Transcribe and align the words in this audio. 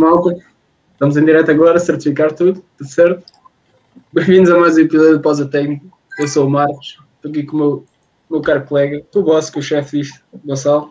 malta. 0.00 0.34
Estamos 0.94 1.16
em 1.18 1.24
direto 1.26 1.50
agora, 1.50 1.78
certificar 1.78 2.32
tudo, 2.32 2.64
tudo 2.78 2.90
certo? 2.90 3.22
Bem-vindos 4.10 4.50
a 4.50 4.58
mais 4.58 4.76
um 4.76 4.80
episódio 4.80 5.18
de 5.18 5.22
Pausa 5.22 5.46
Técnica. 5.46 5.84
Eu 6.18 6.26
sou 6.26 6.46
o 6.46 6.50
Marcos, 6.50 6.98
estou 7.16 7.30
aqui 7.30 7.42
com 7.42 7.56
o 7.56 7.60
meu, 7.60 7.86
meu 8.30 8.40
caro 8.40 8.64
colega, 8.64 9.04
o 9.14 9.22
boss, 9.22 9.50
que 9.50 9.58
o 9.58 9.62
chefe 9.62 10.00
disto, 10.00 10.18
Gonçalo. 10.42 10.90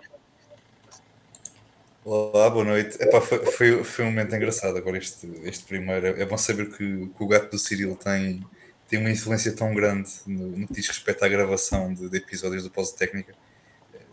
Olá, 2.06 2.52
boa 2.52 2.64
noite. 2.64 3.02
Epá, 3.02 3.20
foi, 3.20 3.44
foi, 3.48 3.84
foi, 3.84 4.06
um 4.06 4.10
momento 4.10 4.36
engraçado 4.36 4.78
agora 4.78 4.98
este, 4.98 5.28
este 5.44 5.66
primeiro. 5.66 6.06
É 6.06 6.26
bom 6.26 6.38
saber 6.38 6.70
que, 6.70 6.76
que 6.76 7.24
o 7.24 7.28
gato 7.28 7.50
do 7.50 7.58
Cirilo 7.58 7.96
tem, 7.96 8.44
tem 8.88 9.00
uma 9.00 9.10
influência 9.10 9.56
tão 9.56 9.74
grande 9.74 10.12
no, 10.28 10.50
no 10.50 10.68
que 10.68 10.74
diz 10.74 10.88
respeito 10.88 11.26
à 11.26 11.28
gravação 11.28 11.94
de, 11.96 12.08
de 12.10 12.18
episódios 12.18 12.64
do 12.64 12.70
Pausa 12.70 12.96
Técnica. 12.96 13.34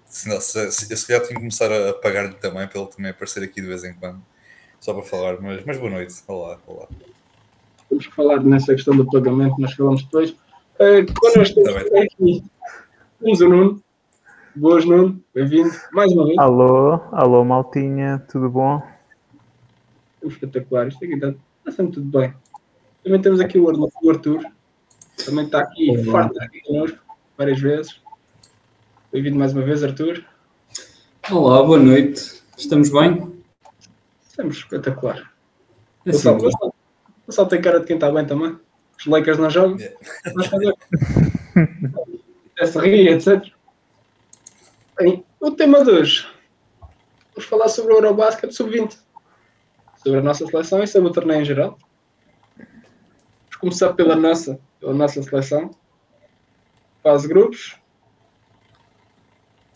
Se, 0.06 0.40
se, 0.40 0.72
se, 0.72 0.96
se 0.96 1.06
calhar 1.06 1.20
tinha 1.22 1.34
que 1.34 1.40
começar 1.40 1.70
a 1.70 1.92
pagar-lhe 1.92 2.34
também 2.34 2.66
para 2.66 2.80
ele 2.80 2.90
também 2.90 3.10
aparecer 3.10 3.42
aqui 3.42 3.60
de 3.60 3.66
vez 3.66 3.84
em 3.84 3.92
quando 3.92 4.22
só 4.86 4.94
para 4.94 5.02
falar, 5.02 5.40
mas, 5.42 5.64
mas 5.64 5.78
boa 5.78 5.90
noite. 5.90 6.14
Olá, 6.28 6.58
olá. 6.64 6.86
Vamos 7.90 8.06
falar 8.06 8.40
nessa 8.44 8.72
questão 8.72 8.96
do 8.96 9.04
pagamento, 9.04 9.60
nós 9.60 9.72
falamos 9.72 10.04
depois. 10.04 10.30
Uh, 10.30 11.12
connosco 11.20 11.60
temos 11.60 11.90
tá 11.90 12.02
aqui 12.02 12.44
temos 13.20 13.40
o 13.40 13.48
Nuno. 13.48 13.82
Boas, 14.54 14.84
Nuno. 14.84 15.20
Bem-vindo. 15.34 15.72
Mais 15.92 16.12
uma 16.12 16.26
vez. 16.26 16.38
Alô, 16.38 17.00
alô, 17.10 17.44
Maltinha. 17.44 18.24
Tudo 18.30 18.48
bom? 18.48 18.80
Espetacular. 20.22 20.86
Isto 20.86 21.04
aqui 21.04 21.14
está, 21.14 21.28
está 21.30 21.72
sempre 21.72 21.94
tudo 21.94 22.18
bem. 22.20 22.32
Também 23.02 23.20
temos 23.20 23.40
aqui 23.40 23.58
o 23.58 23.68
Arthur. 24.08 24.46
Também 25.24 25.46
está 25.46 25.62
aqui 25.62 25.90
Olá. 25.90 26.12
farto 26.12 26.40
aqui 26.40 26.60
connosco 26.60 26.98
várias 27.36 27.60
vezes. 27.60 28.00
Bem-vindo 29.12 29.36
mais 29.36 29.52
uma 29.52 29.62
vez, 29.62 29.82
Arthur. 29.82 30.24
Olá, 31.28 31.60
boa 31.64 31.78
noite. 31.80 32.40
Estamos 32.56 32.90
bem? 32.90 33.35
Estamos 34.36 34.58
espetacular. 34.58 35.32
É 36.04 36.10
assim, 36.10 36.28
o 36.28 36.38
Gonçalo 37.26 37.48
tem 37.48 37.62
cara 37.62 37.80
de 37.80 37.86
quem 37.86 37.96
está 37.96 38.12
bem 38.12 38.26
também. 38.26 38.60
Os 38.98 39.06
Lakers 39.06 39.38
não 39.38 39.48
jogam. 39.48 39.78
Yeah. 39.78 39.98
Mas 40.34 40.46
fazer. 40.48 40.74
se 42.66 42.78
rir, 42.78 43.08
etc. 43.08 43.50
Bem, 44.98 45.24
o 45.40 45.50
tema 45.52 45.82
de 45.82 45.90
hoje. 45.90 46.28
Vamos 47.34 47.48
falar 47.48 47.68
sobre 47.68 47.94
o 47.94 47.96
Eurobasket 47.96 48.52
Sub-20. 48.52 48.98
Sobre 50.04 50.18
a 50.18 50.22
nossa 50.22 50.46
seleção 50.46 50.82
e 50.82 50.86
sobre 50.86 51.08
o 51.08 51.12
torneio 51.14 51.40
em 51.40 51.44
geral. 51.46 51.78
Vamos 52.58 53.56
começar 53.58 53.94
pela 53.94 54.16
nossa, 54.16 54.60
pela 54.78 54.92
nossa 54.92 55.22
seleção. 55.22 55.70
Fase 57.02 57.26
grupos. 57.26 57.80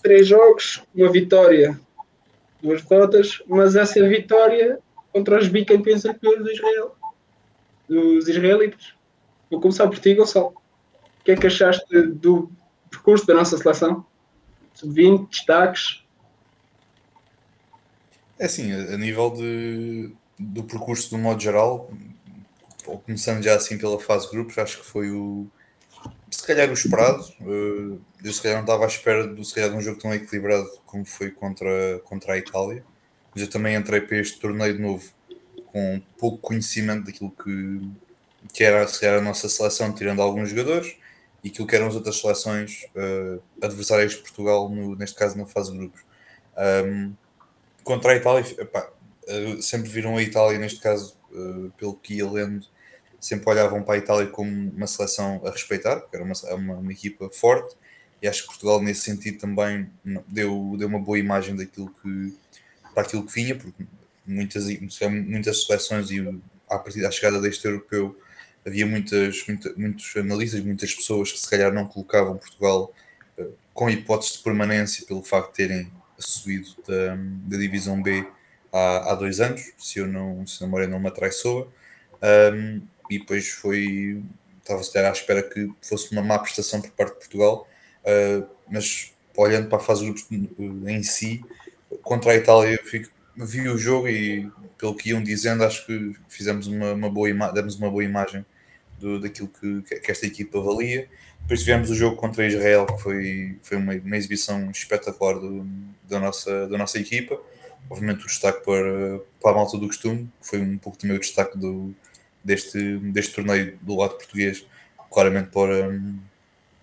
Três 0.03 0.29
jogos, 0.29 0.85
uma 0.95 1.11
vitória 1.11 1.81
duas 2.63 2.83
derrotas, 2.83 3.43
mas 3.47 3.77
essa 3.77 4.07
vitória 4.09 4.79
contra 5.13 5.39
os 5.39 5.49
bicampeões 5.49 6.05
europeus 6.05 6.39
do 6.39 6.51
Israel, 6.51 6.97
dos 7.89 8.29
israelitas. 8.29 8.95
Vou 9.51 9.61
começar 9.61 9.89
por 9.89 9.99
ti, 9.99 10.15
Gonçalo. 10.15 10.55
O 11.21 11.25
que 11.25 11.33
é 11.33 11.37
que 11.37 11.47
achaste 11.47 11.85
do 12.03 12.51
percurso 12.91 13.27
da 13.27 13.35
nossa 13.35 13.59
seleção? 13.59 14.07
Sub-20, 14.75 15.29
destaques? 15.29 16.03
É 18.39 18.47
assim, 18.47 18.73
a 18.73 18.97
nível 18.97 19.31
de, 19.31 20.13
do 20.39 20.65
percurso 20.65 21.11
do 21.11 21.19
modo 21.19 21.43
geral, 21.43 21.91
começando 23.05 23.43
já 23.43 23.55
assim 23.55 23.77
pela 23.77 24.01
fase 24.01 24.27
de 24.27 24.33
grupos, 24.33 24.57
acho 24.57 24.79
que 24.79 24.87
foi 24.87 25.11
o 25.11 25.47
se 26.31 26.47
calhar 26.47 26.69
o 26.71 26.75
esperado. 26.75 27.25
Uh, 27.41 28.01
eu 28.23 28.33
se 28.33 28.43
calhar 28.43 28.57
não 28.59 28.65
estava 28.65 28.85
à 28.85 28.89
espera 28.89 29.27
de, 29.27 29.45
se 29.45 29.55
calhar, 29.55 29.71
de 29.71 29.77
um 29.77 29.81
jogo 29.81 30.01
tão 30.01 30.15
equilibrado 30.15 30.69
como 30.87 31.05
foi 31.05 31.31
contra, 31.31 32.01
contra 32.05 32.35
a 32.35 32.39
Itália. 32.39 32.85
Mas 33.35 33.43
eu 33.43 33.51
também 33.51 33.75
entrei 33.75 34.01
para 34.01 34.19
este 34.19 34.39
torneio 34.39 34.75
de 34.75 34.83
novo 34.83 35.11
com 35.67 36.03
pouco 36.19 36.39
conhecimento 36.39 37.07
daquilo 37.07 37.31
que, 37.31 37.91
que 38.53 38.65
era 38.65 38.87
se 38.87 39.01
calhar, 39.01 39.19
a 39.19 39.23
nossa 39.23 39.49
seleção, 39.49 39.95
tirando 39.95 40.21
alguns 40.21 40.51
jogadores, 40.51 40.97
e 41.43 41.49
aquilo 41.49 41.67
que 41.67 41.77
eram 41.77 41.87
as 41.87 41.95
outras 41.95 42.21
seleções 42.21 42.87
uh, 42.95 43.41
adversárias 43.63 44.13
de 44.13 44.19
Portugal, 44.19 44.69
no, 44.69 44.97
neste 44.97 45.17
caso 45.17 45.39
na 45.39 45.47
fase 45.47 45.73
de 45.73 45.79
grupos. 45.79 46.01
Um, 46.85 47.15
contra 47.85 48.13
a 48.13 48.17
Itália, 48.17 48.45
epá, 48.59 48.89
uh, 49.29 49.63
sempre 49.63 49.89
viram 49.89 50.17
a 50.17 50.23
Itália, 50.23 50.59
neste 50.59 50.81
caso, 50.81 51.17
uh, 51.33 51.71
pelo 51.79 51.95
que 51.95 52.15
ia 52.15 52.29
lendo, 52.29 52.67
sempre 53.21 53.49
olhavam 53.51 53.83
para 53.83 53.95
a 53.95 53.99
Itália 53.99 54.27
como 54.27 54.71
uma 54.71 54.87
seleção 54.87 55.43
a 55.45 55.51
respeitar, 55.51 56.01
porque 56.01 56.17
era 56.17 56.25
uma, 56.25 56.35
uma, 56.55 56.75
uma, 56.77 56.93
equipa 56.93 57.29
forte, 57.31 57.77
e 58.23 58.29
acho 58.29 58.43
que 58.43 58.49
Portugal 58.49 58.83
nesse 58.83 59.03
sentido 59.03 59.39
também 59.39 59.91
deu, 60.27 60.75
deu 60.79 60.89
uma 60.89 60.99
boa 60.99 61.19
imagem 61.19 61.55
daquilo 61.55 61.91
que, 62.03 62.35
para 62.95 63.03
aquilo 63.03 63.25
que 63.25 63.33
vinha, 63.33 63.55
porque 63.57 63.85
muitas, 64.27 64.67
muitas 65.11 65.65
seleções 65.65 66.11
e 66.11 66.21
a 66.69 66.79
partir 66.79 67.03
da 67.03 67.11
chegada 67.11 67.41
deste 67.41 67.65
europeu 67.65 68.17
havia 68.67 68.87
muitas, 68.87 69.45
muita, 69.47 69.73
muitos 69.77 70.17
analistas, 70.17 70.61
muitas 70.61 70.95
pessoas 70.95 71.33
que 71.33 71.39
se 71.39 71.49
calhar 71.49 71.73
não 71.73 71.87
colocavam 71.87 72.37
Portugal 72.37 72.93
uh, 73.39 73.55
com 73.73 73.91
hipótese 73.91 74.35
de 74.35 74.39
permanência 74.45 75.07
pelo 75.07 75.23
facto 75.23 75.51
de 75.51 75.57
terem 75.57 75.93
subido 76.19 76.69
da, 76.87 77.17
da 77.17 77.57
divisão 77.57 78.03
B 78.03 78.27
há, 78.73 79.13
há 79.13 79.15
dois 79.15 79.41
anos, 79.41 79.73
se 79.79 79.99
eu 79.99 80.07
não, 80.07 80.47
se 80.47 80.63
a 80.63 80.67
memória 80.67 80.87
não 80.87 81.01
me 81.01 81.09
atraiçoa. 81.09 81.69
Um, 82.23 82.83
e 83.11 83.19
depois 83.19 83.49
foi. 83.49 84.23
Estava-se 84.63 84.97
à 84.97 85.11
espera 85.11 85.43
que 85.43 85.69
fosse 85.83 86.13
uma 86.13 86.23
má 86.23 86.39
prestação 86.39 86.81
por 86.81 86.91
parte 86.93 87.15
de 87.15 87.19
Portugal, 87.19 87.67
uh, 88.05 88.47
mas 88.71 89.13
olhando 89.37 89.69
para 89.69 89.79
a 89.79 89.81
fase 89.81 90.15
em 90.87 91.03
si, 91.03 91.43
contra 92.03 92.33
a 92.33 92.37
Itália, 92.37 92.79
fico, 92.85 93.11
vi 93.37 93.69
o 93.69 93.79
jogo 93.79 94.09
e, 94.09 94.51
pelo 94.79 94.95
que 94.95 95.11
iam 95.11 95.23
dizendo, 95.23 95.65
acho 95.65 95.87
que 95.87 96.15
fizemos 96.29 96.67
uma, 96.67 96.93
uma 96.93 97.11
boa 97.11 97.29
demos 97.53 97.77
uma 97.77 97.91
boa 97.91 98.05
imagem 98.05 98.45
do, 98.99 99.19
daquilo 99.19 99.49
que, 99.49 99.83
que 99.99 100.11
esta 100.11 100.27
equipa 100.27 100.61
valia. 100.61 101.09
Depois 101.41 101.61
tivemos 101.61 101.91
o 101.91 101.95
jogo 101.95 102.17
contra 102.17 102.47
Israel, 102.47 102.87
que 102.87 103.03
foi, 103.03 103.59
foi 103.63 103.77
uma, 103.77 103.95
uma 103.95 104.17
exibição 104.17 104.71
espetacular 104.71 105.39
do, 105.39 105.67
da, 106.09 106.21
nossa, 106.21 106.69
da 106.69 106.79
nossa 106.79 106.99
equipa. 106.99 107.41
Obviamente, 107.89 108.23
o 108.23 108.27
destaque 108.27 108.65
para, 108.65 109.21
para 109.43 109.51
a 109.51 109.55
malta 109.55 109.77
do 109.79 109.87
costume, 109.87 110.31
que 110.41 110.47
foi 110.47 110.61
um 110.61 110.79
pouco 110.79 110.99
também 110.99 111.17
o 111.17 111.21
destaque 111.21 111.59
do, 111.59 111.95
deste, 112.45 112.97
deste 112.99 113.35
torneio 113.35 113.79
do 113.83 113.97
lado 113.97 114.15
português, 114.15 114.65
claramente 115.11 115.51
para, 115.51 115.91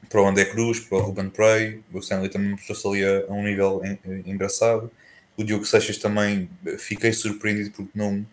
para 0.10 0.22
o 0.22 0.28
André 0.28 0.46
Cruz, 0.46 0.80
para 0.80 0.98
o 0.98 1.02
Ruben 1.02 1.30
Prey, 1.30 1.82
o 1.92 2.00
Stanley 2.00 2.30
também 2.30 2.52
mostrou-se 2.52 2.88
ali 2.88 3.06
a, 3.06 3.32
um 3.32 3.44
nível 3.44 3.82
en, 3.84 3.98
engraçado. 4.26 4.92
O 5.36 5.44
Diogo 5.44 5.66
Seixas 5.66 5.98
também 5.98 6.50
fiquei 6.80 7.14
surpreendido 7.14 7.72
porque 7.72 7.92
não, 7.94 8.26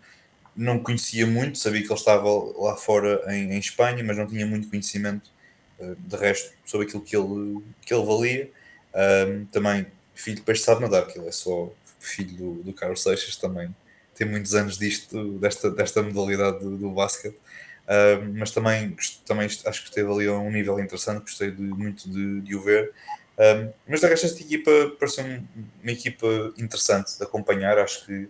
não 0.56 0.78
conhecia 0.78 1.26
muito, 1.26 1.58
sabia 1.58 1.82
que 1.82 1.88
ele 1.88 1.94
estava 1.94 2.28
lá 2.56 2.76
fora 2.76 3.22
em, 3.34 3.52
em 3.52 3.58
Espanha, 3.58 4.02
mas 4.02 4.16
não 4.16 4.26
tinha 4.26 4.46
muito 4.46 4.68
conhecimento 4.68 5.30
uh, 5.78 5.96
de 5.96 6.16
resto 6.16 6.52
sobre 6.64 6.86
aquilo 6.86 7.02
que 7.02 7.16
ele, 7.16 7.62
que 7.82 7.92
ele 7.92 8.04
valia. 8.04 8.50
Um, 8.94 9.44
também, 9.46 9.86
filho 10.14 10.36
de 10.36 10.42
peixe 10.42 10.62
sabe 10.62 10.80
nadar, 10.80 11.06
que 11.06 11.18
ele 11.18 11.28
é 11.28 11.32
só 11.32 11.72
filho 11.98 12.36
do, 12.36 12.62
do 12.62 12.72
Carlos 12.72 13.02
Seixas 13.02 13.36
também 13.36 13.74
tem 14.14 14.28
muitos 14.28 14.54
anos 14.54 14.78
disto, 14.78 15.38
desta, 15.38 15.70
desta 15.70 16.02
modalidade 16.02 16.60
do, 16.60 16.76
do 16.76 16.90
basquete. 16.90 17.36
Uh, 17.84 18.32
mas 18.34 18.50
também, 18.50 18.96
também 19.26 19.46
acho 19.46 19.82
que 19.82 19.88
esteve 19.88 20.10
ali 20.10 20.26
a 20.26 20.32
um 20.32 20.50
nível 20.50 20.80
interessante, 20.80 21.20
gostei 21.20 21.50
de, 21.50 21.60
muito 21.60 22.08
de, 22.08 22.40
de 22.40 22.56
o 22.56 22.62
ver. 22.62 22.92
Uh, 23.36 23.72
mas 23.86 24.00
da 24.00 24.08
resto, 24.08 24.26
esta 24.26 24.40
equipa 24.40 24.70
parece 24.98 25.20
uma 25.20 25.92
equipa 25.92 26.26
interessante 26.56 27.16
de 27.16 27.22
acompanhar. 27.22 27.78
Acho 27.78 28.06
que 28.06 28.28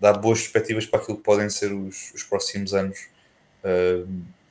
dá 0.00 0.12
boas 0.12 0.40
perspectivas 0.40 0.86
para 0.86 1.00
aquilo 1.00 1.18
que 1.18 1.24
podem 1.24 1.48
ser 1.48 1.72
os, 1.72 2.12
os 2.14 2.22
próximos 2.24 2.74
anos, 2.74 2.98
uh, 3.62 4.08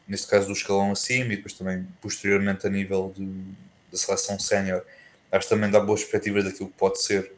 neste 0.07 0.28
caso 0.28 0.47
do 0.47 0.53
escalão 0.53 0.91
acima 0.91 1.34
e 1.34 1.38
depois 1.38 1.53
também 1.53 1.85
posteriormente 2.01 2.66
a 2.66 2.69
nível 2.69 3.13
da 3.91 3.97
seleção 3.97 4.40
sénior. 4.40 4.84
Acho 5.31 5.50
que 5.50 5.53
também 5.53 5.69
dá 5.69 5.79
boas 5.79 6.01
perspectivas 6.01 6.45
daquilo 6.45 6.69
que 6.69 6.78
pode 6.78 7.01
ser 7.01 7.31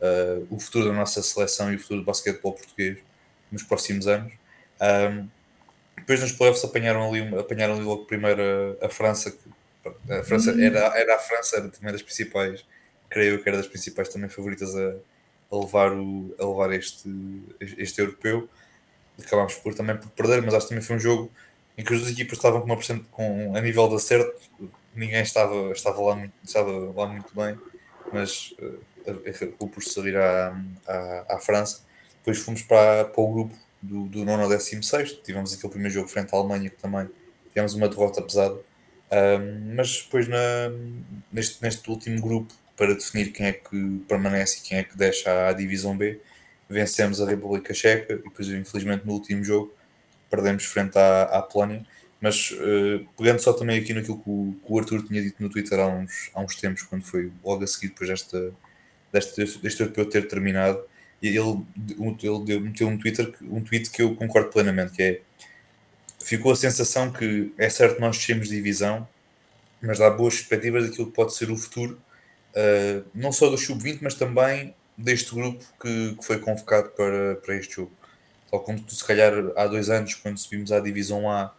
uh, 0.00 0.46
o 0.50 0.58
futuro 0.58 0.86
da 0.88 0.92
nossa 0.92 1.22
seleção 1.22 1.72
e 1.72 1.76
o 1.76 1.78
futuro 1.78 2.00
do 2.00 2.06
basquetebol 2.06 2.52
português 2.52 2.98
nos 3.50 3.62
próximos 3.62 4.06
anos. 4.06 4.32
Um, 4.80 5.28
depois 5.96 6.20
nos 6.20 6.32
playoffs 6.32 6.64
apanharam 6.64 7.08
ali, 7.08 7.38
apanharam 7.38 7.74
ali 7.74 7.84
logo 7.84 8.04
primeiro 8.04 8.42
a, 8.80 8.86
a 8.86 8.88
França, 8.88 9.30
que 9.30 9.38
a 10.10 10.22
França 10.22 10.52
uhum. 10.52 10.60
era, 10.60 10.78
era 10.98 11.16
a 11.16 11.18
França, 11.18 11.56
era 11.56 11.68
também 11.68 11.92
das 11.92 12.02
principais, 12.02 12.64
creio 13.08 13.42
que 13.42 13.48
era 13.48 13.58
das 13.58 13.66
principais 13.66 14.08
também 14.08 14.28
favoritas 14.28 14.74
a, 14.74 14.94
a 15.50 15.56
levar, 15.56 15.92
o, 15.92 16.34
a 16.38 16.44
levar 16.44 16.72
este, 16.72 17.08
este 17.60 18.00
europeu. 18.00 18.48
Acabámos 19.18 19.54
por 19.54 19.74
também 19.74 19.96
por 19.96 20.10
perder, 20.10 20.42
mas 20.42 20.54
acho 20.54 20.66
que 20.66 20.70
também 20.70 20.84
foi 20.84 20.96
um 20.96 21.00
jogo 21.00 21.30
em 21.76 21.84
que 21.84 21.92
as 21.92 22.00
duas 22.00 22.12
equipas 22.12 22.38
estavam 22.38 22.60
com 22.60 22.66
uma 22.66 23.04
com 23.10 23.56
a 23.56 23.60
nível 23.60 23.88
de 23.88 23.96
acerto, 23.96 24.40
ninguém 24.94 25.22
estava, 25.22 25.72
estava, 25.72 26.00
lá, 26.00 26.16
muito, 26.16 26.34
estava 26.44 26.70
lá 26.92 27.06
muito 27.06 27.34
bem, 27.34 27.58
mas 28.12 28.54
uh, 28.60 28.78
por 29.58 29.82
sair 29.82 30.16
à, 30.16 30.56
à, 30.86 31.36
à, 31.36 31.38
França. 31.38 31.82
Depois 32.18 32.38
fomos 32.38 32.62
para, 32.62 33.04
para 33.04 33.22
o 33.22 33.32
grupo 33.32 33.54
do, 33.82 34.04
do 34.06 34.24
9 34.24 34.42
ao 34.42 34.48
16. 34.48 35.20
Tivemos 35.24 35.52
aquele 35.52 35.72
primeiro 35.72 35.94
jogo 35.94 36.08
frente 36.08 36.34
à 36.34 36.38
Alemanha, 36.38 36.70
que 36.70 36.76
também 36.76 37.08
tivemos 37.48 37.74
uma 37.74 37.88
derrota 37.88 38.22
pesada. 38.22 38.54
Um, 39.10 39.74
mas 39.76 40.02
depois, 40.02 40.26
na, 40.26 40.70
neste, 41.32 41.62
neste 41.62 41.88
último 41.90 42.20
grupo, 42.20 42.52
para 42.76 42.94
definir 42.94 43.32
quem 43.32 43.46
é 43.46 43.52
que 43.52 44.02
permanece 44.08 44.58
e 44.58 44.62
quem 44.62 44.78
é 44.78 44.84
que 44.84 44.96
deixa 44.96 45.48
a 45.48 45.52
divisão 45.52 45.96
B, 45.96 46.20
vencemos 46.68 47.20
a 47.20 47.26
República 47.26 47.72
Checa 47.72 48.14
e 48.14 48.16
depois, 48.16 48.48
infelizmente, 48.48 49.06
no 49.06 49.12
último 49.12 49.44
jogo 49.44 49.72
perdemos 50.30 50.64
frente 50.64 50.98
à, 50.98 51.24
à 51.24 51.42
Polónia. 51.42 51.86
Mas 52.20 52.52
uh, 52.52 53.06
pegando 53.18 53.40
só 53.40 53.52
também 53.52 53.78
aqui 53.78 53.92
naquilo 53.92 54.16
que 54.16 54.30
o, 54.30 54.56
que 54.64 54.72
o, 54.72 54.78
Arthur 54.78 55.06
tinha 55.06 55.20
dito 55.22 55.42
no 55.42 55.50
Twitter 55.50 55.78
há 55.78 55.86
uns, 55.86 56.30
há 56.34 56.40
uns 56.40 56.56
tempos, 56.56 56.82
quando 56.82 57.02
foi 57.02 57.30
logo 57.44 57.62
a 57.62 57.66
seguir 57.66 57.88
depois 57.88 58.08
desta, 58.08 58.50
deste, 59.14 59.58
deste 59.58 59.80
europeu 59.80 60.06
ter 60.06 60.28
terminado, 60.28 60.82
ele, 61.22 61.64
ele 62.22 62.44
deu, 62.44 62.60
meteu 62.60 62.88
um, 62.88 62.98
Twitter, 62.98 63.32
um 63.42 63.62
tweet 63.62 63.90
que 63.90 64.02
eu 64.02 64.14
concordo 64.14 64.50
plenamente, 64.50 64.92
que 64.92 65.02
é 65.02 65.20
ficou 66.22 66.52
a 66.52 66.56
sensação 66.56 67.12
que 67.12 67.52
é 67.58 67.68
certo 67.68 68.00
nós 68.00 68.16
descemos 68.16 68.48
divisão, 68.48 69.06
mas 69.80 69.98
dá 69.98 70.10
boas 70.10 70.34
perspectivas 70.36 70.88
daquilo 70.88 71.06
que 71.06 71.12
pode 71.12 71.34
ser 71.34 71.50
o 71.50 71.56
futuro, 71.56 72.00
uh, 72.56 73.04
não 73.14 73.30
só 73.30 73.48
do 73.48 73.58
Sub-20, 73.58 73.98
mas 74.02 74.14
também 74.14 74.74
deste 74.96 75.34
grupo 75.34 75.62
que, 75.80 76.14
que, 76.14 76.24
foi 76.24 76.38
convocado 76.38 76.90
para, 76.90 77.36
para 77.36 77.56
este 77.56 77.76
jogo. 77.76 77.92
Tal 78.50 78.60
como 78.60 78.80
tu, 78.80 78.94
se 78.94 79.04
calhar, 79.04 79.32
há 79.56 79.66
dois 79.66 79.90
anos, 79.90 80.14
quando 80.14 80.38
subimos 80.38 80.72
à 80.72 80.80
Divisão 80.80 81.30
A, 81.30 81.52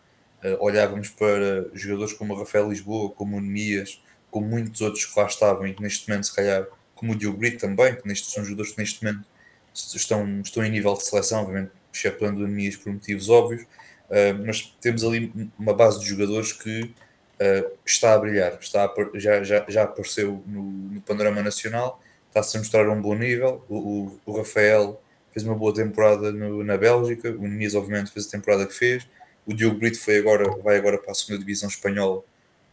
uh, 0.44 0.58
olhávamos 0.60 1.10
para 1.10 1.68
jogadores 1.74 2.14
como 2.14 2.34
o 2.34 2.40
Rafael 2.40 2.70
Lisboa, 2.70 3.12
como 3.12 3.38
o 3.38 3.42
Nemias, 3.42 4.02
como 4.32 4.48
muitos 4.48 4.82
outros 4.82 5.06
que 5.06 5.20
lá 5.20 5.28
estavam 5.28 5.68
e 5.68 5.74
que 5.74 5.82
neste 5.82 6.10
momento, 6.10 6.26
se 6.26 6.36
calhar, 6.36 6.66
como 6.96 7.12
o 7.12 7.16
Diogo 7.16 7.38
Brito 7.38 7.60
também, 7.60 7.96
que 7.96 8.08
neste, 8.08 8.32
são 8.32 8.44
jogadores 8.44 8.72
que 8.72 8.80
neste 8.80 9.04
momento 9.04 9.26
estão, 9.74 10.42
estão 10.42 10.64
em 10.64 10.72
nível 10.72 10.94
de 10.94 11.04
seleção, 11.04 11.42
obviamente, 11.42 11.72
excetuando 11.94 12.44
o 12.44 12.48
Nemias 12.48 12.76
por 12.76 12.92
motivos 12.92 13.30
óbvios, 13.30 13.62
uh, 13.64 14.46
mas 14.46 14.76
temos 14.82 15.04
ali 15.04 15.32
uma 15.58 15.74
base 15.74 16.00
de 16.00 16.08
jogadores 16.08 16.54
que 16.54 16.84
uh, 16.84 17.72
está 17.86 18.14
a 18.14 18.18
brilhar, 18.18 18.58
está 18.60 18.86
a, 18.86 18.94
já, 19.16 19.44
já, 19.44 19.66
já 19.68 19.84
apareceu 19.84 20.44
no, 20.48 20.64
no 20.64 21.02
panorama 21.02 21.42
nacional, 21.44 22.02
está-se 22.28 22.58
a 22.58 22.60
mostrar 22.60 22.90
um 22.90 23.02
bom 23.02 23.16
nível. 23.16 23.64
O, 23.70 23.78
o, 23.78 24.20
o 24.26 24.38
Rafael 24.38 25.02
fez 25.32 25.46
uma 25.46 25.56
boa 25.56 25.74
temporada 25.74 26.32
no, 26.32 26.64
na 26.64 26.78
Bélgica, 26.78 27.30
o 27.30 27.42
Nemias, 27.42 27.76
obviamente, 27.76 28.12
fez 28.12 28.28
a 28.28 28.32
temporada 28.32 28.66
que 28.66 28.74
fez. 28.74 29.08
O 29.46 29.54
Diogo 29.54 29.78
Brito 29.78 30.00
foi 30.00 30.18
agora, 30.18 30.50
vai 30.58 30.78
agora 30.78 30.98
para 30.98 31.12
a 31.12 31.16
segunda 31.16 31.40
divisão 31.40 31.70
espanhola, 31.70 32.24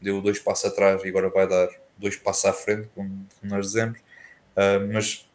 deu 0.00 0.20
dois 0.20 0.38
passos 0.38 0.66
atrás 0.66 1.02
e 1.04 1.08
agora 1.08 1.28
vai 1.28 1.46
dar 1.46 1.68
dois 1.98 2.16
passos 2.16 2.44
à 2.46 2.52
frente, 2.52 2.88
como, 2.94 3.26
como 3.40 3.54
nós 3.54 3.66
dizemos. 3.66 3.98
Uh, 4.56 4.92
mas 4.92 5.26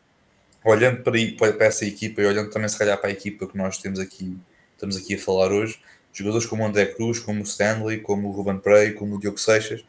olhando 0.64 1.02
para, 1.02 1.54
para, 1.54 1.66
essa 1.66 1.86
equipa 1.86 2.22
e 2.22 2.26
olhando 2.26 2.50
também 2.50 2.68
se 2.70 2.78
calhar 2.78 2.98
para 2.98 3.10
a 3.10 3.14
equipa 3.14 3.48
que 3.48 3.58
nós 3.58 3.78
temos 3.78 4.00
aqui, 4.00 4.38
estamos 4.74 4.98
aqui 4.98 5.16
a 5.16 5.20
falar 5.20 5.52
hoje, 5.52 5.80
jogadores 6.12 6.46
como 6.46 6.64
o 6.64 6.66
André 6.66 6.88
Cruz, 6.88 7.20
como 7.20 7.40
o 7.40 7.44
Stanley, 7.44 8.00
como 8.00 8.28
o 8.28 8.32
Ruben 8.32 8.60
Prey, 8.60 8.94
como 8.94 9.16
o 9.16 9.20
Diogo 9.20 9.38
Seixas, 9.38 9.84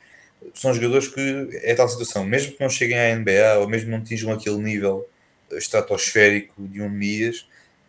são 0.54 0.72
jogadores 0.72 1.08
que 1.08 1.48
é 1.62 1.74
tal 1.74 1.88
situação, 1.88 2.24
mesmo 2.24 2.52
que 2.52 2.60
não 2.60 2.70
cheguem 2.70 2.98
à 2.98 3.16
NBA 3.16 3.58
ou 3.60 3.68
mesmo 3.68 3.90
não 3.90 3.98
atinjam 3.98 4.32
aquele 4.32 4.58
nível 4.58 5.08
estratosférico 5.50 6.62
de 6.68 6.80
um 6.80 6.88
Mias, 6.88 7.44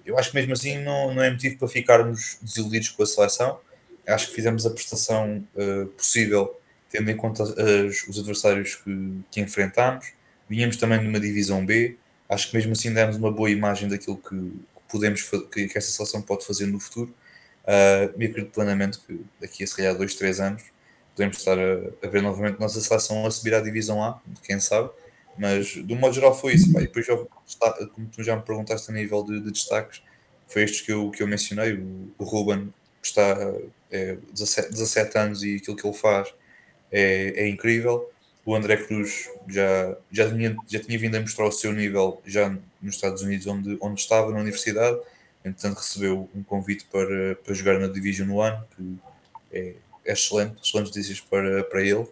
eu 0.10 0.18
acho 0.18 0.32
que 0.32 0.36
mesmo 0.36 0.54
assim 0.54 0.80
não, 0.80 1.14
não 1.14 1.22
é 1.22 1.30
motivo 1.30 1.58
para 1.58 1.68
ficarmos 1.68 2.38
desiludidos 2.42 2.90
com 2.90 3.04
a 3.04 3.06
seleção. 3.06 3.60
Acho 4.08 4.30
que 4.30 4.34
fizemos 4.34 4.66
a 4.66 4.72
prestação 4.72 5.46
uh, 5.56 5.86
possível, 5.88 6.60
tendo 6.90 7.12
em 7.12 7.16
conta 7.16 7.44
as, 7.44 8.08
os 8.08 8.18
adversários 8.18 8.76
que, 8.76 9.20
que 9.30 9.40
enfrentámos. 9.40 10.08
Vinhamos 10.50 10.78
também 10.78 11.02
numa 11.04 11.20
divisão 11.20 11.66
B, 11.66 11.98
acho 12.28 12.50
que 12.50 12.56
mesmo 12.56 12.74
assim 12.74 12.94
demos 12.94 13.18
uma 13.18 13.32
boa 13.32 13.50
imagem 13.50 13.88
daquilo 13.88 14.18
que 14.18 14.54
podemos 14.90 15.22
que, 15.52 15.68
que 15.68 15.78
essa 15.78 15.92
seleção 15.92 16.22
pode 16.22 16.46
fazer 16.46 16.66
no 16.66 16.80
futuro. 16.80 17.14
Uh, 17.64 18.10
e 18.18 18.26
acredito 18.26 18.52
plenamente 18.52 19.00
que 19.00 19.22
daqui 19.40 19.64
a 19.64 19.68
se 19.68 19.76
calhar 19.76 19.96
dois, 19.96 20.16
três 20.16 20.40
anos 20.40 20.64
podemos 21.14 21.38
estar 21.38 21.60
a, 21.60 22.08
a 22.08 22.10
ver 22.10 22.22
novamente 22.22 22.56
a 22.56 22.60
nossa 22.60 22.80
seleção 22.80 23.26
a 23.26 23.32
subir 23.32 23.54
à 23.54 23.60
divisão 23.60 24.02
A, 24.02 24.22
quem 24.42 24.60
sabe, 24.60 24.90
mas 25.38 25.76
do 25.76 25.96
modo 25.96 26.14
geral 26.14 26.34
foi 26.34 26.54
isso. 26.54 26.72
Pá. 26.72 26.80
E 26.82 26.88
depois, 26.88 27.06
como 27.94 28.08
tu 28.08 28.24
já 28.24 28.36
me 28.36 28.42
perguntaste 28.42 28.90
a 28.90 28.94
nível 28.94 29.24
de, 29.24 29.42
de 29.42 29.52
destaques, 29.52 30.02
foi 30.48 30.64
estes 30.64 30.82
que 30.82 30.92
eu, 30.92 31.12
que 31.12 31.22
eu 31.22 31.28
mencionei. 31.28 31.74
O, 31.74 32.12
o 32.18 32.24
Ruben 32.24 32.74
está 33.02 33.38
é, 33.92 34.18
17, 34.34 34.70
17 34.72 35.18
anos 35.18 35.44
e 35.44 35.58
aquilo 35.58 35.76
que 35.76 35.86
ele 35.86 35.96
faz 35.96 36.34
é, 36.92 37.44
é 37.44 37.48
incrível. 37.48 38.10
O 38.46 38.56
André 38.56 38.78
Cruz 38.78 39.30
já, 39.48 39.96
já, 40.12 40.30
tinha, 40.30 40.56
já 40.68 40.80
tinha 40.80 40.98
vindo 40.98 41.16
a 41.16 41.22
mostrar 41.22 41.46
o 41.46 41.52
seu 41.52 41.74
nível 41.74 42.22
já 42.26 42.50
nos 42.82 42.96
Estados 42.96 43.22
Unidos, 43.22 43.46
onde, 43.48 43.78
onde 43.82 44.00
estava, 44.00 44.32
na 44.32 44.40
universidade. 44.40 44.98
Entretanto, 45.44 45.78
recebeu 45.78 46.30
um 46.36 46.44
convite 46.44 46.86
para, 46.92 47.36
para 47.36 47.54
jogar 47.54 47.80
na 47.80 47.88
Division 47.88 48.30
One, 48.32 48.58
que 48.76 48.98
é, 49.52 49.76
é 50.06 50.14
excelente, 50.14 50.56
excelentes 50.64 50.96
notícias 50.96 51.20
para, 51.22 51.64
para 51.64 51.82
ele. 51.82 52.08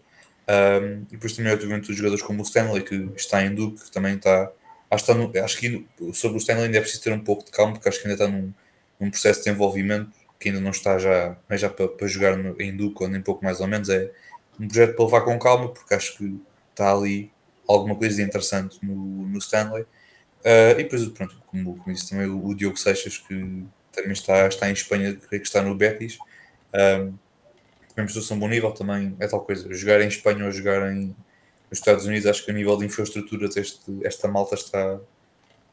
Um, 0.48 1.04
e 1.10 1.12
depois 1.12 1.34
também, 1.34 1.52
obviamente, 1.52 1.92
os 1.92 1.98
jogadores 1.98 2.24
como 2.24 2.40
o 2.40 2.44
Stanley, 2.44 2.84
que 2.84 2.96
está 3.16 3.44
em 3.44 3.54
Duke, 3.54 3.84
que 3.84 3.92
também 3.92 4.16
está. 4.16 4.52
Acho, 4.90 5.06
que, 5.06 5.12
está 5.12 5.14
no, 5.14 5.44
acho 5.44 5.58
que 5.58 5.86
sobre 6.14 6.38
o 6.38 6.40
Stanley 6.40 6.66
ainda 6.66 6.78
é 6.78 6.82
preciso 6.82 7.04
ter 7.04 7.12
um 7.12 7.20
pouco 7.20 7.44
de 7.44 7.52
calma, 7.52 7.74
porque 7.74 7.90
acho 7.90 8.02
que 8.02 8.08
ainda 8.08 8.24
está 8.24 8.34
num, 8.34 8.54
num 9.00 9.10
processo 9.10 9.40
de 9.40 9.46
desenvolvimento 9.46 10.10
que 10.40 10.50
ainda 10.50 10.62
não 10.62 10.72
está 10.72 10.98
já, 10.98 11.36
não 11.50 11.56
é 11.56 11.58
já 11.58 11.70
para, 11.70 11.88
para 11.88 12.08
jogar 12.08 12.38
no, 12.38 12.60
em 12.62 12.76
Duke, 12.76 13.04
ou 13.04 13.10
nem 13.10 13.22
pouco 13.22 13.44
mais 13.44 13.60
ou 13.60 13.68
menos. 13.68 13.90
É 13.90 14.10
um 14.60 14.68
projeto 14.68 14.96
para 14.96 15.06
levar 15.06 15.22
com 15.22 15.40
calma, 15.40 15.70
porque 15.70 15.94
acho 15.94 16.18
que 16.18 16.40
está 16.72 16.92
ali 16.92 17.32
alguma 17.68 17.96
coisa 17.96 18.16
de 18.16 18.22
interessante 18.24 18.80
no, 18.82 18.96
no 18.96 19.38
Stanley. 19.40 19.84
Uh, 19.84 20.72
e 20.80 20.84
depois, 20.84 21.06
pronto, 21.10 21.36
como, 21.48 21.76
como 21.78 21.94
disse 21.94 22.10
também, 22.10 22.28
o, 22.28 22.46
o, 22.46 22.56
Diogo 22.56 22.78
Seixas, 22.78 23.18
que 23.18 23.66
também 23.92 24.12
está, 24.12 24.48
está 24.48 24.70
em 24.70 24.74
Espanha, 24.74 25.16
creio 25.16 25.42
que 25.42 25.48
está 25.48 25.62
no 25.62 25.76
Betis. 25.76 26.18
Um, 26.74 27.14
também 27.90 28.04
mostrou-se 28.04 28.32
um 28.34 28.40
bom 28.40 28.48
nível, 28.48 28.72
também 28.72 29.16
é 29.20 29.28
tal 29.28 29.42
coisa. 29.42 29.72
Jogar 29.74 30.02
em 30.02 30.08
Espanha 30.08 30.46
ou 30.46 30.52
jogar 30.52 30.92
em, 30.92 31.16
nos 31.70 31.80
Estados 31.80 32.06
Unidos, 32.06 32.28
acho 32.28 32.46
que 32.46 32.52
a 32.52 32.54
nível 32.54 32.78
de 32.78 32.86
infraestrutura 32.86 33.50
este, 33.56 33.82
esta 34.04 34.28
malta 34.28 34.56
está, 34.56 35.00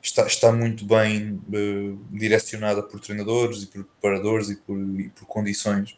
está, 0.03 0.27
está 0.27 0.53
muito 0.53 0.85
bem 0.87 1.41
uh, 1.49 1.99
direcionada 2.11 2.83
por 2.83 2.99
treinadores 2.99 3.63
e 3.63 3.67
por 3.67 3.85
preparadores 3.85 4.51
e 4.51 4.57
por, 4.57 4.79
e 5.01 5.11
por 5.11 5.27
condições 5.27 5.97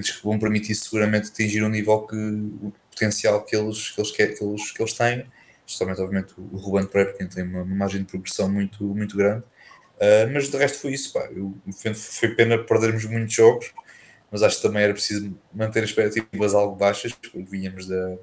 lhes 0.00 0.20
vão 0.22 0.38
permitir 0.38 0.74
seguramente 0.74 1.28
atingir 1.28 1.62
um 1.62 1.68
nível 1.68 2.00
que 2.02 2.16
o 2.16 2.72
potencial 2.90 3.42
que 3.44 3.56
eles, 3.56 3.90
que 3.90 4.00
eles, 4.00 4.10
que 4.10 4.22
eles, 4.22 4.72
que 4.72 4.82
eles 4.82 4.92
têm, 4.94 5.26
especialmente 5.66 6.00
obviamente 6.00 6.34
o 6.38 6.56
Ruben 6.56 6.86
Pereira, 6.86 7.12
que 7.12 7.24
tem 7.26 7.44
uma, 7.44 7.62
uma, 7.62 7.74
margem 7.74 8.02
de 8.02 8.06
progressão 8.06 8.48
muito, 8.48 8.82
muito 8.84 9.16
grande. 9.16 9.44
Uh, 9.96 10.32
mas 10.32 10.48
de 10.48 10.56
resto 10.56 10.78
foi 10.78 10.92
isso, 10.92 11.12
pá. 11.12 11.28
Eu, 11.30 11.54
foi 11.94 12.34
pena 12.34 12.58
perdermos 12.58 13.04
muitos 13.06 13.34
jogos, 13.34 13.72
mas 14.30 14.42
acho 14.42 14.56
que 14.56 14.62
também 14.62 14.82
era 14.82 14.92
preciso 14.92 15.36
manter 15.52 15.82
as 15.82 15.90
expectativas 15.90 16.54
algo 16.54 16.76
baixas, 16.76 17.12
porque 17.12 17.38
vinhamos 17.42 17.86
da, 17.86 18.16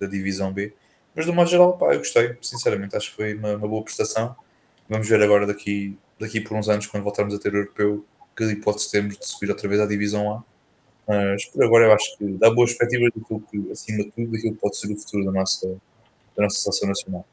da 0.00 0.06
divisão 0.06 0.52
B. 0.52 0.72
Mas 1.14 1.26
de 1.26 1.32
modo 1.32 1.48
geral, 1.48 1.76
pá, 1.78 1.92
eu 1.94 1.98
gostei, 1.98 2.36
sinceramente, 2.42 2.96
acho 2.96 3.10
que 3.10 3.16
foi 3.16 3.34
uma, 3.34 3.56
uma 3.56 3.68
boa 3.68 3.82
prestação. 3.82 4.36
Vamos 4.88 5.08
ver 5.08 5.22
agora 5.22 5.46
daqui, 5.46 5.96
daqui 6.18 6.40
por 6.40 6.56
uns 6.56 6.68
anos, 6.68 6.86
quando 6.86 7.04
voltarmos 7.04 7.34
a 7.34 7.38
ter 7.38 7.52
o 7.54 7.58
europeu, 7.58 8.04
que 8.36 8.44
hipótese 8.44 8.90
temos 8.90 9.18
de 9.18 9.26
subir 9.26 9.50
outra 9.50 9.68
vez 9.68 9.80
à 9.80 9.86
divisão 9.86 10.32
A 10.32 10.44
mas 11.06 11.44
por 11.46 11.64
agora 11.64 11.86
eu 11.86 11.92
acho 11.92 12.16
que 12.16 12.24
dá 12.38 12.50
boas 12.50 12.72
perspectivas 12.72 13.10
daquilo 13.14 13.42
que, 13.50 13.70
acima 13.72 14.04
de 14.04 14.10
tudo, 14.10 14.32
daquilo 14.32 14.54
que 14.54 14.60
pode 14.60 14.76
ser 14.76 14.92
o 14.92 14.96
futuro 14.96 15.24
da 15.24 15.32
nossa, 15.32 15.68
da 16.36 16.44
nossa 16.44 16.58
seleção 16.58 16.88
nacional. 16.88 17.26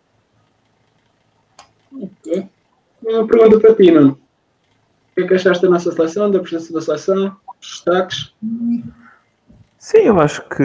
Ok. 1.94 2.48
Uma 3.04 3.28
pergunta 3.28 3.60
para 3.60 3.76
ti, 3.76 3.92
Nuno. 3.92 4.20
O 5.12 5.16
que 5.16 5.22
é 5.22 5.28
que 5.28 5.34
achaste 5.34 5.64
da 5.64 5.70
nossa 5.70 5.92
seleção, 5.92 6.30
da 6.30 6.40
presença 6.40 6.74
da 6.74 6.82
seleção, 6.82 7.36
dos 7.60 7.70
destaques? 7.70 8.34
Sim, 9.78 10.00
eu 10.00 10.20
acho 10.20 10.48
que 10.50 10.64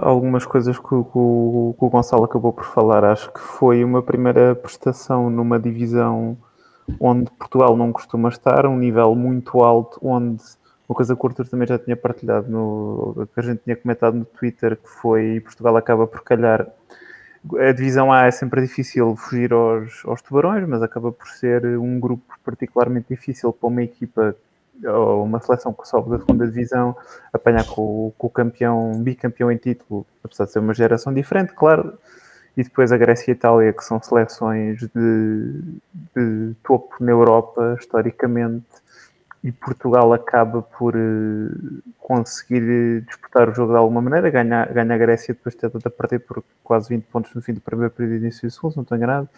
algumas 0.00 0.44
coisas 0.44 0.78
que 0.78 0.94
o, 0.94 1.04
que 1.04 1.84
o 1.84 1.90
Gonçalo 1.90 2.24
acabou 2.24 2.52
por 2.52 2.64
falar, 2.64 3.04
acho 3.04 3.32
que 3.32 3.40
foi 3.40 3.84
uma 3.84 4.02
primeira 4.02 4.54
prestação 4.54 5.30
numa 5.30 5.58
divisão 5.60 6.36
onde 7.00 7.30
Portugal 7.32 7.76
não 7.76 7.92
costuma 7.92 8.28
estar, 8.28 8.66
um 8.66 8.76
nível 8.76 9.14
muito 9.14 9.62
alto, 9.62 9.98
onde 10.02 10.42
uma 10.88 10.94
coisa 10.94 11.16
que 11.16 11.24
o 11.24 11.28
Arthur 11.28 11.48
também 11.48 11.66
já 11.66 11.78
tinha 11.78 11.96
partilhado, 11.96 12.48
no, 12.50 13.28
que 13.34 13.40
a 13.40 13.42
gente 13.42 13.60
tinha 13.64 13.76
comentado 13.76 14.14
no 14.14 14.24
Twitter, 14.24 14.76
que 14.76 14.88
foi 14.88 15.40
Portugal 15.40 15.76
acaba 15.76 16.06
por 16.06 16.22
calhar. 16.22 16.66
A 17.58 17.72
divisão 17.72 18.12
A 18.12 18.26
é 18.26 18.30
sempre 18.30 18.60
difícil 18.60 19.14
fugir 19.16 19.52
aos, 19.52 20.02
aos 20.04 20.22
tubarões, 20.22 20.66
mas 20.68 20.82
acaba 20.82 21.12
por 21.12 21.28
ser 21.28 21.64
um 21.78 21.98
grupo 22.00 22.34
particularmente 22.44 23.06
difícil 23.10 23.52
para 23.52 23.68
uma 23.68 23.82
equipa 23.82 24.34
ou 24.84 25.24
uma 25.24 25.40
seleção 25.40 25.72
que 25.72 25.88
sobe 25.88 26.10
da 26.10 26.18
segunda 26.18 26.46
divisão 26.46 26.94
apanhar 27.32 27.64
com, 27.66 28.12
com 28.16 28.26
o 28.26 28.30
campeão, 28.30 28.92
bicampeão 29.02 29.50
em 29.50 29.56
título, 29.56 30.06
apesar 30.22 30.44
de 30.44 30.52
ser 30.52 30.58
uma 30.58 30.74
geração 30.74 31.12
diferente, 31.12 31.52
claro. 31.54 31.98
E 32.56 32.62
depois 32.62 32.90
a 32.90 32.96
Grécia 32.96 33.30
e 33.30 33.32
a 33.32 33.36
Itália, 33.36 33.72
que 33.72 33.84
são 33.84 34.02
seleções 34.02 34.78
de, 34.78 35.62
de 36.16 36.54
topo 36.62 36.96
na 37.00 37.12
Europa, 37.12 37.76
historicamente 37.78 38.64
e 39.46 39.52
Portugal 39.52 40.12
acaba 40.12 40.60
por 40.60 40.96
uh, 40.96 41.82
conseguir 42.00 42.64
eh, 42.68 43.00
disputar 43.06 43.48
o 43.48 43.54
jogo 43.54 43.72
de 43.72 43.78
alguma 43.78 44.02
maneira, 44.02 44.28
ganha, 44.28 44.66
ganha 44.66 44.92
a 44.92 44.98
Grécia 44.98 45.32
depois 45.32 45.54
de 45.54 45.60
ter 45.60 45.86
a 45.86 45.90
perder 45.90 46.18
por 46.18 46.42
quase 46.64 46.88
20 46.88 47.04
pontos 47.04 47.32
no 47.32 47.40
fim 47.40 47.54
do 47.54 47.60
primeiro 47.60 47.92
período 47.94 48.14
e 48.14 48.18
início 48.18 48.48
do 48.48 48.50
segundo, 48.50 48.72
se 48.72 48.76
não 48.76 48.82
estou 48.82 48.98
enganado. 48.98 49.28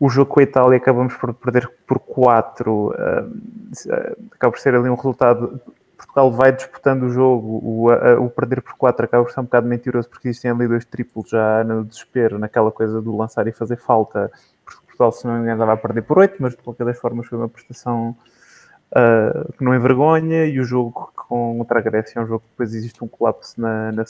O 0.00 0.08
jogo 0.08 0.32
com 0.32 0.40
a 0.40 0.42
Itália 0.42 0.78
acabamos 0.78 1.14
por 1.16 1.34
perder 1.34 1.70
por 1.86 1.98
4, 1.98 2.72
uh, 2.72 2.88
uh, 2.88 4.16
acaba 4.32 4.52
por 4.52 4.58
ser 4.58 4.74
ali 4.74 4.88
um 4.88 4.94
resultado. 4.94 5.60
Portugal 5.98 6.32
vai 6.32 6.52
disputando 6.52 7.02
o 7.02 7.10
jogo, 7.10 7.60
o, 7.62 8.24
o 8.24 8.30
perder 8.30 8.62
por 8.62 8.72
4 8.72 9.04
acaba 9.04 9.22
por 9.22 9.32
ser 9.34 9.40
um 9.40 9.44
bocado 9.44 9.68
mentiroso 9.68 10.08
porque 10.08 10.28
existem 10.28 10.50
ali 10.50 10.66
dois 10.66 10.86
triplos 10.86 11.28
já 11.28 11.62
no 11.62 11.84
desespero, 11.84 12.38
naquela 12.38 12.72
coisa 12.72 13.02
do 13.02 13.14
lançar 13.14 13.46
e 13.46 13.52
fazer 13.52 13.76
falta. 13.76 14.32
Portugal, 14.64 15.12
se 15.12 15.26
não 15.26 15.34
me 15.34 15.42
engano, 15.42 15.70
a 15.70 15.76
perder 15.76 16.00
por 16.02 16.18
8, 16.18 16.36
mas 16.40 16.56
de 16.56 16.62
qualquer 16.62 16.86
das 16.86 16.98
formas 16.98 17.26
foi 17.26 17.36
uma 17.36 17.50
prestação 17.50 18.16
uh, 18.92 19.52
que 19.52 19.64
não 19.64 19.74
envergonha. 19.74 20.46
E 20.46 20.60
o 20.60 20.64
jogo 20.64 21.12
contra 21.14 21.78
a 21.78 21.82
Grécia 21.82 22.18
é 22.18 22.22
um 22.22 22.26
jogo 22.26 22.40
que 22.40 22.50
depois 22.50 22.74
existe 22.74 23.02
um 23.02 23.08
colapso 23.08 23.60
na. 23.60 23.92
na 23.92 24.04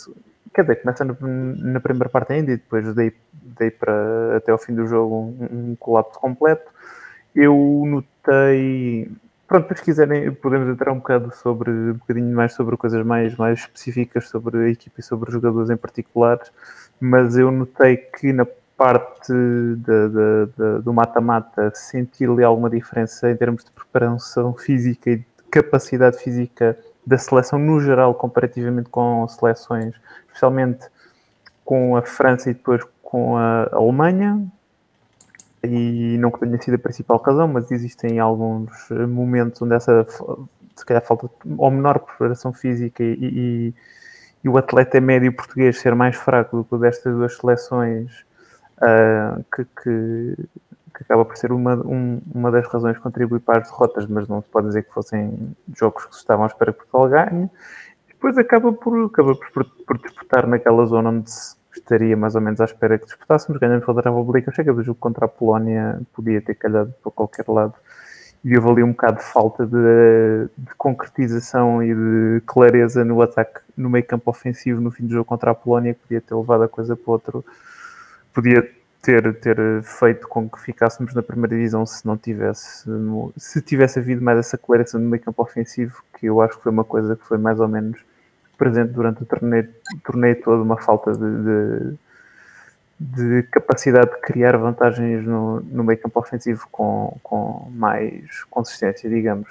quer 0.55 0.63
dizer, 0.63 0.77
começa 0.77 1.05
na, 1.05 1.15
na, 1.21 1.81
primeira 1.81 2.09
parte 2.09 2.33
ainda 2.33 2.53
e 2.53 2.57
depois 2.57 2.95
dei, 2.95 3.13
dei 3.33 3.71
para 3.71 4.37
até 4.37 4.53
ao 4.53 4.59
fim 4.59 4.75
do 4.75 4.87
jogo 4.87 5.15
um, 5.15 5.71
um 5.71 5.77
colapso 5.77 6.19
completo. 6.19 6.71
Eu 7.35 7.85
notei 7.87 9.11
Pronto, 9.47 9.77
se 9.77 9.85
quiserem, 9.85 10.33
podemos 10.33 10.69
entrar 10.69 10.91
um 10.91 10.97
bocado 10.97 11.33
sobre 11.33 11.71
um 11.71 11.93
bocadinho 11.93 12.35
mais 12.35 12.53
sobre 12.53 12.77
coisas 12.77 13.07
mais, 13.07 13.37
mais 13.37 13.61
específicas 13.61 14.29
sobre 14.29 14.59
a 14.59 14.69
equipe 14.69 14.99
e 14.99 15.03
sobre 15.03 15.29
os 15.29 15.35
jogadores 15.35 15.71
em 15.71 15.77
particular, 15.77 16.41
mas 16.99 17.37
eu 17.37 17.53
notei 17.53 17.97
que 17.97 18.33
na 18.33 18.45
parte 18.77 19.33
de, 19.33 19.77
de, 19.77 20.47
de, 20.57 20.83
do 20.83 20.93
mata-mata 20.93 21.73
senti 21.75 22.25
ali 22.25 22.45
alguma 22.45 22.69
diferença 22.69 23.31
em 23.31 23.37
termos 23.37 23.65
de 23.65 23.71
preparação 23.71 24.55
física 24.55 25.11
e 25.11 25.17
de 25.17 25.27
capacidade 25.51 26.19
física 26.19 26.79
da 27.07 27.17
seleção 27.17 27.59
no 27.59 27.81
geral, 27.81 28.15
comparativamente 28.15 28.91
com 28.91 29.27
seleções, 29.29 29.95
especialmente 30.27 30.87
com 31.65 31.97
a 31.97 32.03
França 32.03 32.51
e 32.51 32.55
depois 32.55 32.83
com 33.03 33.37
a 33.37 33.69
Alemanha, 33.73 34.47
e 35.63 36.17
não 36.19 36.31
que 36.31 36.41
tenha 36.41 36.61
sido 36.61 36.75
a 36.75 36.79
principal 36.79 37.19
razão, 37.19 37.49
mas 37.49 37.71
existem 37.71 38.19
alguns 38.19 38.71
momentos 39.09 39.61
onde 39.63 39.75
essa, 39.75 40.07
se 40.75 40.85
calhar, 40.85 41.03
falta 41.03 41.31
ou 41.57 41.71
menor 41.71 42.01
preparação 42.01 42.53
física 42.53 43.03
e, 43.03 43.15
e, 43.21 43.75
e, 44.45 44.49
o 44.49 44.59
atleta 44.59 45.01
médio 45.01 45.33
português 45.33 45.79
ser 45.79 45.95
mais 45.95 46.17
fraco 46.17 46.59
do 46.59 46.65
que 46.65 46.75
o 46.75 46.79
destas 46.79 47.15
duas 47.15 47.37
seleções, 47.37 48.25
uh, 48.79 49.45
que, 49.55 49.65
que, 49.65 50.37
que, 50.95 51.03
acaba 51.03 51.25
por 51.25 51.37
ser 51.37 51.53
uma, 51.53 51.75
um, 51.75 52.21
uma 52.35 52.51
das 52.51 52.67
razões 52.67 52.97
que 52.97 53.03
contribui 53.03 53.41
para 53.41 53.61
as 53.61 53.71
derrotas, 53.71 54.07
mas 54.07 54.29
não 54.29 54.43
se 54.43 54.49
pode 54.49 54.69
dizer 54.69 54.83
que 54.85 54.93
fossem 54.93 55.57
jogos 55.75 56.07
que 56.07 56.15
se 56.15 56.21
estavam 56.21 56.45
à 56.45 56.49
espera 56.49 56.73
que 56.73 56.79
Portugal 56.79 57.09
ganhe. 57.09 57.51
Depois 58.09 58.39
acaba 58.39 58.73
por, 58.73 59.07
acaba 59.07 59.35
por, 59.35 59.65
por 59.87 59.99
disputar 59.99 60.47
naquela 60.47 60.87
zona 60.87 61.11
onde 61.11 61.31
se 61.31 61.57
estaria 61.75 62.17
mais 62.17 62.35
ou 62.35 62.41
menos 62.41 62.61
à 62.61 62.65
espera 62.65 62.99
que 62.99 63.05
disputássemos. 63.05 63.61
Ganhamos 63.61 63.85
contra 63.85 64.11
a 64.11 64.13
República 64.13 64.51
Checa, 64.53 64.73
o 64.73 64.83
jogo 64.83 64.99
contra 64.99 65.27
a 65.27 65.29
Polónia 65.29 66.01
podia 66.13 66.41
ter 66.41 66.55
calhado 66.55 66.95
para 67.03 67.13
qualquer 67.13 67.45
lado. 67.49 67.75
E 68.45 68.57
houve 68.57 68.71
ali 68.71 68.83
um 68.83 68.93
bocado 68.93 69.19
de 69.19 69.25
falta 69.25 69.67
de, 69.67 70.49
de, 70.57 70.75
concretização 70.77 71.83
e 71.83 71.93
de 71.93 72.43
clareza 72.47 73.05
no 73.05 73.21
ataque, 73.21 73.61
no 73.77 73.91
meio 73.91 74.07
campo 74.07 74.31
ofensivo 74.31 74.81
no 74.81 74.91
fim 74.91 75.05
do 75.05 75.13
jogo 75.13 75.25
contra 75.25 75.51
a 75.51 75.55
Polónia, 75.55 75.95
que 75.95 76.01
podia 76.01 76.21
ter 76.21 76.35
levado 76.35 76.63
a 76.63 76.69
coisa 76.69 76.95
para 76.95 77.13
outro. 77.13 77.45
Podia 78.37 78.71
ter, 79.01 79.35
ter 79.41 79.83
feito 79.83 80.29
com 80.29 80.47
que 80.47 80.61
ficássemos 80.61 81.15
na 81.15 81.23
primeira 81.23 81.57
divisão 81.57 81.87
se 81.87 82.05
não 82.05 82.19
tivesse, 82.19 82.85
se 83.35 83.63
tivesse 83.63 83.99
havido 83.99 84.21
mais 84.21 84.39
essa 84.39 84.59
clareza 84.59 84.99
no 84.99 85.09
meio 85.09 85.23
campo 85.23 85.43
ofensivo, 85.43 86.03
que 86.19 86.27
eu 86.27 86.43
acho 86.43 86.59
que 86.59 86.63
foi 86.65 86.71
uma 86.71 86.85
coisa 86.85 87.17
que 87.17 87.25
foi 87.25 87.39
mais 87.39 87.59
ou 87.59 87.67
menos 87.67 87.99
presente 88.59 88.93
durante 88.93 89.23
o 89.23 89.25
torneio, 89.25 89.73
torneio 90.05 90.39
todo 90.43 90.63
uma 90.63 90.77
falta 90.77 91.13
de, 91.13 91.97
de, 93.01 93.41
de, 93.41 93.43
capacidade 93.45 94.11
de 94.11 94.21
criar 94.21 94.55
vantagens 94.59 95.25
no, 95.25 95.63
no 95.63 95.83
meio 95.83 95.99
campo 95.99 96.21
ofensivo 96.21 96.69
com, 96.71 97.19
com 97.23 97.71
mais 97.75 98.45
consistência, 98.51 99.09
digamos. 99.09 99.49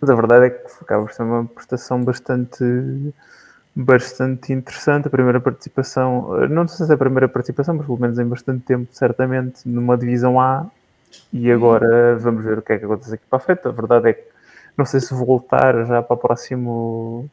Mas 0.00 0.08
a 0.08 0.14
verdade 0.14 0.46
é 0.46 0.50
que 0.50 0.66
acaba 0.80 1.04
por 1.04 1.12
ser 1.12 1.22
uma 1.22 1.44
prestação 1.44 2.02
bastante 2.02 2.64
bastante 3.74 4.52
interessante. 4.52 5.06
A 5.08 5.10
primeira 5.10 5.40
participação, 5.40 6.48
não 6.48 6.66
sei 6.68 6.86
se 6.86 6.92
é 6.92 6.94
a 6.94 6.98
primeira 6.98 7.28
participação, 7.28 7.74
mas 7.74 7.86
pelo 7.86 7.98
menos 7.98 8.18
em 8.18 8.24
bastante 8.24 8.64
tempo, 8.64 8.88
certamente, 8.92 9.68
numa 9.68 9.96
divisão 9.96 10.40
A. 10.40 10.66
E 11.32 11.50
agora 11.50 12.16
vamos 12.18 12.44
ver 12.44 12.58
o 12.58 12.62
que 12.62 12.72
é 12.72 12.78
que 12.78 12.84
acontece 12.84 13.14
aqui 13.14 13.24
para 13.28 13.38
a 13.38 13.40
frente. 13.40 13.66
A 13.66 13.70
verdade 13.70 14.10
é 14.10 14.12
que 14.12 14.24
não 14.76 14.84
sei 14.84 15.00
se 15.00 15.12
voltar 15.14 15.84
já 15.86 16.02
para 16.02 16.14
o 16.14 16.16
próximo 16.16 17.28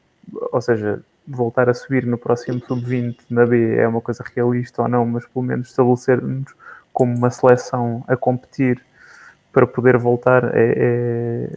ou 0.52 0.62
seja, 0.62 1.02
voltar 1.28 1.70
a 1.70 1.74
subir 1.74 2.06
no 2.06 2.18
próximo 2.18 2.62
sub-20 2.66 3.18
na 3.30 3.46
B 3.46 3.76
é 3.76 3.88
uma 3.88 4.02
coisa 4.02 4.24
realista 4.36 4.82
ou 4.82 4.88
não, 4.88 5.06
mas 5.06 5.26
pelo 5.26 5.44
menos 5.44 5.70
estabelecer-nos 5.70 6.54
como 6.94 7.16
uma 7.16 7.30
seleção 7.30 8.04
a 8.08 8.16
competir 8.16 8.82
para 9.52 9.68
poder 9.68 9.98
voltar 9.98 10.56
é, 10.56 10.74
é 10.76 11.50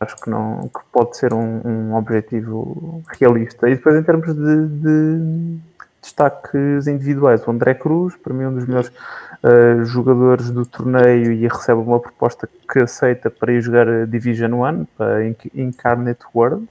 acho 0.00 0.16
que 0.16 0.30
não 0.30 0.68
que 0.68 0.80
pode 0.92 1.16
ser 1.16 1.32
um, 1.32 1.60
um, 1.64 1.94
objetivo 1.94 3.02
realista. 3.18 3.68
E 3.68 3.74
depois 3.74 3.96
em 3.96 4.02
termos 4.02 4.34
de, 4.34 4.68
de 4.68 5.58
destaques 6.00 6.86
individuais, 6.86 7.46
o 7.46 7.50
André 7.50 7.74
Cruz, 7.74 8.16
para 8.16 8.32
mim 8.32 8.46
um 8.46 8.54
dos 8.54 8.66
melhores 8.66 8.88
uh, 8.88 9.84
jogadores 9.84 10.50
do 10.50 10.64
torneio 10.64 11.32
e 11.32 11.46
recebe 11.48 11.80
uma 11.80 12.00
proposta 12.00 12.48
que 12.70 12.78
aceita 12.78 13.30
para 13.30 13.52
ir 13.52 13.60
jogar 13.60 14.06
Division 14.06 14.52
1 14.52 14.84
para 14.96 15.26
Incarnate 15.54 16.24
World 16.34 16.68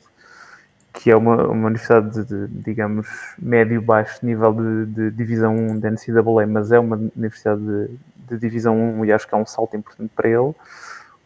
que 0.97 1.11
é 1.11 1.15
uma, 1.15 1.47
uma 1.47 1.67
universidade 1.67 2.23
de, 2.25 2.47
de 2.47 2.63
digamos, 2.63 3.07
médio-baixo 3.37 4.25
nível 4.25 4.53
de, 4.53 4.85
de, 4.87 5.11
divisão 5.11 5.55
1 5.55 5.79
da 5.79 5.91
NCAA, 5.91 6.47
mas 6.47 6.71
é 6.71 6.79
uma 6.79 6.95
universidade 6.95 7.61
de, 7.61 7.89
de, 8.29 8.37
divisão 8.39 8.75
1 8.99 9.05
e 9.05 9.11
acho 9.11 9.27
que 9.27 9.35
é 9.35 9.37
um 9.37 9.45
salto 9.45 9.77
importante 9.77 10.11
para 10.15 10.27
ele. 10.27 10.53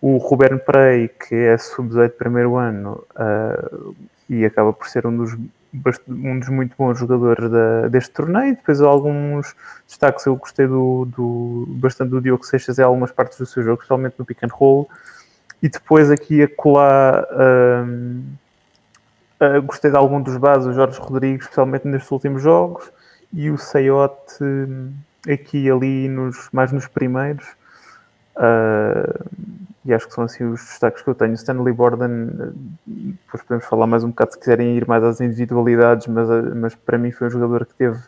O 0.01 0.17
Ruben 0.17 0.57
Prey, 0.57 1.07
que 1.09 1.35
é 1.35 1.57
sub-18 1.57 2.09
primeiro 2.11 2.57
ano 2.57 3.03
uh, 3.15 3.95
e 4.27 4.43
acaba 4.43 4.73
por 4.73 4.87
ser 4.87 5.05
um 5.05 5.15
dos, 5.15 5.37
um 6.07 6.39
dos 6.39 6.49
muito 6.49 6.75
bons 6.75 6.97
jogadores 6.97 7.51
da, 7.51 7.87
deste 7.87 8.11
torneio. 8.11 8.55
Depois 8.55 8.81
alguns 8.81 9.55
destaques, 9.87 10.25
eu 10.25 10.35
gostei 10.35 10.65
do, 10.65 11.05
do, 11.05 11.65
bastante 11.69 12.09
do 12.09 12.19
Diogo 12.19 12.45
Seixas 12.45 12.79
em 12.79 12.83
algumas 12.83 13.11
partes 13.11 13.37
do 13.37 13.45
seu 13.45 13.61
jogo, 13.61 13.75
especialmente 13.75 14.15
no 14.17 14.25
pick 14.25 14.43
and 14.43 14.49
roll. 14.51 14.89
E 15.61 15.69
depois 15.69 16.09
aqui 16.09 16.41
a 16.41 16.47
colar... 16.47 17.23
Uh, 17.23 18.41
gostei 19.63 19.89
de 19.89 19.97
algum 19.97 20.21
dos 20.21 20.37
bases, 20.37 20.67
o 20.67 20.73
Jorge 20.73 20.99
Rodrigues, 20.99 21.43
especialmente 21.43 21.87
nestes 21.87 22.11
últimos 22.11 22.43
jogos, 22.43 22.91
e 23.33 23.49
o 23.49 23.57
Seiote 23.57 24.43
hum, 24.43 24.93
aqui 25.27 25.65
e 25.65 25.71
ali, 25.71 26.07
nos, 26.07 26.49
mais 26.51 26.71
nos 26.71 26.87
primeiros. 26.87 27.45
Uh, 28.35 29.25
e 29.83 29.93
acho 29.93 30.07
que 30.07 30.13
são 30.13 30.23
assim 30.23 30.43
os 30.43 30.61
destaques 30.61 31.01
que 31.01 31.09
eu 31.09 31.15
tenho. 31.15 31.33
Stanley 31.33 31.73
Borden, 31.73 32.29
depois 32.85 33.43
podemos 33.43 33.65
falar 33.65 33.87
mais 33.87 34.03
um 34.03 34.09
bocado 34.09 34.33
se 34.33 34.39
quiserem 34.39 34.77
ir 34.77 34.87
mais 34.87 35.03
às 35.03 35.19
individualidades, 35.19 36.07
mas, 36.07 36.27
mas 36.55 36.75
para 36.75 36.97
mim 36.97 37.11
foi 37.11 37.27
um 37.27 37.31
jogador 37.31 37.65
que 37.65 37.73
teve. 37.73 37.99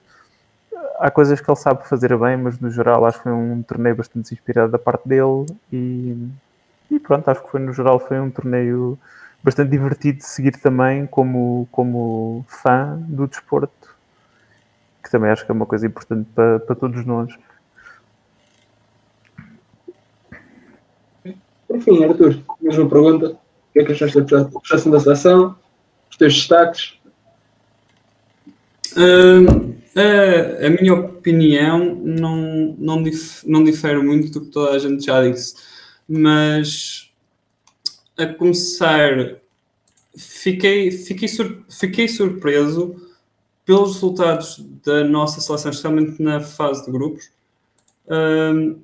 Há 0.99 1.09
coisas 1.09 1.41
que 1.41 1.49
ele 1.49 1.57
sabe 1.57 1.87
fazer 1.87 2.15
bem, 2.17 2.37
mas 2.37 2.59
no 2.59 2.69
geral 2.69 3.05
acho 3.05 3.17
que 3.17 3.23
foi 3.23 3.31
um 3.31 3.63
torneio 3.63 3.95
bastante 3.95 4.33
inspirado 4.33 4.71
da 4.71 4.79
parte 4.79 5.07
dele. 5.07 5.47
E, 5.71 6.29
e 6.91 6.99
pronto, 6.99 7.27
acho 7.29 7.43
que 7.43 7.49
foi 7.49 7.59
no 7.59 7.73
geral 7.73 7.99
foi 7.99 8.19
um 8.19 8.29
torneio 8.29 8.97
bastante 9.43 9.71
divertido 9.71 10.19
de 10.19 10.25
seguir 10.25 10.57
também 10.57 11.05
como, 11.07 11.67
como 11.71 12.45
fã 12.47 12.97
do 13.07 13.27
desporto, 13.27 13.93
que 15.03 15.09
também 15.09 15.31
acho 15.31 15.45
que 15.45 15.51
é 15.51 15.55
uma 15.55 15.65
coisa 15.65 15.85
importante 15.85 16.29
para, 16.33 16.59
para 16.59 16.75
todos 16.75 17.03
nós. 17.05 17.35
Enfim, 21.73 22.03
Arthur, 22.03 22.39
mesma 22.61 22.87
pergunta. 22.87 23.31
O 23.31 23.73
que 23.73 23.79
é 23.79 23.83
que 23.83 23.91
achaste 23.91 24.21
da 24.21 24.45
prestação 24.45 24.91
da 24.91 24.99
seleção? 24.99 25.55
Os 26.09 26.17
teus 26.17 26.33
destaques? 26.35 26.93
Uh, 28.91 29.73
a, 29.95 30.67
a, 30.67 30.69
minha 30.69 30.93
opinião 30.93 31.95
não, 31.95 32.75
não, 32.77 33.01
dif, 33.01 33.43
não 33.47 33.63
difere 33.63 33.99
muito 34.03 34.31
do 34.31 34.45
que 34.45 34.51
toda 34.51 34.71
a 34.71 34.79
gente 34.79 35.05
já 35.05 35.27
disse, 35.27 35.55
mas 36.07 37.11
a 38.15 38.27
começar, 38.27 39.39
fiquei, 40.15 40.91
fiquei, 40.91 41.27
sur, 41.27 41.65
fiquei 41.67 42.07
surpreso 42.07 42.95
pelos 43.65 43.93
resultados 43.93 44.63
da 44.85 45.03
nossa 45.03 45.41
seleção, 45.41 45.71
especialmente 45.71 46.21
na 46.21 46.39
fase 46.39 46.85
de 46.85 46.91
grupos. 46.91 47.31
Um, 48.07 48.79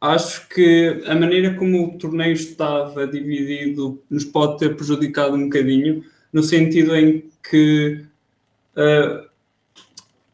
acho 0.00 0.48
que 0.48 1.02
a 1.06 1.14
maneira 1.14 1.54
como 1.54 1.86
o 1.86 1.98
torneio 1.98 2.32
estava 2.32 3.06
dividido 3.06 4.02
nos 4.08 4.24
pode 4.24 4.58
ter 4.58 4.76
prejudicado 4.76 5.34
um 5.34 5.44
bocadinho, 5.44 6.04
no 6.32 6.42
sentido 6.42 6.94
em 6.96 7.24
que 7.48 8.04
uh, 8.76 9.28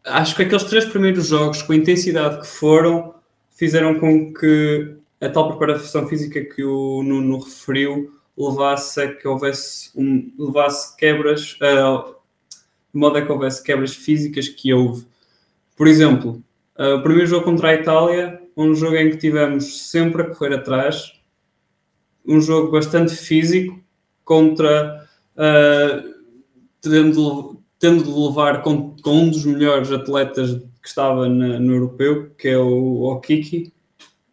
acho 0.05 0.37
que 0.37 0.43
aqueles 0.43 0.65
três 0.65 0.85
primeiros 0.85 1.27
jogos, 1.27 1.63
com 1.63 1.73
a 1.73 1.77
intensidade 1.77 2.41
que 2.41 2.47
foram, 2.47 3.15
fizeram 3.51 3.99
com 3.99 4.33
que 4.33 4.97
a 5.21 5.29
tal 5.29 5.49
preparação 5.49 6.07
física 6.07 6.45
que 6.45 6.63
o 6.63 7.03
Nuno 7.03 7.39
referiu 7.39 8.13
levasse 8.37 9.01
a 9.01 9.15
que 9.15 9.27
houvesse 9.27 9.91
um, 9.97 10.33
levasse 10.39 10.97
quebras, 10.97 11.53
uh, 11.55 12.15
de 12.93 13.01
modo 13.01 13.17
a 13.17 13.23
que 13.23 13.31
houvesse 13.31 13.63
quebras 13.63 13.95
físicas 13.95 14.49
que 14.49 14.75
houve. 14.75 15.07
Por 15.77 15.87
exemplo, 15.87 16.43
uh, 16.79 16.97
o 16.97 17.03
primeiro 17.03 17.29
jogo 17.29 17.45
contra 17.45 17.71
a 17.71 17.75
Itália, 17.75 18.43
um 18.57 18.75
jogo 18.75 18.97
em 18.97 19.11
que 19.11 19.17
tivemos 19.17 19.89
sempre 19.89 20.23
a 20.23 20.27
correr 20.27 20.55
atrás, 20.55 21.13
um 22.27 22.41
jogo 22.41 22.71
bastante 22.73 23.15
físico 23.15 23.81
contra 24.25 25.07
uh, 25.37 26.15
tendo, 26.81 27.61
tendo 27.79 28.05
de 28.05 28.11
levar 28.11 28.63
com, 28.63 28.97
com, 29.03 29.11
um 29.11 29.31
dos 29.31 29.45
melhores 29.45 29.91
atletas 29.91 30.55
que 30.83 30.89
estava 30.89 31.29
na, 31.29 31.59
no 31.59 31.75
europeu, 31.75 32.31
que 32.37 32.49
é 32.49 32.59
o 32.59 33.03
Okiki, 33.03 33.73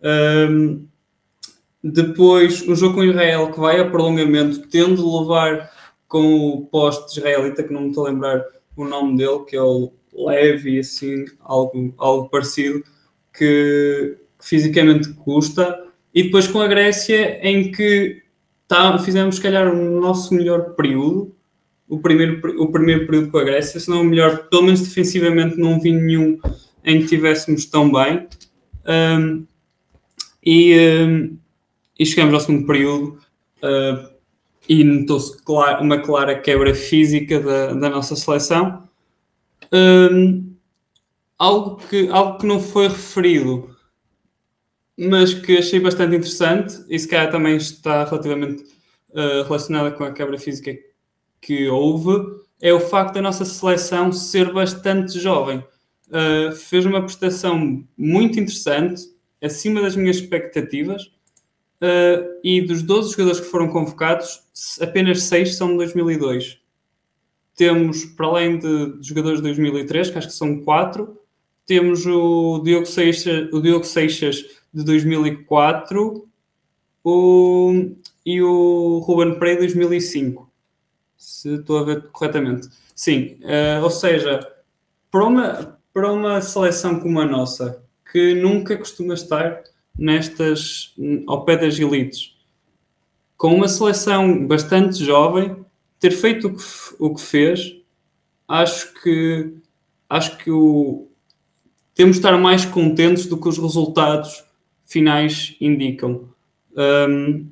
Um, 0.03 0.87
depois, 1.83 2.67
um 2.67 2.75
jogo 2.75 2.95
com 2.95 3.03
Israel 3.03 3.51
que 3.51 3.59
vai 3.59 3.79
a 3.79 3.89
prolongamento, 3.89 4.67
tendo 4.67 4.95
de 4.97 5.19
levar 5.19 5.71
com 6.07 6.49
o 6.49 6.65
poste 6.65 7.19
israelita, 7.19 7.63
que 7.63 7.73
não 7.73 7.81
me 7.81 7.89
estou 7.89 8.05
a 8.05 8.09
lembrar 8.09 8.43
o 8.75 8.85
nome 8.85 9.17
dele, 9.17 9.45
que 9.45 9.55
é 9.55 9.61
o 9.61 9.91
Leve, 10.13 10.79
assim, 10.79 11.25
algo, 11.39 11.93
algo 11.97 12.29
parecido, 12.29 12.83
que, 13.33 14.17
que 14.39 14.47
fisicamente 14.47 15.13
custa. 15.13 15.85
E 16.13 16.23
depois 16.23 16.47
com 16.47 16.59
a 16.59 16.67
Grécia, 16.67 17.39
em 17.47 17.71
que 17.71 18.21
tá, 18.67 18.97
fizemos, 18.99 19.35
se 19.35 19.41
calhar, 19.41 19.73
o 19.73 20.01
nosso 20.01 20.33
melhor 20.33 20.75
período, 20.75 21.35
o 21.87 21.99
primeiro, 21.99 22.39
o 22.61 22.71
primeiro 22.71 23.05
período 23.05 23.29
com 23.29 23.37
a 23.37 23.43
Grécia, 23.43 23.79
se 23.79 23.89
não 23.89 24.01
o 24.01 24.05
melhor, 24.05 24.47
pelo 24.49 24.63
menos 24.63 24.81
defensivamente, 24.81 25.57
não 25.57 25.79
vi 25.79 25.91
nenhum 25.91 26.39
em 26.83 26.97
que 26.97 27.03
estivéssemos 27.03 27.65
tão 27.65 27.91
bem. 27.91 28.27
Um, 28.87 29.45
e, 30.43 30.75
um, 31.05 31.37
e 31.99 32.05
chegamos 32.05 32.33
ao 32.33 32.39
segundo 32.39 32.65
período 32.65 33.19
uh, 33.61 34.09
e 34.67 34.83
notou-se 34.83 35.37
uma 35.81 35.99
clara 35.99 36.39
quebra 36.39 36.73
física 36.73 37.39
da, 37.39 37.73
da 37.73 37.89
nossa 37.89 38.15
seleção. 38.15 38.87
Um, 39.71 40.50
algo, 41.41 41.77
que, 41.77 42.07
algo 42.09 42.37
que 42.37 42.45
não 42.45 42.59
foi 42.59 42.87
referido, 42.87 43.75
mas 44.95 45.33
que 45.33 45.57
achei 45.57 45.79
bastante 45.79 46.15
interessante, 46.15 46.85
e 46.87 46.99
se 46.99 47.07
calhar 47.07 47.31
também 47.31 47.57
está 47.57 48.03
relativamente 48.03 48.61
uh, 49.09 49.41
relacionada 49.43 49.89
com 49.89 50.03
a 50.03 50.11
quebra 50.11 50.37
física 50.37 50.77
que 51.41 51.67
houve, 51.67 52.11
é 52.61 52.71
o 52.71 52.79
facto 52.79 53.15
da 53.15 53.23
nossa 53.23 53.43
seleção 53.43 54.11
ser 54.11 54.53
bastante 54.53 55.19
jovem. 55.19 55.65
Uh, 56.09 56.51
fez 56.51 56.85
uma 56.85 57.01
prestação 57.01 57.83
muito 57.97 58.39
interessante, 58.39 59.01
acima 59.41 59.81
das 59.81 59.95
minhas 59.95 60.17
expectativas, 60.17 61.05
uh, 61.81 62.39
e 62.43 62.61
dos 62.61 62.83
12 62.83 63.13
jogadores 63.13 63.39
que 63.39 63.47
foram 63.47 63.67
convocados, 63.67 64.43
apenas 64.79 65.23
6 65.23 65.55
são 65.55 65.69
de 65.71 65.77
2002. 65.77 66.59
Temos, 67.55 68.05
para 68.05 68.27
além 68.27 68.59
de, 68.59 68.99
de 68.99 69.07
jogadores 69.07 69.39
de 69.39 69.43
2003, 69.45 70.11
que 70.11 70.17
acho 70.19 70.27
que 70.27 70.33
são 70.35 70.61
4, 70.61 71.17
temos 71.71 72.05
o 72.05 72.59
Diogo 72.65 72.85
Seixas, 72.85 73.47
o 73.53 73.61
Diogo 73.61 73.85
Seixas 73.85 74.45
de 74.73 74.83
2004 74.83 76.27
o, 77.01 77.95
e 78.25 78.41
o 78.41 78.99
Ruben 78.99 79.39
Prey 79.39 79.53
de 79.53 79.59
2005, 79.59 80.51
se 81.15 81.53
estou 81.55 81.77
a 81.77 81.83
ver 81.85 82.09
corretamente. 82.11 82.67
Sim, 82.93 83.37
uh, 83.43 83.81
ou 83.81 83.89
seja, 83.89 84.45
para 85.09 85.23
uma, 85.23 85.79
para 85.93 86.11
uma 86.11 86.41
seleção 86.41 86.99
como 86.99 87.21
a 87.21 87.25
nossa, 87.25 87.81
que 88.11 88.33
nunca 88.33 88.75
costuma 88.75 89.13
estar 89.13 89.63
nestas, 89.97 90.93
ao 91.25 91.45
pé 91.45 91.55
das 91.55 91.79
elites, 91.79 92.35
com 93.37 93.55
uma 93.55 93.69
seleção 93.69 94.45
bastante 94.45 95.05
jovem, 95.05 95.65
ter 96.01 96.11
feito 96.11 96.47
o 96.47 96.53
que, 96.53 96.63
o 96.99 97.15
que 97.15 97.21
fez, 97.21 97.77
acho 98.45 98.93
que 99.01 99.53
acho 100.09 100.37
que 100.37 100.51
o, 100.51 101.07
temos 101.93 102.17
de 102.17 102.19
estar 102.19 102.37
mais 102.37 102.65
contentes 102.65 103.25
do 103.25 103.37
que 103.37 103.47
os 103.47 103.57
resultados 103.57 104.43
finais 104.85 105.55
indicam. 105.59 106.29
Um, 106.75 107.49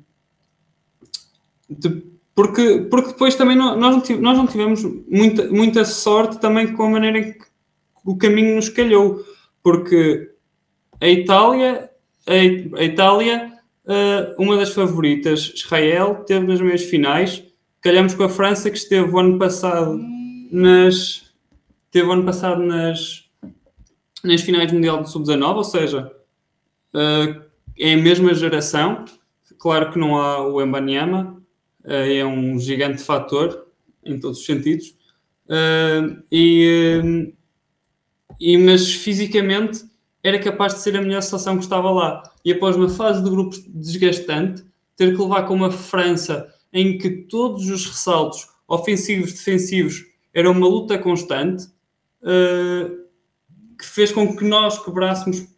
de, 1.68 2.02
porque, 2.34 2.86
porque 2.90 3.08
depois 3.08 3.34
também 3.34 3.56
nós 3.56 3.76
não, 3.78 4.00
tivemos, 4.00 4.22
nós 4.24 4.38
não 4.38 4.46
tivemos 4.46 4.82
muita, 5.08 5.48
muita 5.48 5.84
sorte 5.84 6.40
também 6.40 6.72
com 6.72 6.84
a 6.84 6.90
maneira 6.90 7.18
em 7.18 7.32
que 7.32 7.44
o 8.04 8.16
caminho 8.16 8.56
nos 8.56 8.68
calhou, 8.68 9.22
porque 9.62 10.30
a 11.00 11.08
Itália, 11.08 11.90
a, 12.26 12.78
a 12.78 12.84
Itália, 12.84 13.52
uh, 13.84 14.42
uma 14.42 14.56
das 14.56 14.72
favoritas, 14.72 15.52
Israel, 15.54 16.24
teve 16.26 16.46
nas 16.46 16.60
meias 16.60 16.84
finais. 16.84 17.42
Calhamos 17.80 18.14
com 18.14 18.24
a 18.24 18.28
França, 18.28 18.70
que 18.70 18.76
esteve 18.76 19.10
o 19.10 19.18
ano 19.18 19.38
passado 19.38 19.98
nas. 20.50 21.30
Teve 21.90 22.06
o 22.06 22.12
ano 22.12 22.24
passado 22.24 22.62
nas, 22.62 23.29
nas 24.24 24.40
finais 24.42 24.68
do 24.70 24.74
Mundial 24.74 25.02
de 25.02 25.10
Sub-19, 25.10 25.56
ou 25.56 25.64
seja, 25.64 26.12
uh, 26.94 27.42
é 27.78 27.94
a 27.94 27.96
mesma 27.96 28.34
geração. 28.34 29.04
Claro 29.58 29.92
que 29.92 29.98
não 29.98 30.16
há 30.16 30.46
o 30.46 30.60
Embanyama, 30.62 31.42
uh, 31.84 31.90
é 31.90 32.24
um 32.24 32.58
gigante 32.58 33.02
fator 33.02 33.66
em 34.04 34.18
todos 34.18 34.40
os 34.40 34.46
sentidos. 34.46 34.94
Uh, 35.46 36.22
e, 36.30 37.32
e, 38.38 38.56
mas 38.56 38.94
fisicamente 38.94 39.84
era 40.22 40.38
capaz 40.38 40.74
de 40.74 40.80
ser 40.80 40.96
a 40.96 41.02
melhor 41.02 41.22
seleção 41.22 41.56
que 41.56 41.64
estava 41.64 41.90
lá. 41.90 42.22
E 42.44 42.52
após 42.52 42.76
uma 42.76 42.88
fase 42.88 43.22
de 43.22 43.30
grupos 43.30 43.62
desgastante, 43.66 44.64
ter 44.96 45.14
que 45.14 45.22
levar 45.22 45.44
com 45.44 45.54
uma 45.54 45.70
França 45.70 46.46
em 46.72 46.98
que 46.98 47.10
todos 47.10 47.68
os 47.68 47.86
ressaltos 47.86 48.46
ofensivos, 48.68 49.32
defensivos, 49.32 50.04
eram 50.32 50.52
uma 50.52 50.68
luta 50.68 50.98
constante, 50.98 51.64
uh, 52.22 52.99
que 53.80 53.86
fez 53.86 54.12
com 54.12 54.36
que 54.36 54.44
nós 54.44 54.78
quebrássemos 54.84 55.48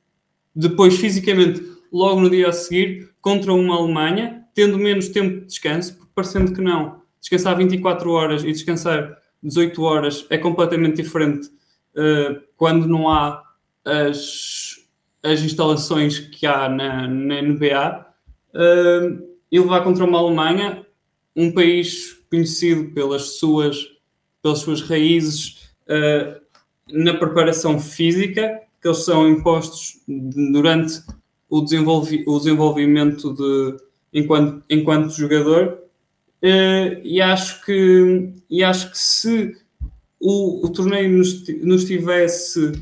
depois 0.54 0.96
fisicamente, 0.96 1.60
logo 1.92 2.20
no 2.20 2.30
dia 2.30 2.48
a 2.48 2.52
seguir, 2.52 3.10
contra 3.20 3.52
uma 3.52 3.76
Alemanha, 3.76 4.44
tendo 4.54 4.78
menos 4.78 5.08
tempo 5.08 5.40
de 5.40 5.46
descanso, 5.46 5.98
parecendo 6.14 6.52
que 6.52 6.60
não. 6.60 7.02
Descansar 7.20 7.56
24 7.56 8.10
horas 8.10 8.44
e 8.44 8.52
descansar 8.52 9.18
18 9.42 9.82
horas 9.82 10.26
é 10.30 10.38
completamente 10.38 11.02
diferente 11.02 11.48
uh, 11.96 12.40
quando 12.56 12.86
não 12.86 13.08
há 13.08 13.42
as, 13.84 14.76
as 15.22 15.40
instalações 15.40 16.20
que 16.20 16.46
há 16.46 16.68
na, 16.68 17.08
na 17.08 17.42
NBA 17.42 18.06
uh, 18.54 19.32
e 19.50 19.58
levar 19.58 19.82
contra 19.82 20.04
uma 20.04 20.18
Alemanha, 20.18 20.86
um 21.34 21.50
país 21.50 22.24
conhecido 22.30 22.92
pelas 22.92 23.38
suas, 23.38 23.84
pelas 24.40 24.60
suas 24.60 24.80
raízes 24.80 25.72
uh, 25.88 26.40
na 26.90 27.14
preparação 27.14 27.78
física, 27.78 28.60
que 28.80 28.88
eles 28.88 29.04
são 29.04 29.28
impostos 29.28 30.00
durante 30.06 31.02
o, 31.48 31.60
desenvolvi 31.60 32.24
o 32.26 32.38
desenvolvimento 32.38 33.32
de, 33.34 33.76
enquanto, 34.12 34.64
enquanto 34.68 35.12
jogador. 35.12 35.78
Uh, 36.42 36.98
e, 37.04 37.20
acho 37.20 37.64
que, 37.64 38.32
e 38.50 38.64
acho 38.64 38.90
que 38.90 38.98
se 38.98 39.56
o, 40.18 40.66
o 40.66 40.70
torneio 40.70 41.16
nos, 41.16 41.46
nos 41.62 41.84
tivesse 41.84 42.72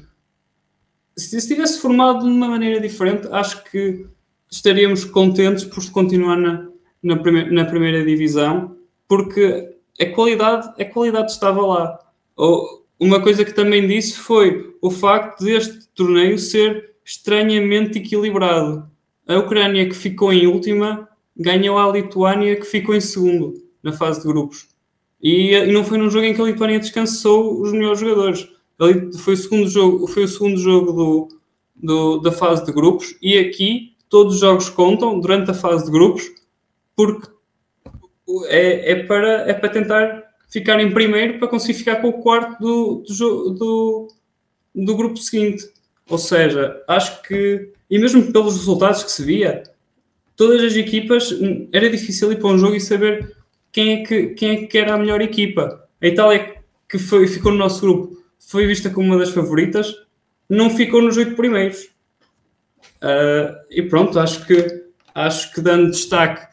se 1.17 1.47
tivesse 1.47 1.79
formado 1.81 2.25
de 2.25 2.31
uma 2.31 2.49
maneira 2.49 2.81
diferente, 2.81 3.29
acho 3.31 3.63
que 3.65 4.07
estaríamos 4.51 5.05
contentes 5.05 5.65
por 5.65 5.89
continuar 5.91 6.37
na, 6.37 6.69
na, 7.03 7.17
primeira, 7.17 7.51
na 7.51 7.65
primeira 7.65 8.05
divisão, 8.05 8.77
porque 9.07 9.77
a 10.01 10.07
qualidade, 10.07 10.69
a 10.81 10.85
qualidade 10.85 11.33
estava 11.33 11.65
lá. 11.67 11.99
Uma 13.01 13.21
coisa 13.23 13.45
que 13.45 13.55
também 13.55 13.87
disse 13.87 14.19
foi 14.19 14.77
o 14.83 14.91
facto 14.91 15.43
deste 15.45 15.89
torneio 15.95 16.39
ser 16.39 16.91
estranhamente 17.05 17.99
equilibrado. 17.99 18.89
A 19.27 19.39
Ucrânia, 19.39 19.89
que 19.89 19.95
ficou 19.95 20.33
em 20.33 20.47
última, 20.47 21.09
ganhou 21.37 21.79
a 21.79 21.91
Lituânia, 21.91 22.57
que 22.57 22.67
ficou 22.67 22.95
em 22.95 23.01
segundo 23.01 23.55
na 23.83 23.93
fase 23.93 24.21
de 24.21 24.27
grupos. 24.27 24.69
E, 25.23 25.55
e 25.55 25.73
não 25.73 25.85
foi 25.85 25.99
num 25.99 26.11
jogo 26.11 26.27
em 26.27 26.35
que 26.35 26.41
a 26.41 26.45
Lituânia 26.45 26.79
descansou 26.79 27.61
os 27.61 27.73
melhores 27.73 28.01
jogadores 28.01 28.49
foi 29.19 29.35
o 29.35 29.37
segundo 29.37 29.69
jogo, 29.69 30.07
foi 30.07 30.25
o 30.25 30.29
segundo 30.29 30.57
jogo 30.57 30.93
do, 30.93 31.29
do, 31.77 32.19
da 32.19 32.33
fase 32.33 32.65
de 32.65 32.73
grupos 32.73 33.15
e 33.21 33.39
aqui 33.39 33.95
todos 34.09 34.35
os 34.35 34.41
jogos 34.41 34.71
contam 34.71 35.21
durante 35.21 35.51
a 35.51 35.55
fase 35.55 35.85
de 35.85 35.91
grupos 35.91 36.23
porque 36.97 37.29
é, 38.47 38.93
é, 38.93 39.05
para, 39.05 39.51
é 39.51 39.53
para 39.53 39.69
tentar 39.69 40.30
ficar 40.51 40.81
em 40.81 40.93
primeiro 40.93 41.39
para 41.39 41.49
conseguir 41.49 41.79
ficar 41.79 41.97
com 41.97 42.09
o 42.09 42.21
quarto 42.21 42.61
do, 42.61 43.05
do, 43.09 43.51
do, 43.51 44.09
do 44.75 44.97
grupo 44.97 45.17
seguinte. 45.17 45.69
Ou 46.09 46.19
seja, 46.19 46.83
acho 46.89 47.23
que, 47.23 47.73
e 47.89 47.99
mesmo 47.99 48.33
pelos 48.33 48.57
resultados 48.57 49.05
que 49.05 49.13
se 49.13 49.25
via, 49.25 49.63
todas 50.37 50.63
as 50.63 50.75
equipas 50.75 51.33
era 51.73 51.89
difícil 51.89 52.33
ir 52.33 52.37
para 52.37 52.49
um 52.49 52.59
jogo 52.59 52.75
e 52.75 52.81
saber 52.81 53.37
quem 53.71 54.01
é 54.01 54.05
que, 54.05 54.27
quem 54.29 54.51
é 54.51 54.67
que 54.67 54.77
era 54.77 54.95
a 54.95 54.99
melhor 54.99 55.21
equipa. 55.21 55.89
A 56.03 56.07
Itália 56.07 56.57
que 56.89 56.99
foi, 56.99 57.29
ficou 57.29 57.53
no 57.53 57.59
nosso 57.59 57.81
grupo 57.81 58.21
foi 58.41 58.67
vista 58.67 58.91
como 58.91 59.07
uma 59.07 59.19
das 59.19 59.31
favoritas, 59.31 59.95
não 60.49 60.71
ficou 60.71 61.01
nos 61.01 61.17
oito 61.17 61.37
primeiros. 61.37 61.85
Uh, 63.01 63.55
e 63.71 63.83
pronto, 63.83 64.19
acho 64.19 64.45
que, 64.45 64.85
acho 65.15 65.55
que 65.55 65.61
dando 65.61 65.93
destaque 65.93 66.50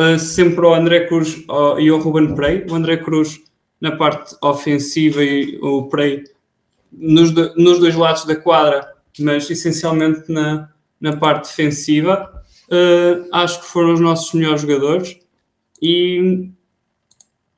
uh, 0.00 0.18
sempre 0.18 0.64
ao 0.64 0.74
André 0.74 1.06
Cruz 1.06 1.44
ao, 1.46 1.78
e 1.78 1.88
ao 1.88 1.98
Ruben 1.98 2.34
Prey, 2.34 2.66
o 2.68 2.74
André 2.74 2.96
Cruz 2.96 3.40
na 3.80 3.96
parte 3.96 4.34
ofensiva 4.42 5.22
e 5.22 5.58
o 5.60 5.88
Prey 5.88 6.24
nos, 6.92 7.32
nos 7.56 7.78
dois 7.78 7.94
lados 7.94 8.24
da 8.24 8.36
quadra, 8.36 8.92
mas 9.18 9.48
essencialmente 9.50 10.30
na, 10.30 10.70
na 11.00 11.16
parte 11.16 11.48
defensiva. 11.48 12.42
Uh, 12.68 13.28
acho 13.32 13.60
que 13.60 13.66
foram 13.66 13.94
os 13.94 14.00
nossos 14.00 14.32
melhores 14.32 14.62
jogadores. 14.62 15.18
E 15.82 16.50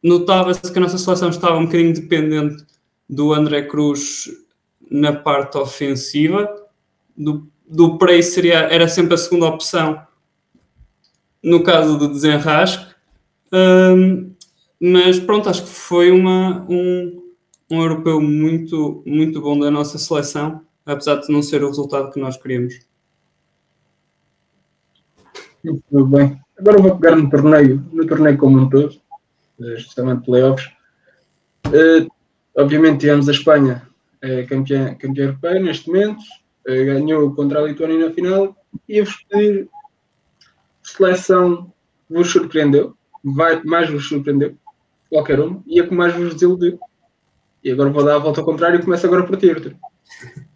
notava-se 0.03 0.71
que 0.71 0.79
a 0.79 0.83
nossa 0.83 0.99
seleção 0.99 1.29
estava 1.31 1.57
um 1.57 1.67
bocadinho 1.67 1.95
dependente 1.95 2.65
do 3.09 3.33
André 3.33 3.63
Cruz 3.63 4.31
na 4.91 5.13
parte 5.13 5.57
ofensiva, 5.59 6.49
do, 7.17 7.47
do 7.67 7.99
Prey 7.99 8.23
seria, 8.23 8.59
era 8.59 8.87
sempre 8.89 9.15
a 9.15 9.19
segunda 9.19 9.47
opção 9.47 10.01
no 11.43 11.63
caso 11.63 11.99
do 11.99 12.09
desenrasque. 12.09 12.93
Um, 13.53 14.35
mas 14.81 15.19
pronto, 15.21 15.49
acho 15.49 15.63
que 15.63 15.69
foi 15.69 16.11
uma, 16.11 16.67
um, 16.69 17.23
um 17.71 17.83
europeu 17.83 18.21
muito, 18.21 19.03
muito 19.07 19.41
bom 19.41 19.59
da 19.59 19.71
nossa 19.71 19.99
seleção, 19.99 20.63
apesar 20.85 21.17
de 21.17 21.33
não 21.33 21.43
ser 21.43 21.63
o 21.63 21.69
resultado 21.69 22.11
que 22.11 22.21
nós 22.21 22.37
queríamos. 22.37 22.81
Muito 25.65 26.07
bem. 26.07 26.41
Agora 26.59 26.83
vou 26.83 26.99
pegar 26.99 27.17
no 27.17 27.31
torneio, 27.31 27.85
no 27.93 28.07
torneio 28.07 28.37
como 28.39 28.59
um 28.59 28.69
todo, 28.69 29.01
justamente 29.59 30.25
playoffs. 30.25 30.71
Uh, 31.69 32.11
obviamente 32.57 33.01
tivemos 33.01 33.29
a 33.29 33.33
Espanha 33.33 33.89
uh, 34.25 34.49
campeã, 34.49 34.95
campeã 34.95 35.25
europeia 35.25 35.61
neste 35.61 35.89
momento, 35.89 36.21
uh, 36.69 36.85
ganhou 36.85 37.35
contra 37.35 37.61
a 37.61 37.63
Lituânia 37.63 38.09
na 38.09 38.13
final 38.13 38.57
e 38.89 39.01
a 39.01 39.05
vos 39.05 39.25
pedir 39.29 39.69
seleção 40.83 41.73
vos 42.09 42.31
surpreendeu, 42.31 42.97
vai, 43.23 43.63
mais 43.63 43.91
vos 43.91 44.07
surpreendeu, 44.09 44.57
qualquer 45.09 45.41
um, 45.41 45.63
e 45.67 45.81
a 45.81 45.87
que 45.87 45.95
mais 45.95 46.15
vos 46.15 46.35
desiludiu. 46.35 46.79
E 47.63 47.71
agora 47.71 47.91
vou 47.91 48.05
dar 48.05 48.17
a 48.17 48.19
volta 48.19 48.41
ao 48.41 48.47
contrário 48.47 48.81
e 48.81 48.83
começo 48.83 49.07
agora 49.07 49.25
por 49.25 49.37
ti, 49.37 49.51
Arthur. 49.51 49.75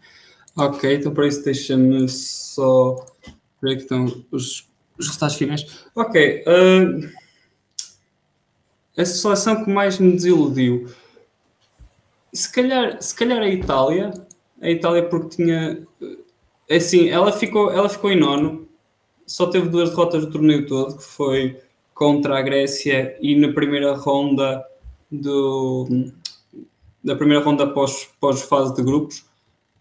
Ok, 0.58 0.94
então 0.94 1.12
para 1.12 1.26
isso 1.26 1.44
deixa-me 1.44 2.08
só 2.08 3.04
ver 3.62 3.72
aqui 3.72 3.82
estão 3.82 4.06
os, 4.30 4.66
os 4.98 5.06
resultados 5.06 5.36
finais. 5.36 5.86
Ok, 5.94 6.44
uh, 6.46 7.10
a 8.96 9.04
seleção 9.04 9.62
que 9.62 9.70
mais 9.70 9.98
me 9.98 10.12
desiludiu, 10.12 10.88
se 12.32 12.50
calhar, 12.50 13.00
se 13.02 13.14
calhar 13.14 13.42
a 13.42 13.48
Itália, 13.48 14.10
a 14.62 14.70
Itália 14.70 15.06
porque 15.06 15.36
tinha, 15.36 15.86
assim, 16.70 17.10
ela 17.10 17.30
ficou, 17.32 17.70
ela 17.70 17.90
ficou 17.90 18.10
em 18.10 18.18
nono, 18.18 18.65
só 19.26 19.46
teve 19.46 19.68
duas 19.68 19.90
derrotas 19.90 20.24
do 20.24 20.30
torneio 20.30 20.66
todo, 20.66 20.96
que 20.96 21.04
foi 21.04 21.60
contra 21.94 22.38
a 22.38 22.42
Grécia 22.42 23.16
e 23.20 23.34
na 23.34 23.52
primeira 23.52 23.94
ronda 23.94 24.64
do 25.10 25.88
da 27.02 27.14
primeira 27.14 27.42
ronda 27.42 27.66
pós, 27.68 28.08
pós 28.20 28.42
fase 28.42 28.74
de 28.74 28.82
grupos 28.82 29.24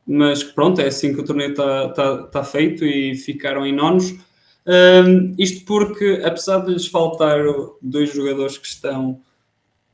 mas 0.06 0.44
pronto, 0.44 0.80
é 0.80 0.88
assim 0.88 1.14
que 1.14 1.22
o 1.22 1.26
torneio 1.26 1.52
está 1.52 1.90
tá, 1.90 2.18
tá 2.24 2.44
feito 2.44 2.86
e 2.86 3.16
ficaram 3.16 3.66
em 3.66 3.74
nonos. 3.74 4.14
Um, 4.68 5.36
isto 5.38 5.66
porque, 5.66 6.22
apesar 6.24 6.60
de 6.60 6.74
lhes 6.74 6.88
faltar 6.88 7.40
dois 7.82 8.14
jogadores 8.14 8.58
que 8.58 8.68
estão 8.68 9.20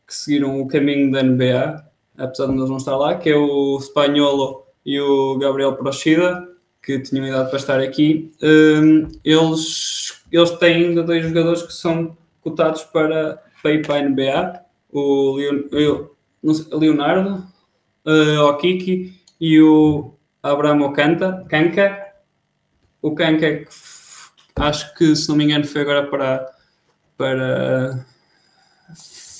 que 0.05 0.15
seguiram 0.15 0.59
o 0.59 0.67
caminho 0.67 1.09
da 1.09 1.23
NBA, 1.23 1.85
apesar 2.17 2.47
de 2.47 2.55
não 2.55 2.75
estar 2.75 2.97
lá, 2.97 3.15
que 3.15 3.29
é 3.29 3.35
o 3.35 3.79
Spanholo 3.79 4.65
e 4.85 4.99
o 4.99 5.37
Gabriel 5.37 5.77
Prochida, 5.77 6.45
que 6.81 6.99
tinham 6.99 7.27
idade 7.27 7.49
para 7.49 7.59
estar 7.59 7.79
aqui, 7.79 8.33
um, 8.41 9.07
eles, 9.23 10.23
eles 10.31 10.51
têm 10.51 10.87
ainda 10.87 11.03
dois 11.03 11.23
jogadores 11.23 11.61
que 11.61 11.73
são 11.73 12.17
cotados 12.41 12.83
para, 12.83 13.41
para 13.61 13.71
ir 13.71 13.85
para 13.85 13.95
a 13.95 14.01
NBA, 14.01 14.61
o 14.91 15.37
Leonardo 16.71 17.45
uh, 18.05 18.41
Okiki 18.49 19.13
e 19.39 19.61
o 19.61 20.13
Abramo 20.41 20.91
Canta, 20.93 21.45
Kanka. 21.47 22.07
O 23.01 23.15
Kanka, 23.15 23.63
acho 24.55 24.93
que 24.95 25.15
se 25.15 25.29
não 25.29 25.35
me 25.35 25.45
engano, 25.45 25.65
foi 25.65 25.81
agora 25.81 26.07
para. 26.07 26.51
para 27.17 28.05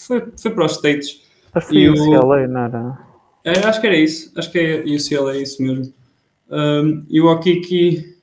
foi, 0.08 0.32
foi 0.38 0.51
para 0.51 0.65
os 0.65 0.73
States. 0.73 1.21
Acho 1.54 1.67
que 1.67 1.73
foi 1.73 1.89
o 1.89 2.17
UCLA, 2.17 2.47
não 2.47 2.62
era? 2.62 2.97
É, 3.43 3.60
acho 3.60 3.82
que 3.82 3.88
era 3.88 3.95
isso, 3.95 4.32
acho 4.38 4.51
que 4.51 4.60
é 4.60 4.80
UCLA, 4.82 5.36
é 5.36 5.41
isso 5.41 5.62
mesmo. 5.62 5.93
E 7.09 7.21
o 7.21 7.31
Okiki, 7.31 8.17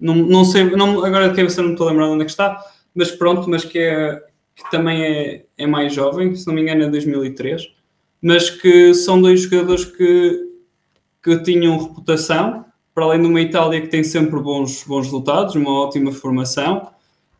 não, 0.00 0.14
não 0.14 0.44
sei, 0.44 0.64
não, 0.64 1.04
agora 1.04 1.28
de 1.28 1.36
cabeça 1.36 1.62
não 1.62 1.72
estou 1.72 1.86
a 1.86 1.90
lembrar 1.90 2.08
onde 2.08 2.22
é 2.22 2.24
que 2.24 2.30
está, 2.30 2.60
mas 2.94 3.10
pronto, 3.10 3.48
mas 3.48 3.64
que, 3.64 3.78
é, 3.78 4.22
que 4.56 4.70
também 4.70 5.02
é, 5.02 5.44
é 5.56 5.66
mais 5.66 5.92
jovem, 5.92 6.34
se 6.34 6.46
não 6.46 6.54
me 6.54 6.62
engano 6.62 6.84
é 6.84 6.88
2003, 6.88 7.72
mas 8.20 8.50
que 8.50 8.92
são 8.94 9.20
dois 9.20 9.42
jogadores 9.42 9.84
que, 9.84 10.48
que 11.22 11.38
tinham 11.42 11.78
reputação, 11.78 12.64
para 12.94 13.04
além 13.04 13.20
de 13.20 13.28
uma 13.28 13.40
Itália 13.40 13.80
que 13.80 13.88
tem 13.88 14.02
sempre 14.02 14.40
bons, 14.40 14.84
bons 14.84 15.04
resultados, 15.06 15.54
uma 15.54 15.72
ótima 15.72 16.12
formação, 16.12 16.90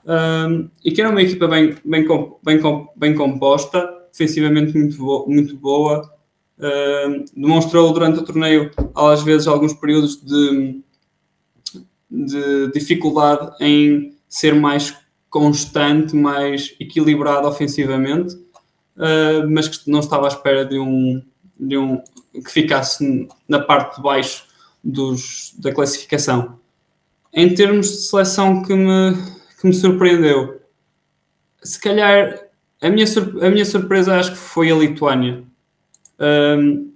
um, 0.06 0.68
e 0.84 0.92
que 0.92 1.00
era 1.00 1.10
uma 1.10 1.22
equipa 1.22 1.46
bem, 1.48 1.74
bem, 1.84 2.06
bem, 2.42 2.88
bem 2.96 3.14
composta, 3.14 3.88
defensivamente 4.10 4.76
muito, 4.76 5.26
muito 5.28 5.56
boa, 5.56 6.10
Uh, 6.60 7.24
demonstrou 7.34 7.90
durante 7.92 8.18
o 8.18 8.24
torneio, 8.24 8.70
às 8.94 9.22
vezes, 9.22 9.46
alguns 9.46 9.72
períodos 9.72 10.22
de, 10.22 10.82
de 12.10 12.70
dificuldade 12.72 13.50
em 13.60 14.14
ser 14.28 14.54
mais 14.54 14.94
constante, 15.30 16.14
mais 16.14 16.74
equilibrado 16.78 17.48
ofensivamente, 17.48 18.34
uh, 18.34 19.48
mas 19.48 19.68
que 19.68 19.90
não 19.90 20.00
estava 20.00 20.26
à 20.26 20.28
espera 20.28 20.66
de 20.66 20.78
um, 20.78 21.22
de 21.58 21.78
um 21.78 22.02
que 22.32 22.50
ficasse 22.50 23.26
na 23.48 23.58
parte 23.58 23.96
de 23.96 24.02
baixo 24.02 24.46
dos, 24.84 25.54
da 25.58 25.72
classificação. 25.72 26.58
Em 27.32 27.54
termos 27.54 27.88
de 27.88 27.96
seleção 28.02 28.62
que 28.62 28.74
me, 28.74 29.14
que 29.60 29.66
me 29.66 29.72
surpreendeu, 29.72 30.60
se 31.62 31.80
calhar 31.80 32.50
a 32.80 32.88
minha, 32.88 33.06
a 33.42 33.50
minha 33.50 33.64
surpresa 33.64 34.18
acho 34.18 34.32
que 34.32 34.38
foi 34.38 34.70
a 34.70 34.74
Lituânia. 34.74 35.44
Um, 36.20 36.92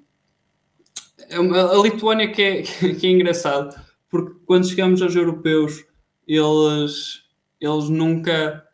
é 1.29 1.37
a 1.37 1.83
Lituânia 1.83 2.31
que 2.31 2.43
é, 2.43 2.63
que 2.95 3.07
é 3.07 3.11
engraçado, 3.11 3.75
porque 4.11 4.37
quando 4.47 4.69
chegamos 4.69 5.01
aos 5.01 5.15
europeus, 5.17 5.85
eles, 6.27 7.23
eles 7.61 7.89
nunca. 7.89 8.65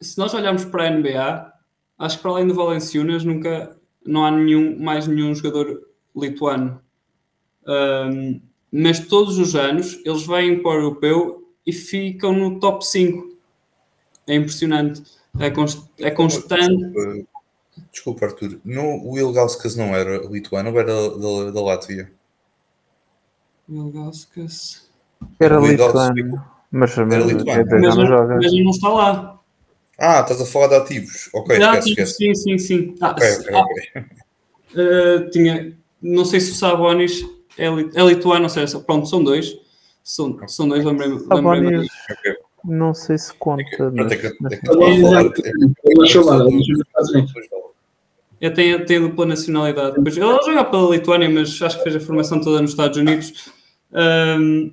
Se 0.00 0.18
nós 0.18 0.34
olharmos 0.34 0.64
para 0.64 0.88
a 0.88 0.90
NBA, 0.90 1.52
acho 1.98 2.16
que 2.16 2.22
para 2.22 2.32
além 2.32 2.46
do 2.46 2.54
Valenciunas, 2.54 3.24
nunca 3.24 3.76
não 4.04 4.24
há 4.24 4.30
nenhum, 4.30 4.78
mais 4.82 5.06
nenhum 5.06 5.34
jogador 5.34 5.80
lituano. 6.16 6.80
Um, 7.66 8.40
mas 8.70 9.06
todos 9.06 9.38
os 9.38 9.54
anos 9.54 10.00
eles 10.04 10.26
vêm 10.26 10.60
para 10.60 10.72
o 10.72 10.74
europeu 10.74 11.54
e 11.64 11.72
ficam 11.72 12.32
no 12.32 12.58
top 12.58 12.84
5. 12.84 13.36
É 14.26 14.34
impressionante. 14.34 15.02
É, 15.38 15.50
const, 15.50 15.82
é 15.98 16.10
constante. 16.10 17.26
Desculpa, 17.92 18.24
Arthur. 18.26 18.58
No, 18.64 19.06
o 19.06 19.18
Ilgauskas 19.18 19.76
não 19.76 19.94
era 19.94 20.16
lituano 20.26 20.70
ou 20.70 20.80
era 20.80 20.94
da, 20.94 21.50
da 21.50 21.60
Látvia? 21.62 22.10
Ilgauskas. 23.68 24.88
Era 25.38 25.58
lituano. 25.60 26.42
Mas, 26.70 26.96
era 26.96 27.06
lituano. 27.18 27.66
Mas, 27.70 27.96
não 27.96 28.06
joga. 28.06 28.36
mas 28.36 28.52
não 28.52 28.70
está 28.70 28.88
lá. 28.88 29.38
Ah, 29.98 30.20
estás 30.20 30.40
a 30.40 30.46
falar 30.46 30.68
de 30.68 30.74
ativos. 30.76 31.28
Ok, 31.34 31.56
de 31.56 31.62
esquece, 31.62 31.78
ativos, 31.92 32.10
esquece. 32.10 32.14
Sim, 32.14 32.34
sim, 32.34 32.58
sim. 32.58 32.94
Ah, 33.00 33.10
Ok, 33.10 33.22
ok, 33.54 33.54
ah, 33.54 34.04
uh, 34.74 35.30
tinha, 35.30 35.76
não 36.00 36.24
sei 36.24 36.40
se 36.40 36.52
o 36.52 36.54
Sabonis 36.54 37.22
é, 37.58 37.68
li- 37.68 37.90
é 37.94 38.02
lituano, 38.02 38.44
ou 38.44 38.48
seja, 38.48 38.80
pronto, 38.80 39.06
são 39.06 39.22
dois. 39.22 39.54
São, 40.02 40.48
são 40.48 40.66
dois, 40.66 40.82
lembrei-me. 40.84 41.16
Ok. 41.30 42.36
não 42.64 42.94
sei 42.94 43.18
se 43.18 43.32
conta. 43.34 43.62
Pronto, 43.76 43.94
mas- 43.96 44.12
é 44.12 44.16
que- 44.16 44.36
mas- 44.40 44.52
é 44.54 44.56
que 44.56 44.66
estava 44.66 44.84
a 46.42 46.52
é 48.42 48.50
tenho, 48.50 48.84
tenho 48.84 49.08
dupla 49.08 49.24
nacionalidade. 49.26 49.96
Pois, 50.02 50.16
ele 50.16 50.26
joga 50.44 50.64
pela 50.66 50.90
Lituânia, 50.90 51.30
mas 51.30 51.62
acho 51.62 51.78
que 51.78 51.84
fez 51.84 51.96
a 51.96 52.00
formação 52.00 52.40
toda 52.40 52.60
nos 52.60 52.72
Estados 52.72 52.98
Unidos. 52.98 53.50
Ahm, 53.94 54.72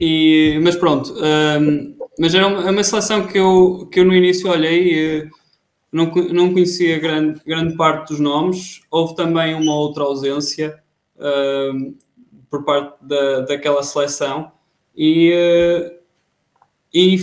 e, 0.00 0.58
mas 0.62 0.76
pronto, 0.76 1.14
ahm, 1.22 1.94
mas 2.18 2.34
era 2.34 2.46
uma, 2.46 2.68
é 2.68 2.70
uma 2.70 2.84
seleção 2.84 3.26
que 3.26 3.38
eu, 3.38 3.88
que 3.90 4.00
eu 4.00 4.04
no 4.04 4.14
início 4.14 4.50
olhei 4.50 4.94
e 5.24 5.30
não, 5.92 6.10
co- 6.10 6.22
não 6.32 6.52
conhecia 6.52 6.98
grande, 6.98 7.40
grande 7.46 7.76
parte 7.76 8.10
dos 8.10 8.20
nomes. 8.20 8.82
Houve 8.90 9.16
também 9.16 9.54
uma 9.54 9.74
outra 9.74 10.04
ausência 10.04 10.78
ahm, 11.18 11.94
por 12.50 12.64
parte 12.64 12.96
da, 13.02 13.40
daquela 13.42 13.82
seleção 13.82 14.52
e, 14.96 15.32
eh, 15.32 15.98
e 16.92 17.16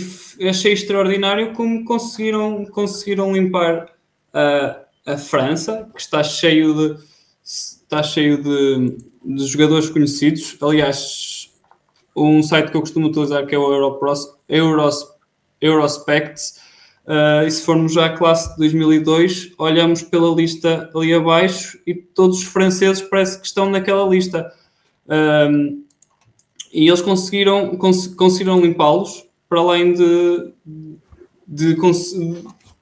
achei 0.48 0.72
extraordinário 0.72 1.52
como 1.54 1.84
conseguiram, 1.84 2.64
conseguiram 2.66 3.32
limpar 3.32 3.92
a, 4.32 4.85
a 5.06 5.16
França, 5.16 5.88
que 5.94 6.00
está 6.00 6.22
cheio 6.22 6.74
de 6.74 7.16
está 7.42 8.02
cheio 8.02 8.42
de, 8.42 8.98
de 9.24 9.46
jogadores 9.46 9.88
conhecidos. 9.88 10.56
Aliás, 10.60 11.48
um 12.16 12.42
site 12.42 12.70
que 12.70 12.76
eu 12.76 12.80
costumo 12.80 13.06
utilizar 13.06 13.46
que 13.46 13.54
é 13.54 13.58
o 13.58 13.72
Europros, 13.72 14.26
Euros, 14.48 15.06
Eurospects. 15.60 16.60
Uh, 17.06 17.46
e 17.46 17.50
se 17.52 17.62
formos 17.62 17.92
já 17.92 18.06
à 18.06 18.16
classe 18.16 18.50
de 18.50 18.56
2002, 18.56 19.52
olhamos 19.58 20.02
pela 20.02 20.34
lista 20.34 20.90
ali 20.92 21.14
abaixo 21.14 21.78
e 21.86 21.94
todos 21.94 22.38
os 22.38 22.44
franceses 22.44 23.00
parece 23.00 23.38
que 23.38 23.46
estão 23.46 23.70
naquela 23.70 24.04
lista. 24.08 24.52
Um, 25.08 25.84
e 26.72 26.88
eles 26.88 27.00
conseguiram, 27.00 27.76
cons 27.76 28.08
conseguiram 28.08 28.60
limpá-los 28.60 29.24
para 29.48 29.60
além 29.60 29.92
de, 29.92 30.52
de, 31.46 31.76
cons 31.76 32.12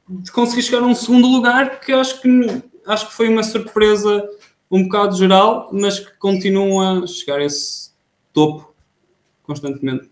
de 0.09 0.31
conseguir 0.33 0.63
chegar 0.63 0.83
a 0.83 0.87
um 0.87 0.95
segundo 0.95 1.27
lugar 1.27 1.81
que 1.81 1.93
acho 1.93 2.21
que 2.21 2.63
acho 2.87 3.09
que 3.09 3.15
foi 3.15 3.29
uma 3.29 3.43
surpresa 3.43 4.29
um 4.71 4.85
bocado 4.85 5.17
geral, 5.17 5.71
mas 5.73 6.01
que 6.01 6.11
continuam 6.19 7.05
a 7.05 7.07
chegar 7.07 7.39
a 7.39 7.45
esse 7.45 7.91
topo 8.33 8.75
constantemente. 9.45 10.11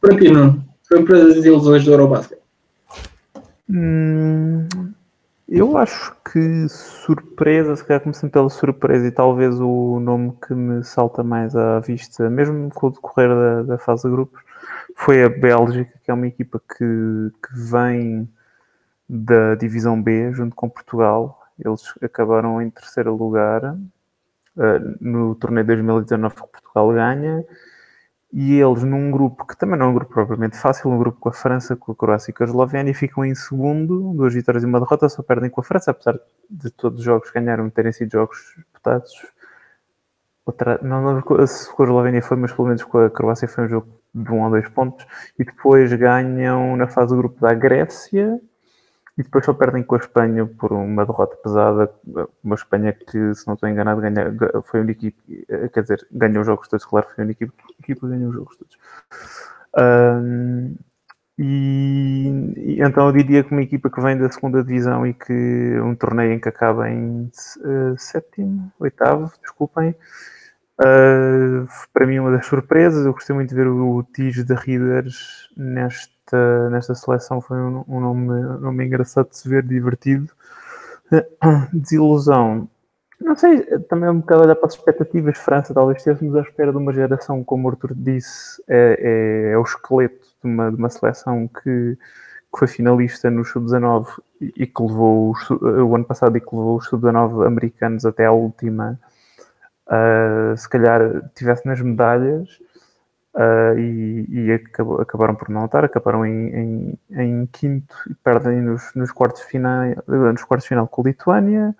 Para 0.00 0.16
ti, 0.16 0.30
Nuno, 0.30 0.64
surpresas 0.82 1.44
e 1.44 1.48
ilusões 1.48 1.84
do 1.84 1.92
Eurobasket. 1.92 2.38
Hum, 3.68 4.68
eu 5.48 5.76
acho 5.76 6.14
que 6.30 6.68
surpresa, 6.68 7.74
se 7.74 7.84
calhar 7.84 8.02
começando 8.02 8.30
pela 8.30 8.48
surpresa 8.48 9.06
e 9.06 9.10
talvez 9.10 9.58
o 9.58 9.98
nome 9.98 10.34
que 10.46 10.54
me 10.54 10.84
salta 10.84 11.24
mais 11.24 11.56
à 11.56 11.80
vista, 11.80 12.30
mesmo 12.30 12.70
com 12.72 12.88
o 12.88 12.90
decorrer 12.90 13.28
da, 13.28 13.62
da 13.62 13.78
fase 13.78 14.04
de 14.04 14.10
grupos, 14.10 14.40
foi 14.96 15.22
a 15.22 15.28
Bélgica, 15.28 15.92
que 16.02 16.10
é 16.10 16.14
uma 16.14 16.26
equipa 16.26 16.58
que, 16.58 17.30
que 17.46 17.54
vem 17.70 18.28
da 19.08 19.54
Divisão 19.54 20.02
B, 20.02 20.32
junto 20.32 20.56
com 20.56 20.70
Portugal. 20.70 21.38
Eles 21.62 21.82
acabaram 22.02 22.60
em 22.62 22.70
terceiro 22.70 23.14
lugar 23.14 23.74
uh, 23.74 24.96
no 25.00 25.34
torneio 25.34 25.66
2019 25.66 26.34
que 26.34 26.40
Portugal 26.40 26.92
ganha. 26.92 27.44
E 28.32 28.58
eles, 28.58 28.82
num 28.82 29.10
grupo 29.10 29.46
que 29.46 29.56
também 29.56 29.78
não 29.78 29.86
é 29.86 29.88
um 29.90 29.94
grupo 29.94 30.12
propriamente 30.12 30.56
fácil, 30.58 30.90
um 30.90 30.98
grupo 30.98 31.20
com 31.20 31.28
a 31.28 31.32
França, 31.32 31.76
com 31.76 31.92
a 31.92 31.94
Croácia 31.94 32.30
e 32.30 32.34
com 32.34 32.42
a 32.42 32.46
Eslovénia, 32.46 32.94
ficam 32.94 33.24
em 33.24 33.34
segundo, 33.34 34.14
duas 34.14 34.34
vitórias 34.34 34.64
e 34.64 34.66
uma 34.66 34.80
derrota, 34.80 35.08
só 35.08 35.22
perdem 35.22 35.50
com 35.50 35.60
a 35.60 35.64
França, 35.64 35.90
apesar 35.90 36.18
de 36.50 36.70
todos 36.70 37.00
os 37.00 37.04
jogos 37.04 37.30
que 37.30 37.38
ganharam 37.38 37.68
terem 37.70 37.92
sido 37.92 38.12
jogos 38.12 38.54
disputados. 38.56 39.12
Outra, 40.44 40.80
não 40.82 41.20
se 41.46 41.70
com 41.70 41.82
a 41.82 41.84
Eslovénia 41.84 42.22
foi, 42.22 42.36
mas 42.38 42.52
pelo 42.52 42.68
menos 42.68 42.82
com 42.84 42.98
a 42.98 43.10
Croácia 43.10 43.46
foi 43.46 43.64
um 43.64 43.68
jogo 43.68 43.95
de 44.22 44.32
um 44.32 44.46
a 44.46 44.48
dois 44.48 44.68
pontos. 44.70 45.06
E 45.38 45.44
depois 45.44 45.92
ganham 45.92 46.76
na 46.76 46.88
fase 46.88 47.14
do 47.14 47.18
grupo 47.18 47.40
da 47.40 47.52
Grécia, 47.54 48.40
e 49.18 49.22
depois 49.22 49.44
só 49.44 49.54
perdem 49.54 49.82
com 49.82 49.94
a 49.94 49.98
Espanha 49.98 50.46
por 50.46 50.72
uma 50.72 51.06
derrota 51.06 51.36
pesada. 51.36 51.90
Uma 52.44 52.54
Espanha 52.54 52.92
que, 52.92 53.34
se 53.34 53.46
não 53.46 53.54
estou 53.54 53.68
enganado, 53.68 54.00
ganha, 54.00 54.34
foi 54.64 54.80
a 54.80 54.82
única 54.82 55.06
equipe, 55.06 55.46
quer 55.72 55.82
dizer, 55.82 56.06
ganhou 56.12 56.40
os 56.40 56.46
jogos 56.46 56.68
todos, 56.68 56.84
claro, 56.84 57.06
foi 57.14 57.22
a 57.22 57.24
única 57.24 57.44
equipa 57.44 58.00
que 58.00 58.08
ganhou 58.08 58.28
os 58.28 58.34
jogos 58.34 58.56
todos. 58.56 58.78
Um, 59.78 60.74
e, 61.38 62.28
e, 62.56 62.82
então 62.82 63.06
eu 63.06 63.12
diria 63.12 63.44
que 63.44 63.52
uma 63.52 63.62
equipa 63.62 63.90
que 63.90 64.00
vem 64.00 64.16
da 64.16 64.30
segunda 64.30 64.64
divisão 64.64 65.06
e 65.06 65.12
que 65.12 65.78
um 65.80 65.94
torneio 65.94 66.32
em 66.32 66.40
que 66.40 66.48
acaba 66.48 66.88
em 66.90 67.30
uh, 67.58 67.98
sétimo, 67.98 68.72
oitavo, 68.78 69.30
desculpem, 69.42 69.94
uh, 70.80 71.66
para 71.92 72.06
mim 72.06 72.18
uma 72.18 72.30
das 72.30 72.46
surpresas. 72.46 73.04
Eu 73.04 73.12
gostei 73.12 73.34
muito 73.34 73.50
de 73.50 73.54
ver 73.54 73.66
o, 73.66 73.96
o 73.96 74.02
Tige 74.02 74.44
de 74.44 74.54
Readers 74.54 75.48
nesta, 75.56 76.70
nesta 76.70 76.94
seleção 76.94 77.40
foi 77.40 77.58
um, 77.58 77.84
um 77.88 78.00
nome, 78.00 78.30
um 78.30 78.58
nome 78.58 78.84
engraçado 78.84 79.30
de 79.30 79.36
se 79.36 79.48
ver, 79.48 79.62
divertido. 79.62 80.32
Desilusão. 81.72 82.68
Não 83.20 83.34
sei, 83.34 83.62
também 83.88 84.08
é 84.08 84.12
um 84.12 84.20
bocado 84.20 84.42
olhar 84.42 84.56
para 84.56 84.66
as 84.66 84.74
expectativas. 84.74 85.38
França, 85.38 85.72
talvez 85.72 85.98
estivéssemos 85.98 86.36
à 86.36 86.40
espera 86.40 86.70
de 86.70 86.78
uma 86.78 86.92
geração, 86.92 87.42
como 87.42 87.66
o 87.66 87.70
Arthur 87.70 87.94
disse, 87.94 88.62
é, 88.68 89.48
é, 89.48 89.52
é 89.52 89.58
o 89.58 89.62
esqueleto 89.62 90.26
de 90.42 90.50
uma, 90.50 90.70
de 90.70 90.76
uma 90.76 90.90
seleção 90.90 91.48
que, 91.48 91.96
que 92.52 92.58
foi 92.58 92.68
finalista 92.68 93.30
no 93.30 93.44
Sub-19 93.44 94.06
e 94.40 94.66
que 94.66 94.82
levou 94.82 95.30
os, 95.30 95.50
o 95.50 95.94
ano 95.94 96.04
passado 96.04 96.36
e 96.36 96.40
que 96.40 96.54
levou 96.54 96.76
os 96.76 96.86
Sub-19 96.86 97.46
americanos 97.46 98.04
até 98.04 98.26
à 98.26 98.32
última. 98.32 99.00
Uh, 99.86 100.56
se 100.56 100.68
calhar 100.68 101.30
tivesse 101.34 101.66
nas 101.66 101.80
medalhas, 101.80 102.60
Uh, 103.36 103.78
e, 103.78 104.26
e 104.30 104.52
acabou, 104.52 104.98
acabaram 104.98 105.34
por 105.34 105.50
não 105.50 105.66
estar, 105.66 105.84
acabaram 105.84 106.24
em, 106.24 106.48
em, 106.54 106.98
em 107.10 107.46
quinto 107.52 107.94
e 108.10 108.14
perdem 108.14 108.62
nos, 108.62 108.94
nos, 108.94 109.12
quartos 109.12 109.42
final, 109.42 109.84
nos 110.06 110.42
quartos 110.42 110.66
final 110.66 110.88
com 110.88 111.02
a 111.02 111.04
Lituânia. 111.04 111.76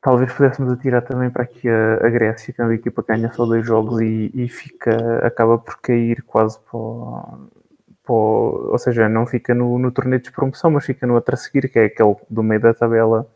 Talvez 0.00 0.32
pudéssemos 0.32 0.72
atirar 0.72 1.02
também 1.02 1.28
para 1.28 1.42
aqui 1.42 1.68
a, 1.68 2.06
a 2.06 2.08
Grécia, 2.08 2.54
que 2.54 2.60
é 2.60 2.64
uma 2.64 2.74
equipa 2.74 3.02
que 3.02 3.08
ganha 3.12 3.32
só 3.32 3.44
dois 3.44 3.66
jogos 3.66 4.00
e, 4.00 4.30
e 4.32 4.48
fica, 4.48 5.26
acaba 5.26 5.58
por 5.58 5.80
cair 5.80 6.22
quase 6.22 6.56
para, 6.60 6.78
ou 8.06 8.78
seja, 8.78 9.08
não 9.08 9.26
fica 9.26 9.54
no, 9.54 9.76
no 9.76 9.90
torneio 9.90 10.22
de 10.22 10.30
promoção, 10.30 10.70
mas 10.70 10.84
fica 10.84 11.04
no 11.04 11.14
outro 11.14 11.34
a 11.34 11.36
seguir, 11.36 11.68
que 11.68 11.80
é 11.80 11.86
aquele 11.86 12.14
do 12.30 12.44
meio 12.44 12.60
da 12.60 12.72
tabela, 12.72 13.26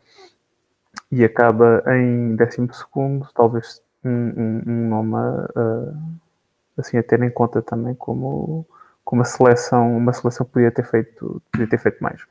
e 1.11 1.23
acaba 1.23 1.83
em 1.87 2.35
décimo 2.35 2.73
segundo, 2.73 3.27
talvez 3.33 3.81
um, 4.03 4.09
um, 4.09 4.61
um 4.67 4.89
nome 4.89 5.15
uh, 5.15 6.19
assim 6.77 6.97
a 6.97 7.03
ter 7.03 7.21
em 7.21 7.29
conta 7.29 7.61
também 7.61 7.95
como, 7.95 8.65
como 9.03 9.21
a 9.21 9.25
seleção, 9.25 9.97
uma 9.97 10.13
seleção 10.13 10.45
podia 10.45 10.71
ter 10.71 10.85
feito, 10.85 11.41
podia 11.51 11.67
ter 11.67 11.79
feito 11.79 12.01
mais. 12.01 12.21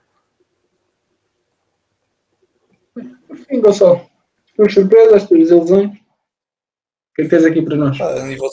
Por 2.95 3.37
fim, 3.37 3.61
Gonçalo, 3.61 4.09
tuas 4.57 4.73
surpresas, 4.73 5.27
tuas 5.27 5.41
desilusões? 5.41 5.91
O 5.91 7.15
que 7.15 7.23
é 7.23 7.25
que 7.25 7.31
tens 7.31 7.45
aqui 7.45 7.63
para 7.63 7.77
nós? 7.77 8.01
Ah, 8.01 8.23
a 8.23 8.27
nível, 8.27 8.49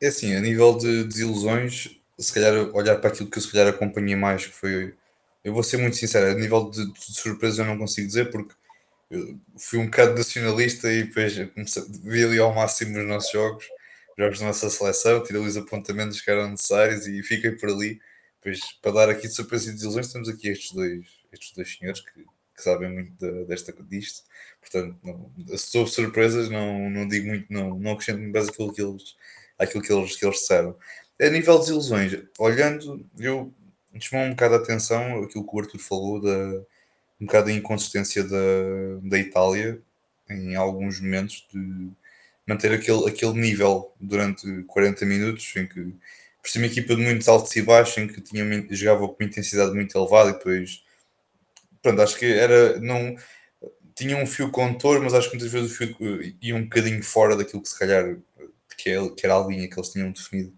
é 0.00 0.08
assim, 0.08 0.34
a 0.34 0.40
nível 0.40 0.76
de 0.76 1.04
desilusões, 1.04 1.96
se 2.18 2.34
calhar 2.34 2.54
olhar 2.74 2.96
para 2.96 3.10
aquilo 3.10 3.30
que 3.30 3.38
eu 3.38 3.42
se 3.42 3.50
calhar 3.50 3.68
acompanhei 3.68 4.16
mais, 4.16 4.46
que 4.46 4.52
foi. 4.52 4.94
Eu 5.44 5.54
vou 5.54 5.62
ser 5.62 5.76
muito 5.76 5.96
sincero, 5.96 6.26
a 6.26 6.34
nível 6.34 6.68
de, 6.70 6.92
de 6.92 7.14
surpresa 7.14 7.62
eu 7.62 7.66
não 7.66 7.78
consigo 7.78 8.06
dizer, 8.06 8.30
porque 8.30 8.52
eu 9.10 9.38
fui 9.58 9.78
um 9.78 9.86
bocado 9.86 10.14
nacionalista 10.14 10.92
e 10.92 11.04
depois 11.04 11.34
comecei, 11.50 11.84
vi 12.02 12.24
ali 12.24 12.38
ao 12.38 12.54
máximo 12.54 12.98
os 12.98 13.06
nossos 13.06 13.30
jogos 13.32 13.66
jogos 14.18 14.38
da 14.38 14.46
nossa 14.46 14.70
seleção, 14.70 15.22
tirei 15.22 15.40
os 15.40 15.56
apontamentos 15.56 16.20
que 16.20 16.30
eram 16.30 16.50
necessários 16.50 17.06
e 17.06 17.22
fiquei 17.22 17.52
por 17.52 17.68
ali. 17.68 18.00
Pois, 18.42 18.60
para 18.80 18.92
dar 18.92 19.10
aqui 19.10 19.28
de 19.28 19.34
surpresa 19.34 19.70
e 19.70 19.72
desilusões, 19.74 20.12
temos 20.12 20.28
aqui 20.28 20.48
estes 20.48 20.72
dois, 20.72 21.04
estes 21.32 21.52
dois 21.52 21.76
senhores 21.76 22.00
que, 22.00 22.22
que 22.22 22.62
sabem 22.62 22.90
muito 22.90 23.12
de, 23.18 23.44
desta, 23.44 23.74
disto. 23.82 24.22
Portanto, 24.60 24.96
não, 25.02 25.86
surpresas, 25.86 26.48
não, 26.48 26.88
não 26.88 27.08
digo 27.08 27.26
muito, 27.28 27.52
não, 27.52 27.78
não 27.78 27.92
acrescento 27.92 28.20
muito 28.20 28.32
mais 28.32 28.48
aquilo 28.48 28.72
que 28.72 28.82
eles, 28.82 29.16
aquilo 29.58 29.82
que 29.82 29.92
eles, 29.92 30.16
que 30.16 30.24
eles 30.24 30.40
disseram. 30.40 30.76
A 31.20 31.28
nível 31.28 31.54
de 31.54 31.60
desilusões, 31.60 32.12
olhando, 32.38 33.04
eu 33.18 33.52
chamou 34.00 34.26
um 34.26 34.30
bocado 34.30 34.54
a 34.54 34.58
atenção 34.58 35.22
aquilo 35.22 35.46
que 35.46 35.56
o 35.56 35.60
Arthur 35.60 35.78
falou, 35.78 36.20
da, 36.20 36.62
um 37.20 37.26
bocado 37.26 37.46
da 37.46 37.52
inconsistência 37.52 38.22
da, 38.24 38.36
da 39.02 39.18
Itália 39.18 39.80
em 40.28 40.54
alguns 40.56 41.00
momentos 41.00 41.46
de 41.52 41.88
manter 42.46 42.72
aquele, 42.72 43.08
aquele 43.08 43.32
nível 43.32 43.92
durante 44.00 44.62
40 44.64 45.04
minutos, 45.04 45.54
em 45.56 45.66
que 45.66 45.94
por 46.42 46.50
ser 46.50 46.58
uma 46.58 46.66
equipa 46.66 46.94
de 46.94 47.02
muitos 47.02 47.28
altos 47.28 47.54
e 47.56 47.62
baixos, 47.62 47.98
em 47.98 48.06
que 48.06 48.20
tinha, 48.20 48.44
jogava 48.70 49.08
com 49.08 49.16
uma 49.18 49.28
intensidade 49.28 49.72
muito 49.72 49.96
elevada 49.96 50.30
e 50.30 50.32
depois 50.34 50.82
pronto, 51.82 52.02
acho 52.02 52.16
que 52.18 52.26
era 52.26 52.78
não 52.80 53.16
tinha 53.94 54.16
um 54.16 54.26
fio 54.26 54.50
contor, 54.50 55.00
mas 55.00 55.14
acho 55.14 55.30
que 55.30 55.36
muitas 55.36 55.52
vezes 55.52 55.72
o 55.72 55.74
fio 55.74 56.36
ia 56.40 56.54
um 56.54 56.64
bocadinho 56.64 57.02
fora 57.02 57.34
daquilo 57.36 57.62
que 57.62 57.68
se 57.68 57.78
calhar 57.78 58.16
que, 58.76 58.90
é, 58.90 59.08
que 59.08 59.26
era 59.26 59.36
a 59.36 59.46
linha 59.46 59.68
que 59.68 59.78
eles 59.78 59.90
tinham 59.90 60.12
definido 60.12 60.52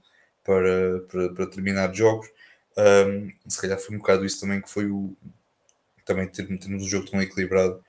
para, 0.44 1.00
para, 1.10 1.28
para 1.34 1.46
terminar 1.46 1.94
jogos. 1.94 2.28
Um, 2.76 3.30
se 3.48 3.60
calhar 3.60 3.78
foi 3.78 3.94
um 3.94 3.98
bocado 3.98 4.24
isso 4.24 4.40
também 4.40 4.60
que 4.60 4.70
foi 4.70 4.86
o 4.90 5.16
também 6.08 6.26
termos 6.26 6.82
um 6.82 6.88
jogo 6.88 7.10
tão 7.10 7.22
equilibrado 7.22 7.80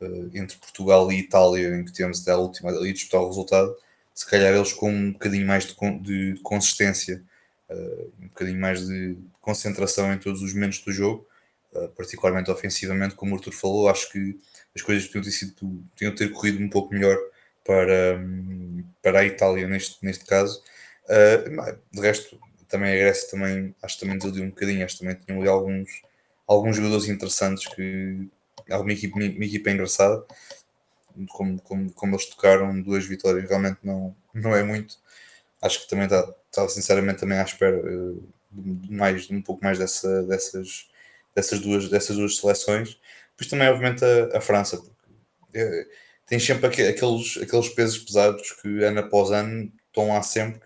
uh, 0.00 0.30
entre 0.34 0.58
Portugal 0.58 1.10
e 1.10 1.20
Itália, 1.20 1.76
em 1.76 1.84
que 1.84 1.92
temos 1.92 2.20
até 2.20 2.32
a 2.32 2.36
última 2.36 2.70
ali 2.70 2.92
disputar 2.92 3.20
o 3.20 3.28
resultado, 3.28 3.74
se 4.14 4.28
calhar 4.28 4.52
eles 4.52 4.72
com 4.72 4.90
um 4.90 5.12
bocadinho 5.12 5.46
mais 5.46 5.64
de, 5.64 5.74
de, 6.00 6.40
consistência, 6.42 7.22
uh, 7.70 8.12
um 8.20 8.28
bocadinho 8.28 8.60
mais 8.60 8.86
de 8.86 9.16
concentração 9.40 10.12
em 10.12 10.18
todos 10.18 10.42
os 10.42 10.52
momentos 10.52 10.80
do 10.80 10.92
jogo, 10.92 11.26
uh, 11.72 11.88
particularmente 11.90 12.50
ofensivamente, 12.50 13.14
como 13.14 13.32
o 13.32 13.38
Arthur 13.38 13.52
falou, 13.52 13.88
acho 13.88 14.10
que 14.10 14.36
as 14.74 14.82
coisas 14.82 15.08
tinham 15.08 15.22
ter, 15.22 15.30
sido, 15.30 15.84
tinham 15.96 16.14
ter 16.14 16.32
corrido 16.32 16.62
um 16.62 16.68
pouco 16.68 16.92
melhor 16.92 17.16
para, 17.64 18.20
para 19.02 19.20
a 19.20 19.24
Itália 19.24 19.68
neste, 19.68 20.04
neste 20.04 20.24
caso. 20.24 20.62
de 21.92 22.00
resto, 22.00 22.38
também 22.68 22.92
a 22.92 22.96
Grécia 22.96 23.30
também, 23.30 23.74
acho 23.82 23.98
que 23.98 24.00
também 24.00 24.18
deu 24.18 24.44
um 24.44 24.50
bocadinho, 24.50 24.84
acho 24.84 24.98
que 24.98 25.00
também 25.00 25.16
tinham 25.24 25.40
ali 25.40 25.48
alguns, 25.48 26.02
alguns 26.48 26.76
jogadores 26.76 27.06
interessantes 27.08 27.66
que, 27.68 28.28
alguma 28.70 28.92
equipe, 28.92 29.14
uma 29.14 29.44
equipa 29.44 29.70
engraçada. 29.70 30.24
Como, 31.30 31.60
como, 31.60 31.92
como 31.92 32.14
eles 32.14 32.26
tocaram 32.26 32.80
duas 32.80 33.04
vitórias, 33.04 33.48
realmente 33.48 33.78
não, 33.82 34.14
não 34.32 34.54
é 34.54 34.62
muito. 34.62 34.96
Acho 35.60 35.80
que 35.82 35.88
também 35.88 36.06
está, 36.06 36.34
está 36.48 36.68
sinceramente 36.68 37.20
também 37.20 37.38
à 37.38 37.42
espera 37.42 37.82
de 38.50 38.92
mais, 38.92 39.26
de 39.26 39.34
um 39.34 39.42
pouco 39.42 39.62
mais 39.64 39.78
dessa, 39.78 40.22
dessas, 40.24 40.88
dessas, 41.34 41.60
duas, 41.60 41.88
dessas 41.88 42.16
duas 42.16 42.36
seleções. 42.36 42.98
Depois 43.32 43.50
também, 43.50 43.68
obviamente, 43.68 44.04
a, 44.04 44.38
a 44.38 44.40
França, 44.40 44.78
porque 44.78 45.58
é, 45.58 45.86
tem 46.26 46.38
sempre 46.38 46.66
aqueles, 46.66 47.36
aqueles 47.38 47.68
pesos 47.70 47.98
pesados 47.98 48.52
que 48.62 48.84
ano 48.84 49.00
após 49.00 49.30
ano 49.30 49.72
estão 49.88 50.08
lá 50.08 50.22
sempre, 50.22 50.60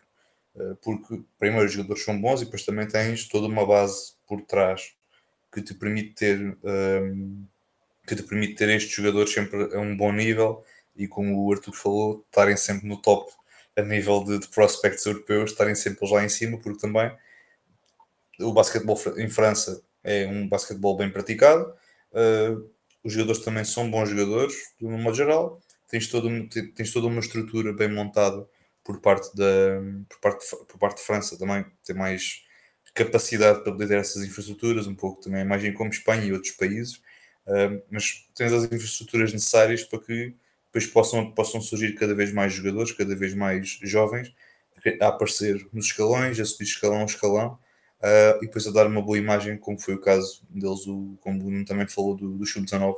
uh, 0.57 0.77
porque 0.83 1.21
primeiro 1.39 1.67
os 1.67 1.73
jogadores 1.73 2.05
são 2.05 2.21
bons 2.21 2.43
e 2.43 2.45
depois 2.45 2.65
também 2.65 2.87
tens 2.87 3.27
toda 3.29 3.47
uma 3.47 3.67
base 3.67 4.13
por 4.27 4.43
trás 4.43 4.93
que 5.53 5.63
te 5.63 5.75
permite 5.75 6.15
ter 6.15 6.57
um, 6.63 7.45
que 8.07 8.17
te 8.17 8.23
permite 8.23 8.55
ter 8.55 8.69
estes 8.71 8.93
jogadores 8.93 9.33
sempre 9.33 9.75
a 9.75 9.79
um 9.79 9.97
bom 9.97 10.13
nível 10.13 10.65
e, 10.97 11.07
como 11.07 11.47
o 11.47 11.53
Arthur 11.53 11.75
falou, 11.75 12.25
estarem 12.27 12.57
sempre 12.57 12.89
no 12.89 12.97
top 12.97 13.33
a 13.77 13.83
nível 13.83 14.25
de, 14.25 14.39
de 14.39 14.49
prospects 14.49 15.07
europeus, 15.07 15.53
estarem 15.53 15.75
sempre 15.75 16.09
lá 16.11 16.25
em 16.25 16.29
cima, 16.29 16.59
porque 16.59 16.81
também 16.81 17.11
o 18.41 18.53
basquetebol 18.53 18.99
em 19.17 19.29
França 19.29 19.83
é 20.03 20.27
um 20.27 20.49
basquetebol 20.49 20.97
bem 20.97 21.11
praticado, 21.11 21.73
uh, 22.13 22.71
os 23.05 23.13
jogadores 23.13 23.43
também 23.43 23.65
são 23.65 23.91
bons 23.91 24.09
jogadores, 24.11 24.55
no 24.81 24.99
modo 24.99 25.17
geral, 25.17 25.61
tens, 25.89 26.09
todo, 26.09 26.29
tens 26.75 26.93
toda 26.93 27.07
uma 27.07 27.21
estrutura 27.21 27.73
bem 27.73 27.89
montada 27.89 28.47
por 28.85 29.01
parte 29.01 29.35
da 29.37 29.81
por 30.09 30.21
parte, 30.21 30.47
por 30.69 30.79
parte 30.79 30.97
de 30.99 31.05
França 31.05 31.39
também, 31.39 31.65
tem 31.85 31.97
mais 31.97 32.45
capacidade 32.95 33.63
para 33.63 33.73
poder 33.73 33.89
ter 33.89 33.99
essas 33.99 34.25
infraestruturas, 34.25 34.87
um 34.87 34.95
pouco 34.95 35.21
também 35.21 35.41
a 35.41 35.45
imagem 35.45 35.73
como 35.73 35.91
Espanha 35.91 36.25
e 36.25 36.33
outros 36.33 36.53
países, 36.53 36.97
uh, 37.47 37.83
mas 37.91 38.27
tens 38.35 38.53
as 38.53 38.65
infraestruturas 38.65 39.33
necessárias 39.33 39.83
para 39.85 39.99
que 39.99 40.35
depois 40.67 40.87
possam, 40.87 41.31
possam 41.33 41.61
surgir 41.61 41.95
cada 41.95 42.15
vez 42.15 42.33
mais 42.33 42.53
jogadores, 42.53 42.93
cada 42.93 43.15
vez 43.15 43.35
mais 43.35 43.79
jovens, 43.83 44.33
a 45.01 45.09
aparecer 45.09 45.67
nos 45.73 45.87
escalões, 45.87 46.41
a 46.41 46.45
subir 46.45 46.65
escalão 46.65 47.03
a 47.03 47.05
escalão, 47.05 47.59
uh, 48.01 48.39
e 48.39 48.47
depois 48.47 48.67
a 48.67 48.71
dar 48.71 48.87
uma 48.87 49.03
boa 49.03 49.19
imagem, 49.19 49.57
como 49.57 49.79
foi 49.79 49.95
o 49.95 50.01
caso 50.01 50.43
deles, 50.51 50.87
o, 50.87 51.17
como 51.21 51.41
o 51.41 51.45
Bruno 51.45 51.65
também 51.65 51.87
falou 51.87 52.17
do, 52.17 52.37
do 52.37 52.47
Sub-19, 52.47 52.97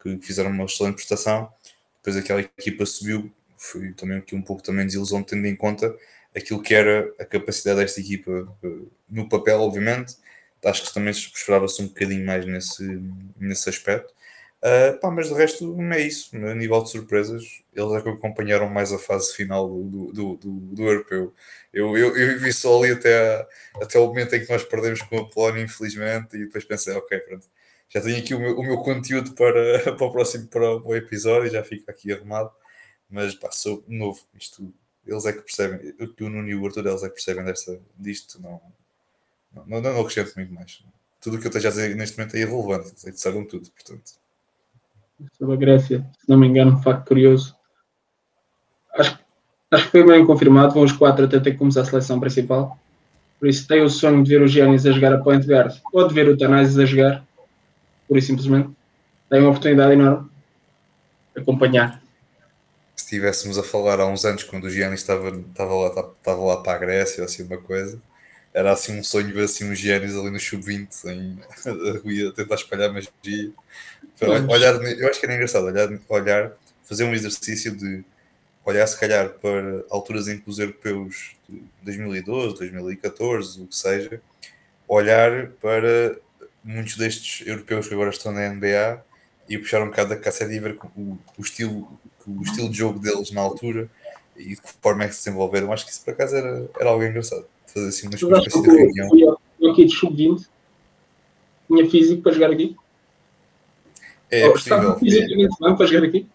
que 0.00 0.18
fizeram 0.18 0.50
uma 0.50 0.64
excelente 0.64 0.94
prestação. 0.94 1.52
Depois 1.96 2.16
aquela 2.16 2.40
equipa 2.40 2.86
subiu, 2.86 3.30
foi 3.56 3.92
também 3.92 4.18
aqui 4.18 4.34
um 4.34 4.42
pouco 4.42 4.62
também 4.62 4.86
desilusão, 4.86 5.22
tendo 5.22 5.46
em 5.46 5.56
conta 5.56 5.94
aquilo 6.36 6.62
que 6.62 6.74
era 6.74 7.12
a 7.18 7.24
capacidade 7.24 7.80
desta 7.80 8.00
equipa 8.00 8.30
uh, 8.30 8.90
no 9.08 9.28
papel, 9.28 9.60
obviamente. 9.60 10.16
Acho 10.64 10.84
que 10.84 10.94
também 10.94 11.10
esperava-se 11.10 11.80
um 11.82 11.86
bocadinho 11.88 12.26
mais 12.26 12.44
nesse, 12.44 12.82
nesse 13.38 13.68
aspecto. 13.68 14.12
Uh, 14.58 14.98
pá, 15.00 15.08
mas 15.10 15.28
de 15.28 15.34
resto 15.34 15.76
não 15.76 15.92
é 15.92 16.00
isso. 16.00 16.36
A 16.36 16.54
nível 16.54 16.82
de 16.82 16.90
surpresas, 16.90 17.44
eles 17.74 17.92
é 17.92 18.02
que 18.02 18.08
acompanharam 18.08 18.68
mais 18.68 18.92
a 18.92 18.98
fase 18.98 19.34
final 19.34 19.68
do, 19.68 20.12
do, 20.12 20.36
do, 20.36 20.52
do 20.74 20.82
europeu. 20.82 21.32
Eu, 21.72 21.96
eu, 21.96 22.16
eu 22.16 22.38
vi 22.40 22.52
só 22.52 22.78
ali 22.82 22.92
até, 22.92 23.46
até 23.80 23.98
o 23.98 24.06
momento 24.08 24.34
em 24.34 24.44
que 24.44 24.50
nós 24.50 24.64
perdemos 24.64 25.00
com 25.02 25.18
a 25.18 25.30
Polónia, 25.30 25.62
infelizmente, 25.62 26.36
e 26.36 26.46
depois 26.46 26.64
pensei, 26.64 26.94
ok, 26.94 27.18
pronto, 27.20 27.46
já 27.88 28.00
tenho 28.00 28.18
aqui 28.18 28.34
o 28.34 28.40
meu, 28.40 28.58
o 28.58 28.62
meu 28.62 28.78
conteúdo 28.78 29.32
para, 29.34 29.92
para 29.96 30.06
o 30.06 30.12
próximo 30.12 30.48
para 30.48 30.76
o 30.76 30.96
episódio, 30.96 31.50
já 31.50 31.62
fica 31.62 31.92
aqui 31.92 32.12
arrumado. 32.12 32.50
Mas 33.10 33.34
pá, 33.34 33.50
sou 33.52 33.84
novo, 33.88 34.20
isto 34.34 34.72
eles 35.08 35.26
é 35.26 35.32
que 35.32 35.40
percebem, 35.40 35.94
o 35.98 36.28
Nuno 36.28 36.48
e 36.48 36.54
o 36.54 36.66
Arthur, 36.66 36.86
eles 36.86 37.02
é 37.02 37.08
que 37.08 37.14
percebem 37.14 37.44
desta, 37.44 37.80
disto, 37.98 38.40
não, 38.40 38.60
não, 39.54 39.66
não, 39.66 39.80
não 39.80 40.00
acrescento 40.00 40.34
muito 40.36 40.54
mais. 40.54 40.82
Tudo 41.20 41.36
o 41.36 41.40
que 41.40 41.46
eu 41.46 41.50
esteja 41.50 41.68
a 41.68 41.70
dizer 41.70 41.96
neste 41.96 42.16
momento 42.16 42.36
é 42.36 42.40
irrelevante, 42.40 42.90
eles 42.90 43.06
é 43.06 43.10
que 43.10 43.20
sabem 43.20 43.44
tudo, 43.46 43.68
portanto 43.70 44.12
sobre 45.38 45.54
a 45.54 45.56
Grécia, 45.56 46.06
se 46.20 46.28
não 46.28 46.38
me 46.38 46.46
engano, 46.46 46.72
um 46.72 46.82
facto 46.82 47.08
curioso. 47.08 47.54
Acho, 48.96 49.18
acho 49.70 49.84
que 49.84 49.90
foi 49.90 50.06
bem 50.06 50.24
confirmado, 50.24 50.74
vão 50.74 50.84
os 50.84 50.92
quatro 50.92 51.24
até 51.24 51.40
ter 51.40 51.52
que 51.52 51.58
começar 51.58 51.82
a 51.82 51.84
seleção 51.84 52.20
principal. 52.20 52.78
Por 53.38 53.48
isso 53.48 53.66
tenho 53.66 53.84
o 53.84 53.90
sonho 53.90 54.22
de 54.22 54.30
ver 54.30 54.42
o 54.42 54.48
Giannis 54.48 54.86
a 54.86 54.92
jogar 54.92 55.12
a 55.12 55.18
point 55.18 55.46
guard 55.46 55.74
ou 55.92 56.06
de 56.06 56.14
ver 56.14 56.28
o 56.28 56.36
Tanazes 56.36 56.78
a 56.78 56.84
jogar, 56.84 57.24
por 58.06 58.16
isso 58.16 58.28
simplesmente. 58.28 58.70
Tenho 59.28 59.44
uma 59.44 59.50
oportunidade 59.50 59.92
enorme 59.92 60.28
acompanhar. 61.36 62.02
Se 63.08 63.14
estivéssemos 63.14 63.56
a 63.56 63.62
falar 63.62 64.00
há 64.00 64.06
uns 64.06 64.26
anos, 64.26 64.44
quando 64.44 64.64
o 64.64 64.70
Giannis 64.70 65.00
estava, 65.00 65.30
estava, 65.30 65.74
lá, 65.74 65.88
estava 65.88 66.44
lá 66.44 66.58
para 66.58 66.74
a 66.74 66.78
Grécia, 66.78 67.24
assim, 67.24 67.42
uma 67.42 67.56
coisa, 67.56 67.98
era 68.52 68.70
assim 68.70 68.98
um 68.98 69.02
sonho 69.02 69.32
ver 69.32 69.44
assim 69.44 69.64
um 69.64 69.74
Giannis 69.74 70.14
ali 70.14 70.28
no 70.28 70.38
sub-20 70.38 71.06
em, 71.06 71.38
a 72.28 72.32
tentar 72.34 72.56
espalhar 72.56 72.92
magia. 72.92 73.10
Olhar, 74.50 74.74
eu 74.98 75.08
acho 75.08 75.20
que 75.20 75.24
era 75.24 75.34
engraçado 75.34 75.64
olhar, 75.64 75.88
olhar, 76.06 76.52
fazer 76.84 77.04
um 77.04 77.14
exercício 77.14 77.74
de 77.74 78.04
olhar 78.62 78.86
se 78.86 79.00
calhar 79.00 79.30
para 79.30 79.84
alturas 79.88 80.28
em 80.28 80.38
que 80.38 80.50
os 80.50 80.58
europeus 80.58 81.34
de 81.48 81.62
2012, 81.84 82.56
2014, 82.56 83.62
o 83.62 83.66
que 83.68 83.76
seja, 83.76 84.20
olhar 84.86 85.48
para 85.62 86.14
muitos 86.62 86.98
destes 86.98 87.46
europeus 87.46 87.88
que 87.88 87.94
agora 87.94 88.10
estão 88.10 88.32
na 88.32 88.50
NBA 88.50 89.02
e 89.48 89.56
puxar 89.56 89.82
um 89.82 89.86
bocado 89.86 90.10
da 90.10 90.16
cassete 90.16 90.52
e 90.52 90.60
ver 90.60 90.76
o, 90.94 91.18
o, 91.38 91.42
estilo, 91.42 91.98
o 92.28 92.42
estilo 92.42 92.68
de 92.68 92.78
jogo 92.78 92.98
deles 92.98 93.30
na 93.30 93.40
altura 93.40 93.88
e 94.36 94.50
de 94.50 94.56
que 94.56 94.68
forma 94.80 95.04
é 95.04 95.08
que 95.08 95.14
se 95.14 95.24
desenvolveram. 95.24 95.72
Acho 95.72 95.84
que 95.84 95.92
isso 95.92 96.04
por 96.04 96.12
acaso 96.12 96.36
era, 96.36 96.68
era 96.78 96.90
algo 96.90 97.04
engraçado. 97.04 97.44
Fazer 97.66 97.88
assim 97.88 98.06
uma 98.06 98.14
espécie 98.14 98.62
de 98.62 98.68
reunião. 98.68 99.38
Eu 99.60 99.70
aqui 99.72 99.84
de 99.84 99.94
sub-20 99.94 100.46
tinha 101.66 101.90
físico 101.90 102.22
para 102.22 102.32
jogar 102.32 102.50
aqui. 102.50 102.76
É, 104.30 104.42
é 104.42 104.50
possível. 104.50 104.92
É, 104.92 105.74
para 105.74 105.86
jogar 105.86 106.06
aqui? 106.06 106.26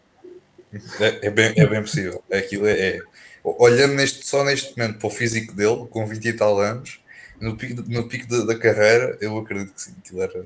É, 0.99 1.27
é, 1.27 1.29
bem, 1.29 1.53
é 1.56 1.65
bem 1.65 1.82
possível. 1.82 2.23
Aquilo 2.32 2.65
é, 2.65 2.71
é, 2.71 2.99
Olhando 3.43 3.95
neste, 3.95 4.25
só 4.25 4.43
neste 4.43 4.77
momento 4.77 4.99
para 4.99 5.08
o 5.08 5.10
físico 5.10 5.53
dele, 5.53 5.86
com 5.89 6.06
20 6.08 6.25
e 6.25 6.34
tal 6.34 6.60
anos, 6.60 7.01
no 7.41 7.58
pico, 7.58 7.84
no 7.88 8.08
pico 8.08 8.27
da, 8.27 8.45
da 8.45 8.58
carreira, 8.58 9.17
eu 9.19 9.38
acredito 9.38 9.73
que 9.73 9.82
sim, 9.82 9.93
aquilo 9.99 10.21
era, 10.21 10.45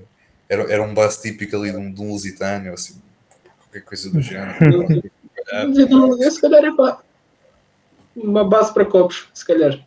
era, 0.49 0.73
era 0.73 0.83
um 0.83 0.95
base 0.95 1.21
típico 1.21 1.55
ali 1.55 1.71
de 1.71 1.77
um, 1.77 1.93
de 1.93 2.01
um 2.01 2.10
lusitânio, 2.10 2.73
assim, 2.73 2.99
qualquer 3.60 3.83
coisa 3.83 4.10
do 4.10 4.19
género. 4.21 4.57
Eu, 5.51 6.31
se 6.31 6.41
calhar 6.41 6.63
é 6.63 6.75
pá, 6.75 6.99
uma 8.15 8.43
base 8.43 8.73
para 8.73 8.86
copos, 8.86 9.27
se 9.33 9.45
calhar. 9.45 9.79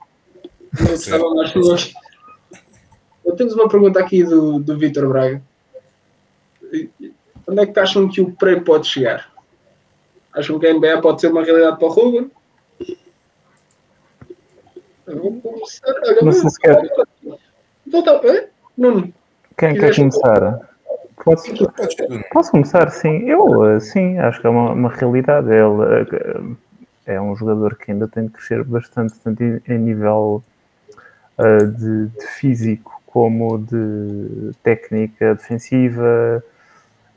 Eu 0.79 0.95
estava 0.95 1.29
mais 1.35 1.53
longe. 1.55 1.95
Eu 3.25 3.37
tenho 3.37 3.53
uma 3.55 3.69
pergunta 3.69 4.01
aqui 4.01 4.25
do, 4.25 4.59
do 4.59 4.79
Vitor 4.79 5.09
Braga 5.09 5.43
Onde 7.47 7.63
é 7.63 7.67
que 7.67 7.81
acham 7.81 8.09
que 8.09 8.21
o 8.21 8.33
Prey 8.33 8.61
pode 8.61 8.87
chegar? 8.87 9.29
Acham 10.33 10.59
que 10.59 10.67
a 10.67 10.73
NBA 10.75 11.01
pode 11.01 11.21
ser 11.21 11.29
uma 11.29 11.43
realidade 11.43 11.79
para 11.79 11.89
o 11.89 11.91
Ruben? 11.91 12.31
vou 15.07 15.41
começar. 15.41 15.93
Olha, 16.07 16.23
não 16.23 16.33
sei 16.33 16.51
se 16.51 16.61
quer. 16.61 16.81
Volta, 17.87 18.49
Nuno. 18.79 19.13
Quem 19.59 19.75
quer 19.75 19.95
começar? 19.97 20.70
Posso, 21.25 21.53
posso 22.33 22.51
começar, 22.51 22.91
sim. 22.91 23.29
Eu, 23.29 23.81
sim, 23.81 24.19
acho 24.19 24.41
que 24.41 24.47
é 24.47 24.51
uma, 24.51 24.73
uma 24.73 24.89
realidade. 24.89 25.49
Ele 25.51 26.57
é 27.07 27.21
um 27.21 27.35
jogador 27.37 27.77
que 27.77 27.93
ainda 27.93 28.09
tem 28.09 28.25
de 28.25 28.31
crescer 28.31 28.65
bastante, 28.65 29.19
tanto 29.21 29.43
em 29.43 29.79
nível 29.79 30.43
uh, 31.39 31.67
de, 31.67 32.07
de, 32.09 32.27
físico 32.27 33.01
como 33.07 33.59
de 33.59 34.53
técnica 34.63 35.35
defensiva, 35.35 36.43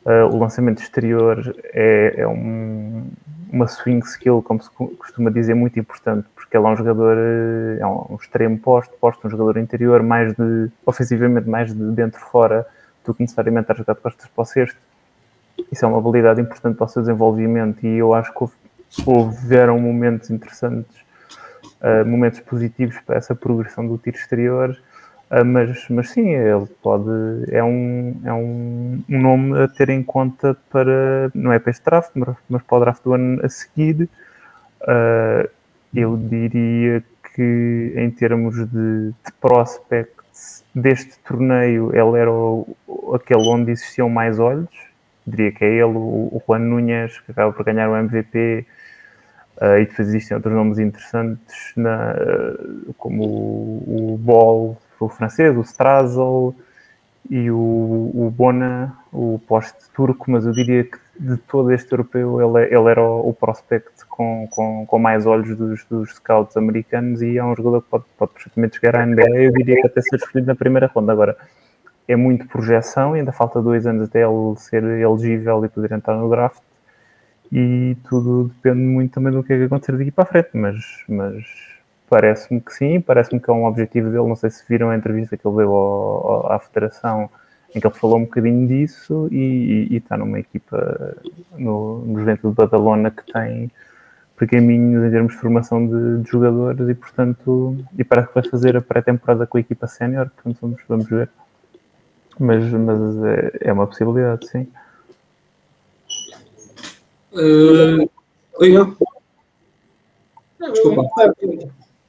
Uh, 0.05 0.27
o 0.27 0.37
lançamento 0.37 0.81
exterior 0.81 1.55
é, 1.73 2.15
é 2.17 2.27
um, 2.27 3.09
uma 3.49 3.67
swing 3.67 4.05
skill, 4.05 4.41
como 4.41 4.61
se 4.61 4.69
costuma 4.69 5.31
dizer, 5.31 5.53
muito 5.53 5.79
importante, 5.79 6.27
porque 6.35 6.57
ele 6.57 6.65
é 6.65 6.69
um 6.69 6.75
jogador, 6.75 7.15
eh, 7.17 7.77
é 7.79 7.87
um, 7.87 8.07
um 8.09 8.15
extremo 8.15 8.59
posto, 8.59 8.93
posto, 8.99 9.25
um 9.25 9.29
jogador 9.29 9.57
interior, 9.57 10.03
mais 10.03 10.33
de, 10.33 10.69
ofensivamente, 10.85 11.47
mais 11.47 11.73
de 11.73 11.91
dentro-fora 11.91 12.67
do 13.05 13.13
que 13.13 13.21
necessariamente 13.21 13.71
a 13.71 13.75
jogar 13.75 13.95
costas 13.95 14.27
para 14.27 14.41
o 14.41 14.45
cesto. 14.45 14.79
Isso 15.71 15.85
é 15.85 15.87
uma 15.87 15.97
habilidade 15.97 16.41
importante 16.41 16.75
para 16.77 16.85
o 16.85 16.89
seu 16.89 17.01
desenvolvimento 17.01 17.85
e 17.85 17.97
eu 17.97 18.13
acho 18.13 18.31
que 18.33 18.39
houve, 18.41 18.53
houveram 19.05 19.79
momentos 19.79 20.29
interessantes, 20.29 20.95
uh, 21.81 22.05
momentos 22.05 22.39
positivos 22.39 22.99
para 23.05 23.17
essa 23.17 23.35
progressão 23.35 23.87
do 23.87 23.97
tiro 23.97 24.17
exterior 24.17 24.77
Uh, 25.33 25.43
mas, 25.43 25.89
mas 25.89 26.11
sim, 26.11 26.29
ele 26.29 26.67
pode. 26.83 27.09
É 27.49 27.63
um, 27.63 28.21
é 28.23 28.31
um, 28.31 29.03
um, 29.09 29.21
nome 29.21 29.63
a 29.63 29.67
ter 29.67 29.89
em 29.89 30.03
conta 30.03 30.55
para. 30.69 31.31
Não 31.33 31.51
é 31.51 31.57
para 31.57 31.71
este 31.71 31.83
draft, 31.83 32.11
mas, 32.13 32.35
mas 32.47 32.61
para 32.61 32.77
o 32.77 32.79
draft 32.81 33.03
do 33.03 33.13
ano 33.13 33.43
a 33.43 33.49
seguir. 33.49 34.07
Uh, 34.83 35.49
eu 35.95 36.17
diria 36.17 37.03
que, 37.35 37.93
em 37.95 38.11
termos 38.11 38.55
de, 38.55 39.09
de 39.09 39.31
prospects 39.41 40.12
deste 40.73 41.17
torneio, 41.19 41.91
ele 41.93 42.19
era 42.19 42.31
o, 42.31 42.75
aquele 43.13 43.47
onde 43.47 43.71
existiam 43.71 44.09
mais 44.09 44.39
olhos. 44.39 44.69
Diria 45.25 45.51
que 45.51 45.63
é 45.63 45.69
ele, 45.69 45.83
o, 45.83 46.29
o 46.31 46.41
Juan 46.45 46.59
Núñez, 46.59 47.19
que 47.21 47.31
acaba 47.31 47.53
por 47.53 47.63
ganhar 47.63 47.89
o 47.89 47.95
MVP. 47.95 48.65
Uh, 49.55 49.63
ah, 49.65 49.79
e 49.79 49.85
depois 49.85 50.07
existem 50.07 50.35
outros 50.35 50.53
nomes 50.53 50.79
interessantes, 50.79 51.73
na, 51.75 52.15
como 52.97 53.23
o, 53.23 54.13
o 54.13 54.17
Ball, 54.17 54.77
o 54.99 55.09
francês, 55.09 55.55
o 55.55 55.61
Strazel 55.61 56.55
e 57.29 57.51
o, 57.51 57.55
o 57.55 58.33
Bona, 58.35 58.97
o 59.11 59.39
poste 59.47 59.77
turco, 59.93 60.29
mas 60.29 60.45
eu 60.45 60.51
diria 60.51 60.83
que 60.83 60.97
de 61.19 61.37
todo 61.37 61.71
este 61.71 61.91
europeu 61.91 62.41
ele, 62.41 62.65
é, 62.65 62.75
ele 62.75 62.89
era 62.89 63.01
o, 63.01 63.29
o 63.29 63.33
prospect 63.33 64.05
com, 64.07 64.47
com, 64.49 64.85
com, 64.85 64.99
mais 64.99 65.25
olhos 65.25 65.55
dos, 65.55 65.85
dos 65.85 66.15
scouts 66.15 66.57
americanos 66.57 67.21
e 67.21 67.37
é 67.37 67.43
um 67.43 67.55
jogador 67.55 67.81
que 67.81 67.89
pode, 67.89 68.03
pode 68.17 68.31
perfeitamente 68.33 68.77
chegar 68.77 68.95
à 68.95 69.05
NBA. 69.05 69.29
Eu 69.29 69.51
diria 69.51 69.75
que 69.81 69.87
até 69.87 70.01
ser 70.01 70.15
escolhido 70.15 70.47
na 70.47 70.55
primeira 70.55 70.87
ronda. 70.87 71.11
Agora, 71.11 71.37
é 72.07 72.15
muito 72.15 72.47
projeção, 72.47 73.13
ainda 73.13 73.31
falta 73.31 73.61
dois 73.61 73.85
anos 73.85 74.09
até 74.09 74.23
ele 74.23 74.55
ser 74.57 74.83
elegível 74.83 75.63
e 75.63 75.69
poder 75.69 75.91
entrar 75.91 76.15
no 76.15 76.29
draft. 76.29 76.61
E 77.51 77.95
tudo 78.09 78.45
depende 78.45 78.81
muito 78.81 79.13
também 79.13 79.31
do 79.31 79.43
que 79.43 79.53
é 79.53 79.57
que 79.57 79.63
acontecer 79.65 79.97
daqui 79.97 80.11
para 80.11 80.23
a 80.23 80.27
frente, 80.27 80.49
mas, 80.53 80.75
mas 81.07 81.45
Parece-me 82.13 82.61
que 82.61 82.71
sim, 82.71 83.01
parece-me 83.01 83.39
que 83.39 83.49
é 83.49 83.53
um 83.53 83.65
objetivo 83.65 84.11
dele. 84.11 84.27
Não 84.27 84.35
sei 84.35 84.51
se 84.51 84.63
viram 84.69 84.91
a 84.91 84.95
entrevista 84.95 85.35
que 85.35 85.47
ele 85.47 85.57
deu 85.57 85.73
ao, 85.73 86.31
ao, 86.31 86.51
à 86.51 86.59
Federação, 86.59 87.27
em 87.75 87.79
que 87.79 87.87
ele 87.87 87.95
falou 87.95 88.17
um 88.17 88.25
bocadinho 88.25 88.67
disso 88.67 89.27
e, 89.31 89.95
está 89.95 90.17
numa 90.17 90.39
equipa 90.39 91.15
no, 91.57 92.05
no 92.05 92.25
dentro 92.25 92.49
do 92.49 92.53
Badalona 92.53 93.09
que 93.09 93.31
tem 93.31 93.71
pergaminhos 94.37 95.05
em 95.05 95.11
termos 95.11 95.33
de 95.33 95.39
formação 95.39 95.85
de, 95.87 96.23
de, 96.23 96.29
jogadores 96.29 96.87
e, 96.89 96.93
portanto, 96.93 97.77
e 97.97 98.03
parece 98.03 98.27
que 98.27 98.33
vai 98.35 98.43
fazer 98.49 98.75
a 98.75 98.81
pré-temporada 98.81 99.47
com 99.47 99.57
a 99.57 99.61
equipa 99.61 99.87
sénior, 99.87 100.29
portanto, 100.29 100.57
vamos, 100.61 100.81
vamos 100.87 101.09
ver. 101.09 101.29
Mas, 102.39 102.63
mas 102.71 103.23
é, 103.25 103.57
é 103.61 103.73
uma 103.73 103.87
possibilidade, 103.87 104.47
sim. 104.47 104.67
Uh, 107.31 108.09
Oi, 108.59 108.71
Não, 110.59 110.71
Desculpa. 110.71 111.09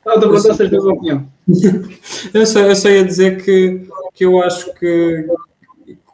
Ah, 0.06 0.12
a 0.12 0.92
opinião. 0.92 1.26
Eu 2.34 2.46
só, 2.46 2.60
eu 2.60 2.76
só 2.76 2.88
ia 2.88 3.04
dizer 3.04 3.42
que, 3.42 3.88
que 4.14 4.24
eu 4.24 4.42
acho 4.42 4.72
que, 4.74 5.26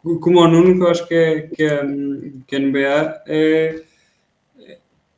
como 0.02 0.40
o 0.40 0.48
Nuno, 0.48 0.74
que 0.74 0.82
eu 0.82 0.88
acho 0.88 1.06
que, 1.06 1.14
é, 1.14 1.40
que, 1.42 1.62
é, 1.64 1.82
que 2.46 2.56
a 2.56 2.58
NBA 2.58 3.22
é, 3.26 3.82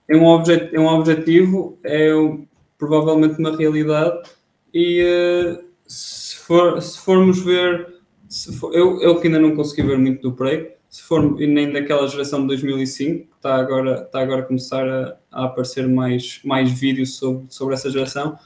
é, 0.08 0.16
um 0.16 0.26
objet, 0.26 0.74
é 0.74 0.80
um 0.80 0.86
objetivo, 0.86 1.78
é 1.84 2.14
um- 2.14 2.46
provavelmente 2.78 3.38
uma 3.38 3.56
realidade, 3.56 4.28
e 4.74 5.00
eh, 5.00 5.60
se, 5.86 6.36
for, 6.36 6.80
se 6.82 6.98
formos 6.98 7.40
ver, 7.44 7.94
se 8.28 8.52
for- 8.56 8.74
eu, 8.74 9.00
eu 9.00 9.20
que 9.20 9.26
ainda 9.28 9.38
não 9.38 9.54
consegui 9.54 9.82
ver 9.82 9.98
muito 9.98 10.22
do 10.22 10.32
Prey, 10.32 10.72
se 10.88 11.02
for, 11.02 11.40
e 11.40 11.46
nem 11.46 11.72
daquela 11.72 12.06
geração 12.08 12.40
de 12.42 12.48
2005, 12.48 13.26
que 13.28 13.36
está 13.36 13.54
agora, 13.56 14.02
está 14.02 14.20
agora 14.20 14.40
a 14.42 14.44
começar 14.44 14.86
a, 14.88 15.16
a 15.30 15.44
aparecer 15.44 15.88
mais, 15.88 16.40
mais 16.44 16.70
vídeos 16.70 17.16
sobre, 17.16 17.46
sobre 17.48 17.74
essa 17.74 17.90
geração, 17.90 18.36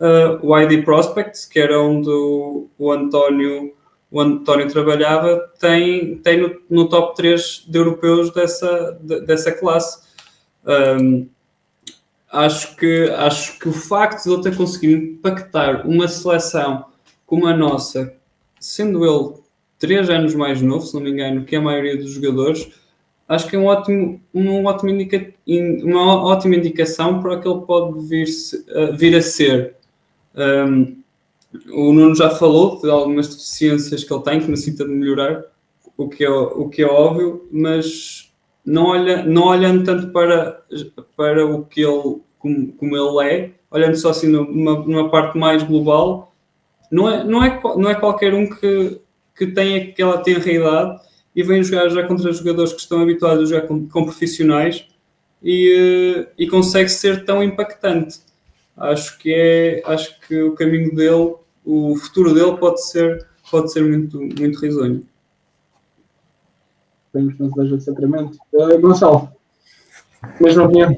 uh, 0.00 0.38
o 0.46 0.58
ID 0.58 0.84
Prospects, 0.84 1.46
que 1.46 1.58
era 1.60 1.80
onde 1.80 2.08
o, 2.10 2.68
o 2.78 2.90
António 2.92 3.72
o 4.14 4.20
António 4.20 4.68
trabalhava, 4.70 5.50
tem, 5.58 6.18
tem 6.18 6.40
no, 6.40 6.56
no 6.70 6.88
top 6.88 7.16
3 7.16 7.64
de 7.66 7.76
europeus 7.76 8.30
dessa, 8.32 8.96
de- 9.02 9.22
dessa 9.22 9.50
classe. 9.50 10.04
Um, 10.64 11.26
acho, 12.30 12.76
que, 12.76 13.10
acho 13.10 13.58
que 13.58 13.68
o 13.68 13.72
facto 13.72 14.22
de 14.22 14.32
ele 14.32 14.42
ter 14.42 14.56
conseguido 14.56 15.02
impactar 15.02 15.84
uma 15.84 16.06
seleção 16.06 16.84
como 17.26 17.48
a 17.48 17.56
nossa, 17.56 18.14
sendo 18.60 19.04
ele 19.04 19.34
3 19.80 20.08
anos 20.08 20.32
mais 20.32 20.62
novo, 20.62 20.86
se 20.86 20.94
não 20.94 21.00
me 21.02 21.10
engano, 21.10 21.44
que 21.44 21.56
a 21.56 21.60
maioria 21.60 21.96
dos 21.96 22.12
jogadores, 22.12 22.70
acho 23.28 23.48
que 23.48 23.56
é 23.56 23.58
um 23.58 23.66
ótimo, 23.66 24.20
um 24.32 24.64
ótimo 24.64 24.90
indica, 24.90 25.26
in- 25.44 25.82
uma 25.82 26.22
ótima 26.24 26.54
indicação 26.54 27.20
para 27.20 27.34
o 27.34 27.40
que 27.40 27.48
ele 27.48 27.60
pode 27.62 28.06
vir, 28.06 28.26
se- 28.28 28.64
a- 28.70 28.92
vir 28.92 29.16
a 29.16 29.20
ser. 29.22 29.74
Um, 30.36 31.02
o 31.70 31.92
Nuno 31.92 32.14
já 32.14 32.30
falou 32.30 32.80
de 32.80 32.90
algumas 32.90 33.28
deficiências 33.28 34.04
que 34.04 34.12
ele 34.12 34.22
tem, 34.22 34.40
que 34.40 34.50
necessita 34.50 34.84
de 34.84 34.90
melhorar, 34.90 35.44
o 35.96 36.08
que 36.08 36.24
é, 36.24 36.30
o 36.30 36.68
que 36.68 36.82
é 36.82 36.86
óbvio, 36.86 37.48
mas 37.52 38.32
não, 38.64 38.86
olha, 38.86 39.24
não 39.24 39.48
olhando 39.48 39.84
tanto 39.84 40.08
para, 40.08 40.62
para 41.16 41.46
o 41.46 41.64
que 41.64 41.82
ele, 41.82 42.20
como, 42.38 42.72
como 42.72 42.96
ele 42.96 43.28
é, 43.28 43.50
olhando 43.70 43.96
só 43.96 44.10
assim 44.10 44.28
numa, 44.28 44.80
numa 44.80 45.10
parte 45.10 45.38
mais 45.38 45.62
global, 45.62 46.34
não 46.90 47.08
é, 47.08 47.24
não 47.24 47.42
é, 47.42 47.60
não 47.76 47.90
é 47.90 47.94
qualquer 47.94 48.34
um 48.34 48.48
que, 48.48 49.00
que 49.36 49.46
tem 49.48 49.76
aquela 49.76 50.18
tenra 50.18 50.50
idade 50.50 51.00
e 51.34 51.42
vem 51.42 51.62
jogar 51.62 51.88
já 51.88 52.06
contra 52.06 52.32
jogadores 52.32 52.72
que 52.72 52.80
estão 52.80 53.02
habituados 53.02 53.44
a 53.50 53.54
jogar 53.54 53.66
com, 53.66 53.88
com 53.88 54.04
profissionais 54.04 54.86
e, 55.42 56.26
e 56.38 56.46
consegue 56.46 56.88
ser 56.88 57.24
tão 57.24 57.42
impactante. 57.42 58.20
Acho 58.76 59.18
que 59.18 59.32
é, 59.32 59.82
acho 59.84 60.18
que 60.20 60.40
o 60.42 60.54
caminho 60.54 60.94
dele, 60.94 61.34
o 61.64 61.96
futuro 61.96 62.34
dele 62.34 62.56
pode 62.58 62.84
ser, 62.86 63.26
pode 63.50 63.72
ser 63.72 63.82
muito, 63.82 64.18
muito 64.20 64.58
risonho. 64.60 65.06
Esperemos 67.06 67.34
que 67.34 67.42
não 67.42 67.52
seja 67.52 67.76
de 67.78 67.84
Sacramento. 67.84 68.38
Uh, 68.52 68.78
Gonçalo, 68.80 69.32
mesma 70.40 70.64
opinião. 70.64 70.96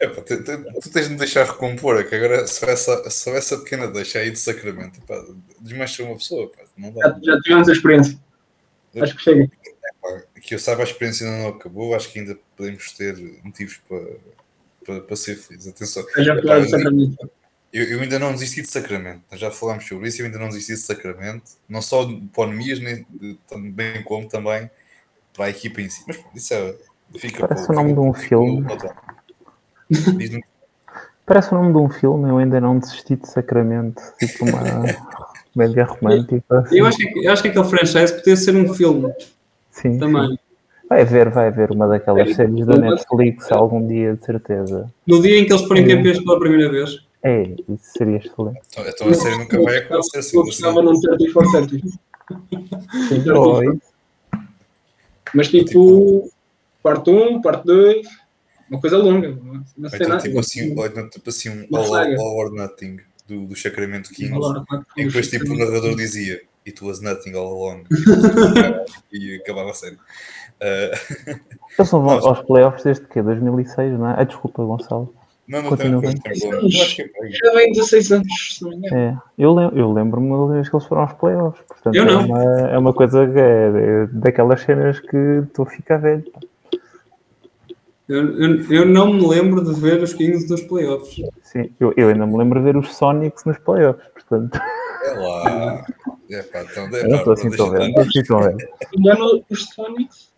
É, 0.00 0.08
pá, 0.08 0.22
tu, 0.22 0.42
tu- 0.42 0.80
tu 0.80 0.90
tens 0.90 1.06
de 1.06 1.12
me 1.12 1.18
deixar 1.18 1.44
recompor, 1.44 1.96
é 2.00 2.04
que 2.04 2.14
agora 2.14 2.46
só 2.46 2.66
essa, 2.66 3.10
só 3.10 3.30
essa 3.32 3.58
pequena 3.58 3.86
deixa 3.88 4.18
aí 4.18 4.30
de 4.30 4.38
Sacramento, 4.38 5.00
pá, 5.02 5.22
desmancha 5.60 6.02
uma 6.02 6.16
pessoa, 6.16 6.48
pá, 6.50 6.62
não 6.76 6.90
dá. 6.92 7.00
Já, 7.22 7.34
já 7.34 7.40
tivemos 7.42 7.68
a 7.68 7.72
experiência. 7.72 8.18
Acho 9.00 9.16
que 9.16 9.22
chega. 9.22 9.50
Pá, 10.00 10.22
que 10.40 10.54
eu 10.54 10.58
saiba, 10.58 10.80
a 10.82 10.84
experiência 10.84 11.26
ainda 11.26 11.38
não 11.42 11.48
acabou, 11.50 11.94
acho 11.94 12.10
que 12.12 12.18
ainda 12.18 12.36
podemos 12.56 12.90
ter 12.92 13.16
motivos 13.44 13.80
para, 13.88 14.06
para, 14.84 15.00
para 15.02 15.16
ser 15.16 15.36
felizes. 15.36 15.68
Atenção, 15.68 16.04
Já 16.18 16.32
Epá, 16.32 16.40
tivemos 16.40 16.64
de 16.64 16.70
Sacramento. 16.70 17.30
Eu, 17.72 17.84
eu 17.84 18.00
ainda 18.00 18.18
não 18.18 18.32
desisti 18.32 18.62
de 18.62 18.68
Sacramento, 18.70 19.22
já 19.32 19.50
falámos 19.50 19.86
sobre 19.86 20.08
isso, 20.08 20.20
eu 20.20 20.26
ainda 20.26 20.38
não 20.38 20.48
desisti 20.48 20.72
de 20.74 20.80
Sacramento, 20.80 21.52
não 21.68 21.80
só 21.82 22.04
de 22.04 22.16
Ponemias, 22.34 22.78
nem 22.80 23.06
bem 23.72 24.02
como 24.04 24.28
também 24.28 24.70
para 25.34 25.46
a 25.46 25.50
equipa 25.50 25.80
em 25.80 25.88
si. 25.88 26.02
Mas 26.06 26.18
isso 26.34 26.54
é. 26.54 26.74
Fica 27.16 27.46
Parece 27.46 27.66
para- 27.66 27.72
o 27.74 27.76
nome 27.76 27.90
fica 27.90 28.00
de 28.02 28.08
um 28.08 28.14
filme. 28.14 28.66
Parece 31.24 31.54
o 31.54 31.58
nome 31.58 31.72
de 31.72 31.78
um 31.78 31.88
filme, 31.88 32.28
eu 32.28 32.38
ainda 32.38 32.60
não 32.60 32.78
desisti 32.78 33.16
de 33.16 33.28
Sacramento, 33.28 34.02
tipo 34.18 34.44
uma 34.44 34.84
comédia 35.54 35.84
romântica. 35.84 36.58
assim. 36.58 36.78
Eu 36.78 36.86
acho 36.86 36.98
que, 36.98 37.26
eu 37.26 37.32
acho 37.32 37.42
que 37.42 37.48
aquele 37.48 37.64
franchise 37.64 38.14
podia 38.14 38.36
ser 38.36 38.56
um 38.56 38.74
filme 38.74 39.12
Sim, 39.70 39.92
sim. 39.92 39.98
também. 39.98 40.38
Vai 40.88 41.04
ver, 41.04 41.30
vai 41.30 41.50
ver 41.50 41.70
uma 41.70 41.86
daquelas 41.88 42.28
É, 42.30 42.34
séries 42.34 42.66
da 42.66 42.76
Netflix 42.76 43.50
algum 43.52 43.86
dia, 43.86 44.14
de 44.14 44.24
certeza. 44.24 44.92
No 45.06 45.22
dia 45.22 45.38
em 45.38 45.46
que 45.46 45.52
eles 45.52 45.64
forem 45.66 45.86
Sim. 45.88 45.96
campeões 45.96 46.18
pela 46.22 46.38
primeira 46.38 46.70
vez. 46.70 46.90
É, 47.22 47.42
isso 47.42 47.92
seria 47.96 48.16
excelente. 48.16 48.60
Então, 48.72 48.88
então 48.88 49.08
a 49.08 49.14
série 49.14 49.38
nunca 49.38 49.62
vai 49.62 49.78
acontecer 49.78 50.18
assim. 50.18 50.36
Eu 50.36 50.44
gostava 50.44 50.82
num 50.82 51.00
30 51.00 51.30
for 51.32 51.44
30. 53.08 53.38
Oi. 53.38 53.78
Mas 55.34 55.48
tipo, 55.48 56.30
parte 56.82 57.10
1, 57.10 57.40
parte 57.40 57.64
2, 57.64 58.06
uma 58.70 58.80
coisa 58.80 58.98
longa. 58.98 59.30
Não 59.30 59.62
Ou 59.84 59.90
sei 59.90 59.98
então, 59.98 60.08
nada. 60.08 60.22
tipo 60.22 60.38
assim, 60.40 60.72
então, 60.72 61.08
tipo 61.10 61.30
assim 61.30 61.48
um 61.48 61.66
Uma 61.70 61.78
all, 61.78 61.94
all 61.94 62.36
or 62.38 62.52
Nothing 62.52 62.98
do, 63.28 63.46
do 63.46 63.56
Sacramento 63.56 64.10
Kings. 64.10 64.34
Agora, 64.34 64.64
parte 64.66 64.86
E 64.96 65.06
depois 65.06 65.30
tipo 65.30 65.52
o 65.52 65.56
narrador 65.56 65.94
dizia 65.94 66.42
It 66.66 66.82
was 66.84 67.00
nothing 67.00 67.34
all 67.34 67.48
along. 67.48 67.84
e 69.12 69.36
acabava 69.36 69.70
a 69.70 69.74
série. 69.74 69.98
Eles 71.78 71.90
não 71.90 72.02
vão 72.02 72.10
aos 72.10 72.40
playoffs 72.42 72.84
desde 72.84 73.04
que? 73.06 73.20
2006, 73.20 73.98
não 73.98 74.10
é? 74.10 74.14
Ah, 74.16 74.24
desculpa, 74.24 74.64
Gonçalo. 74.64 75.12
Não, 75.48 75.62
não 75.62 75.76
tem 75.76 75.92
é 75.92 76.34
Já 76.34 77.52
vem 77.54 77.72
16 77.72 78.12
anos, 78.12 78.56
se 78.56 78.62
não 78.62 78.70
me 78.70 78.76
engano. 78.76 78.96
É, 78.96 79.18
eu, 79.36 79.52
lem 79.52 79.70
eu 79.74 79.92
lembro-me 79.92 80.28
da 80.28 80.34
última 80.36 80.54
vez 80.54 80.68
que 80.68 80.76
eles 80.76 80.86
foram 80.86 81.02
aos 81.02 81.12
playoffs. 81.14 81.62
Portanto, 81.66 81.94
Eu 81.94 82.04
não. 82.04 82.20
É, 82.20 82.24
uma, 82.24 82.42
é 82.70 82.78
uma 82.78 82.92
coisa 82.92 83.26
que 83.26 83.38
é, 83.38 83.42
é 83.42 84.06
daquelas 84.12 84.60
cenas 84.62 85.00
que 85.00 85.16
estou 85.16 85.64
a 85.64 85.70
ficar 85.70 85.98
velho. 85.98 86.24
Eu, 88.08 88.38
eu, 88.38 88.72
eu 88.72 88.86
não 88.86 89.12
me 89.12 89.26
lembro 89.26 89.64
de 89.64 89.78
ver 89.80 90.02
os 90.02 90.12
Kings 90.12 90.48
nos 90.50 90.62
playoffs. 90.62 91.16
Sim, 91.42 91.70
eu, 91.80 91.92
eu 91.96 92.08
ainda 92.08 92.26
me 92.26 92.36
lembro 92.36 92.58
de 92.58 92.64
ver 92.64 92.76
os 92.76 92.94
Sonics 92.94 93.44
nos 93.44 93.58
playoffs, 93.58 94.06
portanto. 94.12 94.60
É 95.04 95.14
lá. 95.14 95.84
É 96.30 96.42
pá, 96.42 96.62
então, 96.62 96.84
é, 96.86 97.04
Eu 97.04 97.08
não 97.08 97.10
pá, 97.10 97.16
estou 97.18 97.32
assim 97.32 97.48
deixa 97.48 97.64
tão 97.64 97.70
velho. 97.72 97.84
estar. 97.88 98.00
não 98.00 98.02
estou 98.02 98.20
assim 98.20 98.22
tão 98.22 98.40
velho. 98.42 98.68
Engano, 98.96 99.44
os 99.50 99.64
Sonics 99.64 100.32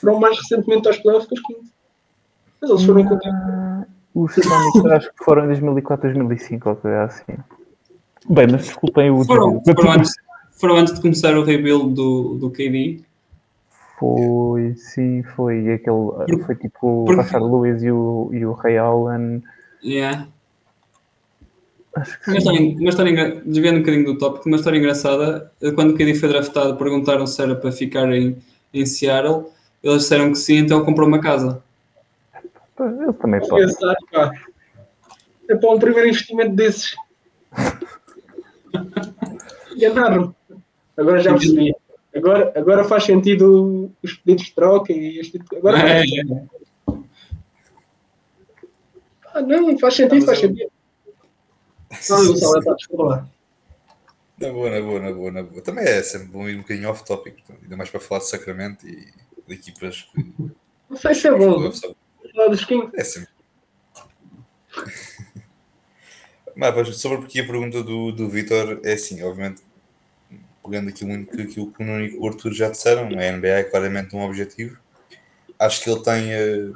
foram 0.00 0.20
mais 0.20 0.38
recentemente 0.38 0.88
aos 0.88 0.98
playoffs 0.98 1.28
que 1.28 1.34
os 1.34 1.40
15. 1.42 1.72
Mas 2.60 2.70
eles 2.70 2.84
foram 2.84 3.04
com 3.04 3.14
o 3.14 3.18
tempo. 3.18 3.86
Os 4.14 4.34
Sonics 4.34 4.84
acho 4.92 5.10
que 5.12 5.24
foram 5.24 5.44
em 5.44 5.48
2004, 5.48 6.12
2005, 6.12 6.68
ou 6.68 6.76
coisa 6.76 7.04
assim. 7.04 7.32
Bem, 8.28 8.46
mas 8.50 8.66
desculpem 8.66 9.10
o 9.10 9.24
Foram, 9.24 9.62
foram, 9.64 9.90
antes, 9.92 10.12
foram 10.52 10.76
antes 10.76 10.94
de 10.94 11.00
começar 11.00 11.36
o 11.36 11.44
rebuild 11.44 11.94
do, 11.94 12.34
do 12.34 12.50
KD. 12.50 13.00
Foi, 13.98 14.74
sim, 14.74 15.22
foi 15.22 15.72
aquele. 15.72 16.42
Foi 16.44 16.54
tipo 16.56 16.86
o 16.86 17.16
Rashard 17.16 17.46
Lewis 17.46 17.82
e 17.82 17.90
o, 17.90 18.30
e 18.32 18.44
o 18.44 18.52
Ray 18.52 18.76
Allen. 18.76 19.42
Yeah. 19.82 20.28
Acho 21.94 22.20
que 22.20 22.30
Uma 22.30 22.32
sim. 22.32 22.38
história, 22.38 22.78
uma 22.80 22.88
história 22.88 23.42
desviando 23.44 23.76
um 23.76 23.80
bocadinho 23.80 24.04
do 24.04 24.18
tópico, 24.18 24.48
uma 24.48 24.56
história 24.56 24.78
engraçada. 24.78 25.52
Quando 25.74 25.90
o 25.90 25.94
KD 25.94 26.14
foi 26.14 26.28
draftado, 26.28 26.76
perguntaram 26.76 27.26
se 27.26 27.40
era 27.40 27.54
para 27.54 27.70
ficar 27.70 28.10
em, 28.12 28.36
em 28.72 28.86
Seattle. 28.86 29.46
Eles 29.82 30.02
disseram 30.02 30.30
que 30.30 30.38
sim, 30.38 30.56
então 30.56 30.84
comprou 30.84 31.06
uma 31.06 31.20
casa. 31.20 31.62
Eu 32.84 33.12
também 33.14 33.40
posso. 33.40 33.54
Pensar, 33.54 33.96
pá. 34.10 34.32
É 35.48 35.56
para 35.56 35.70
um 35.70 35.78
primeiro 35.78 36.08
investimento 36.08 36.54
desses. 36.54 36.94
Enganaram-me. 39.74 40.34
Agora 40.96 41.20
já 41.20 41.32
percebi. 41.32 41.74
Agora, 42.14 42.52
agora 42.54 42.84
faz 42.84 43.04
sentido 43.04 43.90
os 44.02 44.14
pedidos 44.14 44.46
de 44.46 44.54
troca 44.54 44.92
e 44.92 45.18
este 45.18 45.38
tipo 45.38 45.56
Agora 45.56 45.78
É, 45.78 45.98
faz. 45.98 46.10
Ah, 49.34 49.40
não, 49.40 49.78
faz 49.78 49.94
sentido, 49.94 50.26
faz 50.26 50.38
sentido. 50.38 50.70
Não, 52.10 52.34
está, 52.34 52.74
desculpa 52.74 53.04
lá. 53.04 53.28
Na 54.38 54.50
boa, 54.50 54.70
na 54.70 54.80
boa, 54.80 55.00
na 55.00 55.12
boa, 55.12 55.30
na 55.32 55.42
boa. 55.42 55.62
Também 55.62 55.84
é 55.84 56.02
sempre 56.02 56.28
bom 56.28 56.48
ir 56.48 56.56
um 56.56 56.62
bocadinho 56.62 56.90
off-topic, 56.90 57.36
ainda 57.62 57.76
mais 57.76 57.88
para 57.88 58.00
falar 58.00 58.20
de 58.20 58.28
Sacramento 58.28 58.86
e 58.86 59.06
de 59.46 59.54
equipas 59.54 60.02
que. 60.02 60.52
Não 60.90 60.96
sei 60.96 61.14
se 61.14 61.28
é 61.28 61.32
bom. 61.32 61.70
Kings. 62.66 62.90
É 62.94 63.04
sempre. 63.04 63.30
Mas 66.56 66.96
sobre 66.96 67.24
aqui 67.24 67.40
a 67.40 67.46
pergunta 67.46 67.82
do, 67.82 68.12
do 68.12 68.28
Vitor, 68.28 68.80
é 68.84 68.92
assim, 68.92 69.22
obviamente, 69.22 69.62
pegando 70.64 70.88
aqui 70.90 71.04
muito 71.04 71.30
aquilo 71.40 71.72
que 71.72 71.82
o 71.82 71.86
Nuno 71.86 72.04
e 72.04 72.16
o 72.16 72.26
Arthur 72.26 72.52
já 72.52 72.68
disseram, 72.70 73.08
a 73.18 73.24
NBA 73.24 73.58
é 73.58 73.64
claramente 73.64 74.14
um 74.14 74.22
objetivo. 74.22 74.78
Acho 75.58 75.82
que 75.82 75.90
ele 75.90 76.02
tem 76.02 76.32
eh, 76.32 76.72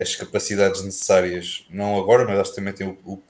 as 0.00 0.14
capacidades 0.16 0.82
necessárias, 0.84 1.64
não 1.70 1.98
agora, 1.98 2.24
mas 2.26 2.38
acho 2.38 2.50
que 2.50 2.56
também 2.56 2.74
tem 2.74 2.86
o, 2.88 2.98
o- 3.04 3.22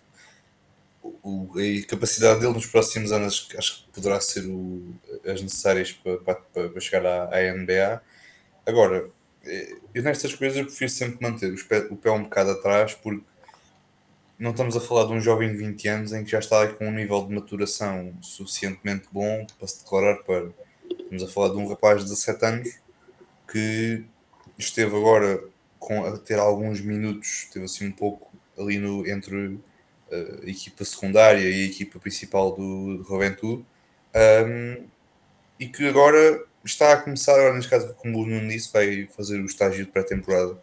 o- 1.22 1.48
a 1.58 1.86
capacidade 1.86 2.40
dele 2.40 2.52
nos 2.54 2.66
próximos 2.66 3.12
anos, 3.12 3.48
acho 3.56 3.84
que 3.84 3.92
poderá 3.92 4.20
ser 4.20 4.44
o- 4.46 4.94
as 5.24 5.42
necessárias 5.42 5.92
para, 5.92 6.18
para, 6.18 6.68
para 6.70 6.80
chegar 6.80 7.04
à, 7.06 7.34
à 7.34 7.42
NBA. 7.42 8.00
Agora, 8.66 9.08
eu 9.94 10.02
nestas 10.02 10.34
coisas 10.34 10.58
eu 10.58 10.64
prefiro 10.66 10.90
sempre 10.90 11.18
manter 11.20 11.52
os 11.52 11.62
pé- 11.62 11.86
o 11.90 11.96
pé 11.96 12.10
um 12.10 12.22
bocado 12.24 12.50
atrás, 12.52 12.94
porque 12.94 13.24
não 14.38 14.50
estamos 14.50 14.76
a 14.76 14.80
falar 14.80 15.06
de 15.06 15.12
um 15.12 15.20
jovem 15.20 15.50
de 15.52 15.56
20 15.58 15.88
anos 15.88 16.12
em 16.12 16.24
que 16.24 16.30
já 16.30 16.38
está 16.38 16.66
com 16.68 16.86
um 16.86 16.92
nível 16.92 17.24
de 17.26 17.34
maturação 17.34 18.12
suficientemente 18.20 19.06
bom 19.12 19.46
para 19.58 19.68
se 19.68 19.82
declarar 19.82 20.16
para. 20.24 20.48
Estamos 20.90 21.22
a 21.22 21.28
falar 21.28 21.50
de 21.50 21.56
um 21.58 21.68
rapaz 21.68 21.98
de 21.98 22.04
17 22.10 22.44
anos 22.44 22.78
que 23.50 24.04
esteve 24.58 24.96
agora 24.96 25.42
com, 25.78 26.04
a 26.04 26.18
ter 26.18 26.38
alguns 26.38 26.80
minutos, 26.80 27.44
esteve 27.44 27.64
assim 27.66 27.88
um 27.88 27.92
pouco 27.92 28.32
ali 28.58 28.78
no, 28.78 29.06
entre 29.08 29.58
eh, 30.10 30.40
a 30.44 30.50
equipa 30.50 30.84
secundária 30.84 31.40
e 31.40 31.62
a 31.64 31.66
equipa 31.66 31.98
principal 31.98 32.52
do, 32.54 32.98
do 32.98 33.04
Juventude, 33.04 33.64
um, 34.14 34.84
e 35.58 35.66
que 35.68 35.86
agora 35.86 36.44
está 36.64 36.92
a 36.92 36.96
começar, 36.96 37.34
agora 37.34 37.54
neste 37.54 37.70
caso, 37.70 37.94
como 37.94 38.20
o 38.20 38.26
Nuno 38.26 38.48
disse, 38.48 38.72
vai 38.72 39.06
fazer 39.16 39.40
o 39.40 39.46
estágio 39.46 39.84
de 39.84 39.90
pré-temporada 39.90 40.56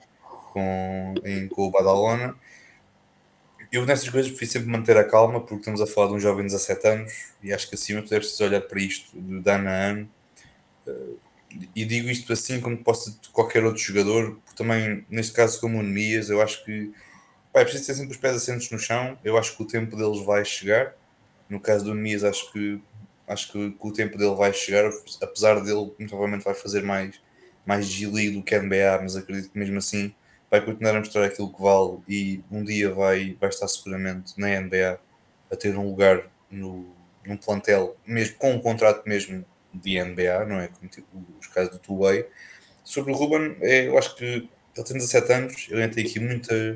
com, 0.52 1.14
em, 1.24 1.48
com 1.48 1.68
o 1.68 1.72
Badalona. 1.72 2.36
Eu 3.72 3.86
nestas 3.86 4.10
coisas 4.10 4.32
prefiro 4.32 4.52
sempre 4.52 4.70
manter 4.70 4.98
a 4.98 5.04
calma, 5.04 5.40
porque 5.42 5.56
estamos 5.56 5.82
a 5.82 5.88
falar 5.88 6.08
de 6.08 6.14
um 6.14 6.20
jovem 6.20 6.46
de 6.46 6.54
17 6.54 6.88
anos 6.88 7.14
e 7.44 7.54
acho 7.54 7.70
que 7.70 7.76
acima 7.76 8.02
tu 8.02 8.10
deves 8.10 8.40
olhar 8.42 8.62
para 8.62 8.80
isto 8.80 9.20
de 9.20 9.50
ano 9.50 9.70
a 9.70 9.72
ano. 9.72 10.10
Eh, 10.88 11.14
e 11.76 11.86
digo 11.86 12.10
isto 12.10 12.32
assim 12.34 12.62
como 12.62 12.78
possa 12.84 13.12
de 13.12 13.30
qualquer 13.30 13.64
outro 13.64 13.82
jogador, 13.82 14.40
porque 14.46 14.56
também, 14.56 15.06
neste 15.10 15.34
caso, 15.34 15.60
como 15.60 15.80
o 15.80 15.84
Nemias, 15.84 16.30
eu 16.30 16.42
acho 16.42 16.64
que 16.66 16.92
pá, 17.54 17.62
é 17.62 17.64
preciso 17.64 17.88
ter 17.88 17.94
sempre 17.96 18.12
os 18.12 18.18
pés 18.18 18.36
assentos 18.36 18.70
no 18.72 18.80
chão. 18.80 19.18
Eu 19.24 19.38
acho 19.38 19.56
que 19.56 19.64
o 19.64 19.68
tempo 19.68 19.96
deles 19.96 20.24
vai 20.26 20.44
chegar. 20.46 20.96
No 21.50 21.60
caso 21.60 21.86
do 21.86 21.94
Nemias, 21.96 22.24
acho 22.24 22.52
que 22.52 22.80
acho 23.30 23.52
que, 23.52 23.72
que 23.72 23.88
o 23.88 23.94
tempo 23.94 24.18
dele 24.18 24.36
vai 24.36 24.52
chegar, 24.52 24.92
apesar 25.22 25.62
dele 25.62 25.92
provavelmente 26.08 26.44
vai 26.44 26.56
fazer 26.56 26.84
mais, 26.84 27.22
mais 27.66 27.86
G-League 27.86 28.36
do 28.38 28.44
que 28.44 28.60
NBA, 28.60 29.00
mas 29.02 29.16
acredito 29.16 29.52
que 29.52 29.60
mesmo 29.60 29.78
assim 29.78 30.14
vai 30.50 30.66
continuar 30.66 30.96
a 30.96 31.00
mostrar 31.00 31.26
aquilo 31.26 31.54
que 31.54 31.62
vale 31.62 32.00
e 32.08 32.44
um 32.52 32.64
dia 32.64 32.92
vai, 32.92 33.38
vai 33.40 33.50
estar 33.50 33.68
seguramente 33.68 34.34
na 34.38 34.60
NBA 34.60 35.00
a 35.52 35.56
ter 35.56 35.78
um 35.78 35.88
lugar 35.88 36.24
no, 36.50 36.88
num 37.26 37.38
plantel, 37.38 37.96
mesmo 38.06 38.36
com 38.38 38.54
um 38.54 38.60
contrato 38.60 39.08
mesmo 39.08 39.46
de 39.72 40.04
NBA, 40.04 40.46
não 40.46 40.60
é? 40.60 40.68
Como 40.68 40.90
tipo, 40.90 41.08
os 41.40 41.48
casos 41.48 41.74
do 41.74 41.80
Two-Way. 41.80 42.26
Sobre 42.84 43.12
o 43.12 43.16
Ruben, 43.16 43.56
é, 43.62 43.88
eu 43.88 43.98
acho 43.98 44.16
que 44.16 44.26
ele 44.26 44.50
tem 44.86 44.98
17 44.98 45.34
anos, 45.34 45.68
ele 45.70 45.88
tem 45.90 46.06
aqui 46.06 46.20
muita, 46.20 46.76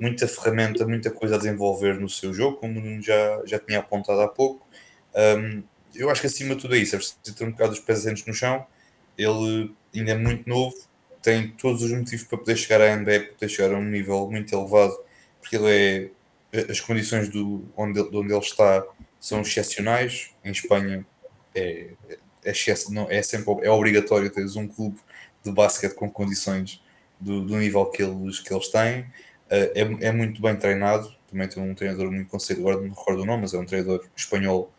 muita 0.00 0.26
ferramenta, 0.26 0.84
muita 0.84 1.10
coisa 1.10 1.36
a 1.36 1.38
desenvolver 1.38 2.00
no 2.00 2.08
seu 2.08 2.34
jogo, 2.34 2.56
como 2.56 3.00
já, 3.00 3.42
já 3.46 3.60
tinha 3.60 3.78
apontado 3.78 4.20
há 4.20 4.28
pouco. 4.28 4.66
Um, 5.14 5.62
eu 5.94 6.10
acho 6.10 6.20
que 6.20 6.26
acima 6.26 6.54
de 6.54 6.62
tudo 6.62 6.74
é 6.74 6.78
isso, 6.78 6.94
é 6.94 6.98
preciso 6.98 7.34
ter 7.36 7.44
um 7.44 7.50
bocado 7.50 7.72
os 7.72 7.80
pés 7.80 8.04
no 8.26 8.34
chão. 8.34 8.66
Ele 9.16 9.72
ainda 9.94 10.12
é 10.12 10.16
muito 10.16 10.48
novo, 10.48 10.74
tem 11.22 11.48
todos 11.48 11.82
os 11.82 11.90
motivos 11.90 12.24
para 12.26 12.38
poder 12.38 12.56
chegar 12.56 12.80
à 12.80 12.96
NBA, 12.96 13.20
para 13.20 13.32
poder 13.34 13.48
chegar 13.48 13.74
a 13.74 13.78
um 13.78 13.84
nível 13.84 14.30
muito 14.30 14.54
elevado, 14.54 14.96
porque 15.40 15.56
ele 15.56 16.10
é 16.52 16.70
as 16.70 16.80
condições 16.80 17.28
do, 17.28 17.64
onde, 17.76 17.94
de 17.94 18.16
onde 18.16 18.32
ele 18.32 18.38
está 18.38 18.84
são 19.18 19.40
excepcionais. 19.40 20.30
Em 20.44 20.50
Espanha 20.50 21.04
é, 21.54 21.90
é, 22.44 22.52
não, 22.90 23.10
é 23.10 23.22
sempre 23.22 23.66
é 23.66 23.70
obrigatório 23.70 24.30
teres 24.30 24.56
um 24.56 24.68
clube 24.68 24.98
de 25.42 25.50
basquete 25.50 25.94
com 25.94 26.10
condições 26.10 26.82
do, 27.20 27.42
do 27.42 27.56
nível 27.56 27.86
que 27.86 28.02
eles, 28.02 28.40
que 28.40 28.52
eles 28.52 28.68
têm. 28.68 29.06
É, 29.48 29.72
é 30.00 30.12
muito 30.12 30.40
bem 30.40 30.56
treinado. 30.56 31.12
Também 31.30 31.48
tem 31.48 31.62
um 31.62 31.74
treinador 31.74 32.10
muito 32.10 32.28
conceituado, 32.28 32.68
agora 32.68 32.82
não 32.82 32.90
me 32.90 32.96
recordo 32.96 33.22
o 33.22 33.26
nome, 33.26 33.42
mas 33.42 33.54
é 33.54 33.58
um 33.58 33.66
treinador 33.66 34.04
espanhol 34.16 34.72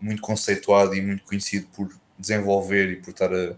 muito 0.00 0.22
conceituado 0.22 0.94
e 0.94 1.02
muito 1.02 1.24
conhecido 1.24 1.66
por 1.74 1.88
desenvolver 2.18 2.90
e 2.90 2.96
por 2.96 3.10
estar 3.10 3.32
a, 3.32 3.56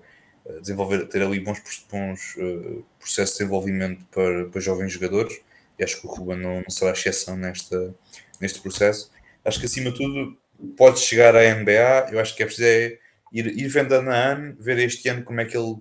a 0.48 0.60
desenvolver, 0.60 1.06
ter 1.08 1.22
ali 1.22 1.40
bons, 1.40 1.60
bons 1.90 2.36
uh, 2.36 2.84
processos 2.98 3.36
de 3.36 3.44
desenvolvimento 3.44 4.04
para, 4.10 4.46
para 4.46 4.60
jovens 4.60 4.92
jogadores. 4.92 5.40
E 5.78 5.84
acho 5.84 6.00
que 6.00 6.06
o 6.06 6.10
Ruben 6.10 6.38
não, 6.38 6.56
não 6.62 6.70
será 6.70 6.92
exceção 6.92 7.36
nesta, 7.36 7.94
neste 8.40 8.60
processo. 8.60 9.10
Acho 9.44 9.60
que 9.60 9.66
acima 9.66 9.90
de 9.90 9.96
tudo 9.96 10.36
pode 10.76 11.00
chegar 11.00 11.36
à 11.36 11.54
NBA. 11.54 12.08
Eu 12.12 12.20
acho 12.20 12.34
que 12.34 12.42
é 12.42 12.46
preciso 12.46 12.66
é 12.66 12.98
ir, 13.32 13.46
ir 13.58 13.78
ano 13.78 14.10
a 14.10 14.14
ano, 14.14 14.56
ver 14.58 14.78
este 14.78 15.08
ano 15.08 15.22
como 15.22 15.40
é 15.40 15.44
que 15.44 15.56
ele 15.56 15.76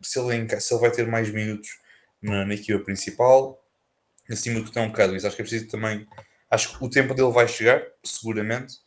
se 0.00 0.18
ele, 0.18 0.60
se 0.60 0.74
ele 0.74 0.80
vai 0.80 0.90
ter 0.90 1.06
mais 1.06 1.30
minutos 1.30 1.78
na, 2.20 2.44
na 2.44 2.54
equipa 2.54 2.84
principal. 2.84 3.62
Acima 4.30 4.60
de 4.60 4.66
tudo 4.66 4.78
é 4.78 4.82
um 4.82 4.88
bocado 4.88 5.16
isso. 5.16 5.26
Acho 5.26 5.36
que 5.36 5.42
é 5.42 5.44
preciso 5.44 5.68
também. 5.68 6.06
Acho 6.50 6.78
que 6.78 6.84
o 6.84 6.90
tempo 6.90 7.14
dele 7.14 7.30
vai 7.30 7.48
chegar, 7.48 7.82
seguramente 8.04 8.81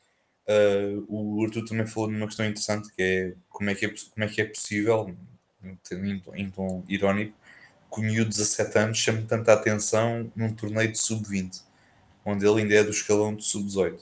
Uh, 0.48 1.04
o 1.08 1.44
Arthur 1.44 1.66
também 1.66 1.88
falou 1.88 2.10
de 2.10 2.16
uma 2.16 2.28
questão 2.28 2.46
interessante 2.46 2.92
que 2.94 3.02
é 3.02 3.34
como 3.50 3.70
é 3.70 3.76
que 3.76 3.86
é, 3.88 3.90
como 3.90 4.24
é, 4.24 4.28
que 4.28 4.42
é 4.42 4.46
possível, 4.46 5.16
em 5.64 5.76
tom, 6.20 6.36
em 6.36 6.50
tom 6.52 6.84
irónico, 6.88 7.36
que 7.92 8.00
o 8.00 8.04
miúdo 8.04 8.30
de 8.30 8.38
17 8.38 8.78
anos 8.78 8.98
chame 8.98 9.24
tanta 9.24 9.54
atenção 9.54 10.32
num 10.36 10.54
torneio 10.54 10.92
de 10.92 11.00
sub-20, 11.00 11.64
onde 12.24 12.46
ele 12.46 12.62
ainda 12.62 12.76
é 12.76 12.84
do 12.84 12.92
escalão 12.92 13.36
de 13.36 13.44
sub-18. 13.44 13.94
Uh, 13.94 14.00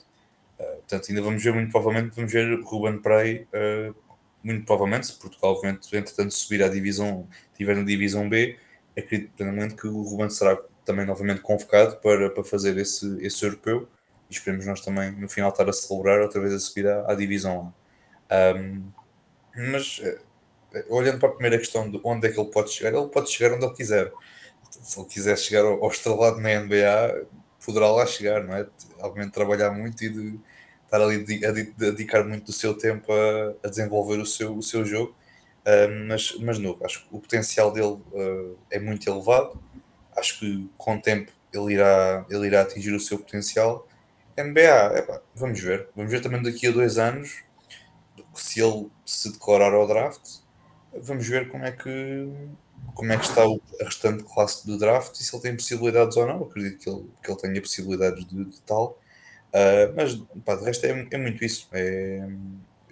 portanto, 0.58 1.06
ainda 1.08 1.22
vamos 1.22 1.42
ver, 1.42 1.54
muito 1.54 1.70
provavelmente, 1.70 2.14
vamos 2.14 2.30
ver 2.30 2.60
Ruben 2.60 2.98
Prey, 2.98 3.46
uh, 3.54 3.94
muito 4.42 4.66
provavelmente, 4.66 5.06
se 5.06 5.14
Portugal, 5.14 5.58
entretanto, 5.64 6.30
subir 6.32 6.62
à 6.62 6.68
divisão, 6.68 7.26
estiver 7.52 7.74
na 7.74 7.82
divisão 7.82 8.28
B, 8.28 8.58
acredito 8.96 9.32
plenamente 9.34 9.74
que 9.76 9.86
o 9.86 10.02
Ruben 10.02 10.28
será 10.28 10.58
também 10.84 11.06
novamente 11.06 11.40
convocado 11.40 11.96
para, 11.96 12.28
para 12.28 12.44
fazer 12.44 12.76
esse, 12.76 13.16
esse 13.24 13.42
europeu 13.44 13.88
e 14.34 14.38
esperemos 14.38 14.66
nós 14.66 14.80
também 14.80 15.10
no 15.12 15.28
final 15.28 15.50
estar 15.50 15.68
a 15.68 15.72
celebrar 15.72 16.20
outra 16.20 16.40
vez 16.40 16.52
a 16.52 16.58
subir 16.58 16.86
à, 16.86 17.10
à 17.10 17.14
divisão. 17.14 17.72
Um, 18.30 18.82
mas 19.56 20.00
eh, 20.02 20.84
olhando 20.88 21.20
para 21.20 21.28
a 21.28 21.32
primeira 21.32 21.58
questão 21.58 21.88
de 21.90 22.00
onde 22.02 22.26
é 22.26 22.32
que 22.32 22.40
ele 22.40 22.50
pode 22.50 22.72
chegar, 22.72 22.96
ele 22.96 23.08
pode 23.08 23.30
chegar 23.30 23.54
onde 23.54 23.64
ele 23.64 23.74
quiser. 23.74 24.12
Se 24.70 24.98
ele 24.98 25.08
quiser 25.08 25.38
chegar 25.38 25.64
ao, 25.64 25.82
ao 25.84 25.90
estrelado 25.90 26.40
na 26.40 26.60
NBA, 26.60 27.26
poderá 27.64 27.90
lá 27.90 28.06
chegar, 28.06 28.42
não 28.44 28.54
é? 28.54 28.66
Obviamente 28.98 29.32
trabalhar 29.32 29.70
muito 29.70 30.02
e 30.04 30.08
de 30.08 30.40
estar 30.84 31.00
ali 31.00 31.24
a, 31.46 31.52
dedicar 31.52 32.24
muito 32.24 32.46
do 32.46 32.52
seu 32.52 32.74
tempo 32.74 33.12
a, 33.12 33.66
a 33.66 33.68
desenvolver 33.68 34.18
o 34.18 34.26
seu, 34.26 34.56
o 34.56 34.62
seu 34.62 34.84
jogo. 34.84 35.14
Uh, 35.64 36.08
mas, 36.08 36.36
mas 36.40 36.58
novo, 36.58 36.84
acho 36.84 37.00
que 37.00 37.08
o 37.10 37.18
potencial 37.20 37.72
dele 37.72 37.96
uh, 38.12 38.58
é 38.70 38.78
muito 38.78 39.08
elevado. 39.08 39.58
Acho 40.16 40.38
que 40.40 40.68
com 40.76 40.96
o 40.96 41.00
tempo 41.00 41.32
ele 41.52 41.74
irá, 41.74 42.26
ele 42.28 42.46
irá 42.46 42.62
atingir 42.62 42.92
o 42.92 43.00
seu 43.00 43.18
potencial 43.18 43.86
NBA, 44.36 44.98
epá, 44.98 45.20
vamos 45.34 45.60
ver. 45.60 45.88
Vamos 45.94 46.10
ver 46.10 46.20
também 46.20 46.42
daqui 46.42 46.66
a 46.66 46.70
dois 46.70 46.98
anos 46.98 47.42
se 48.34 48.60
ele 48.60 48.88
se 49.04 49.32
declarar 49.32 49.72
ao 49.72 49.86
draft. 49.86 50.40
Vamos 51.02 51.26
ver 51.28 51.48
como 51.48 51.64
é 51.64 51.72
que 51.72 52.28
como 52.94 53.12
é 53.12 53.16
que 53.16 53.24
está 53.24 53.42
a 53.42 53.84
restante 53.84 54.24
classe 54.24 54.66
do 54.66 54.78
draft 54.78 55.18
e 55.18 55.24
se 55.24 55.34
ele 55.34 55.42
tem 55.42 55.56
possibilidades 55.56 56.16
ou 56.16 56.26
não. 56.26 56.42
Acredito 56.44 56.78
que 56.78 56.88
ele, 56.90 57.04
que 57.22 57.30
ele 57.30 57.40
tenha 57.40 57.60
possibilidades 57.60 58.26
de, 58.26 58.44
de 58.44 58.60
tal. 58.62 58.98
Uh, 59.52 59.94
mas 59.96 60.14
pá, 60.44 60.56
de 60.56 60.64
resto 60.64 60.84
é, 60.86 61.06
é 61.10 61.18
muito 61.18 61.44
isso. 61.44 61.68
É, 61.72 62.26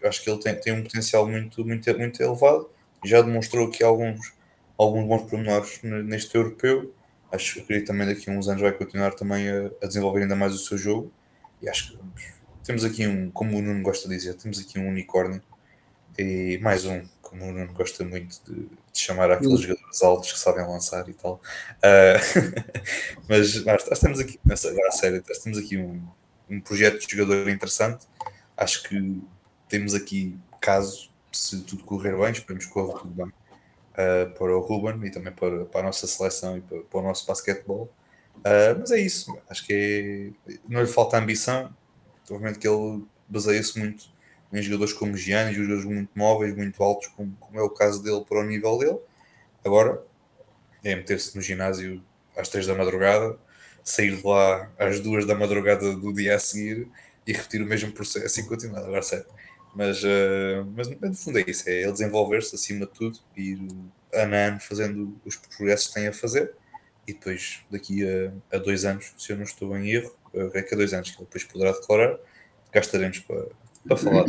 eu 0.00 0.08
acho 0.08 0.22
que 0.22 0.30
ele 0.30 0.38
tem, 0.40 0.54
tem 0.54 0.72
um 0.72 0.82
potencial 0.82 1.28
muito, 1.28 1.64
muito, 1.64 1.98
muito 1.98 2.22
elevado. 2.22 2.68
Já 3.04 3.20
demonstrou 3.22 3.68
aqui 3.68 3.82
alguns, 3.84 4.32
alguns 4.78 5.06
bons 5.06 5.22
pormenores 5.30 5.80
neste 5.82 6.34
europeu. 6.36 6.92
Acho 7.30 7.62
que 7.64 7.80
também 7.80 8.06
daqui 8.06 8.30
a 8.30 8.32
uns 8.32 8.48
anos 8.48 8.62
vai 8.62 8.72
continuar 8.72 9.12
também 9.14 9.48
a, 9.48 9.70
a 9.82 9.86
desenvolver 9.86 10.22
ainda 10.22 10.36
mais 10.36 10.54
o 10.54 10.58
seu 10.58 10.76
jogo. 10.78 11.12
E 11.62 11.68
acho 11.68 11.92
que 11.92 11.98
temos 12.64 12.84
aqui 12.84 13.06
um, 13.06 13.30
como 13.30 13.56
o 13.56 13.62
Nuno 13.62 13.82
gosta 13.82 14.08
de 14.08 14.16
dizer, 14.16 14.34
temos 14.34 14.58
aqui 14.58 14.78
um 14.78 14.88
unicórnio 14.88 15.40
e 16.18 16.58
mais 16.60 16.84
um, 16.84 17.02
como 17.20 17.44
o 17.44 17.52
Nuno 17.52 17.72
gosta 17.72 18.04
muito 18.04 18.40
de, 18.44 18.66
de 18.66 18.98
chamar 18.98 19.30
aqueles 19.30 19.52
uhum. 19.52 19.62
jogadores 19.62 20.02
altos 20.02 20.32
que 20.32 20.38
sabem 20.38 20.66
lançar 20.66 21.08
e 21.08 21.14
tal. 21.14 21.40
Uh, 21.78 22.62
mas, 23.28 23.64
mas 23.64 23.98
temos 24.00 24.20
aqui, 24.20 24.38
agora 24.44 24.88
a 24.88 24.92
sério, 24.92 25.22
temos 25.42 25.58
aqui 25.58 25.78
um, 25.78 26.02
um 26.50 26.60
projeto 26.60 27.06
de 27.06 27.16
jogador 27.16 27.48
interessante. 27.48 28.06
Acho 28.56 28.82
que 28.82 29.22
temos 29.68 29.94
aqui 29.94 30.38
caso, 30.60 31.10
se 31.32 31.62
tudo 31.62 31.84
correr 31.84 32.16
bem, 32.16 32.30
esperemos 32.30 32.66
que 32.66 32.72
corra 32.72 33.00
tudo 33.00 33.14
bem. 33.14 33.32
Uh, 33.92 34.30
para 34.38 34.56
o 34.56 34.60
Ruben 34.60 35.06
e 35.06 35.10
também 35.10 35.32
para, 35.32 35.66
para 35.66 35.80
a 35.80 35.84
nossa 35.84 36.06
seleção 36.06 36.56
e 36.56 36.60
para, 36.62 36.80
para 36.80 37.00
o 37.00 37.02
nosso 37.02 37.26
basquetebol. 37.26 37.92
Uh, 38.38 38.78
mas 38.78 38.90
é 38.90 38.98
isso, 38.98 39.38
acho 39.48 39.64
que 39.64 40.32
não 40.68 40.80
lhe 40.80 40.86
falta 40.88 41.18
ambição. 41.18 41.72
Obviamente 42.30 42.58
que 42.58 42.66
ele 42.66 43.04
baseia-se 43.28 43.78
muito 43.78 44.10
em 44.52 44.62
jogadores 44.62 44.92
como 44.92 45.16
Gianni, 45.16 45.54
jogadores 45.54 45.84
muito 45.84 46.10
móveis, 46.14 46.54
muito 46.54 46.82
altos, 46.82 47.08
como, 47.08 47.34
como, 47.40 47.58
é 47.58 47.62
o 47.62 47.70
caso 47.70 48.02
dele 48.02 48.24
para 48.28 48.40
o 48.40 48.44
nível 48.44 48.78
dele. 48.78 48.98
Agora 49.64 50.02
é 50.84 50.94
meter-se 50.94 51.34
no 51.36 51.42
ginásio 51.42 52.02
às 52.36 52.48
3 52.48 52.66
da 52.66 52.74
madrugada, 52.74 53.38
sair 53.82 54.16
de 54.16 54.26
lá 54.26 54.70
às 54.78 55.00
2 55.00 55.24
da 55.24 55.34
madrugada 55.34 55.94
do 55.96 56.12
dia 56.12 56.36
a 56.36 56.38
seguir 56.38 56.88
e 57.26 57.32
repetir 57.32 57.62
o 57.62 57.66
mesmo 57.66 57.92
processo 57.92 58.40
e 58.40 58.42
continuar. 58.44 58.80
Agora 58.80 59.02
certo. 59.02 59.32
Mas, 59.74 60.02
uh, 60.02 60.66
mas 60.76 60.88
no 60.88 61.14
fundo 61.14 61.38
é 61.38 61.44
isso, 61.46 61.68
é 61.68 61.82
ele 61.82 61.92
desenvolver-se 61.92 62.54
acima 62.54 62.86
de 62.86 62.92
tudo 62.92 63.18
e 63.36 63.52
ir 63.52 63.76
ano 64.12 64.34
a 64.34 64.38
ano 64.38 64.60
fazendo 64.60 65.18
os 65.24 65.36
progressos 65.36 65.88
que 65.88 65.94
tem 65.94 66.08
a 66.08 66.12
fazer 66.12 66.52
e 67.06 67.12
depois 67.12 67.60
daqui 67.70 68.04
a, 68.06 68.56
a, 68.56 68.58
dois 68.58 68.84
anos, 68.84 69.12
se 69.16 69.32
eu 69.32 69.36
não 69.36 69.44
estou 69.44 69.76
em 69.76 69.90
erro, 69.90 70.12
é 70.54 70.62
que 70.62 70.74
a 70.74 70.76
dois 70.76 70.92
anos 70.92 71.10
que 71.10 71.16
ele 71.16 71.26
depois 71.26 71.44
poderá 71.44 71.72
declarar, 71.72 72.16
cá 72.70 72.80
estaremos 72.80 73.18
para, 73.20 73.46
para 73.86 73.96
falar. 73.96 74.24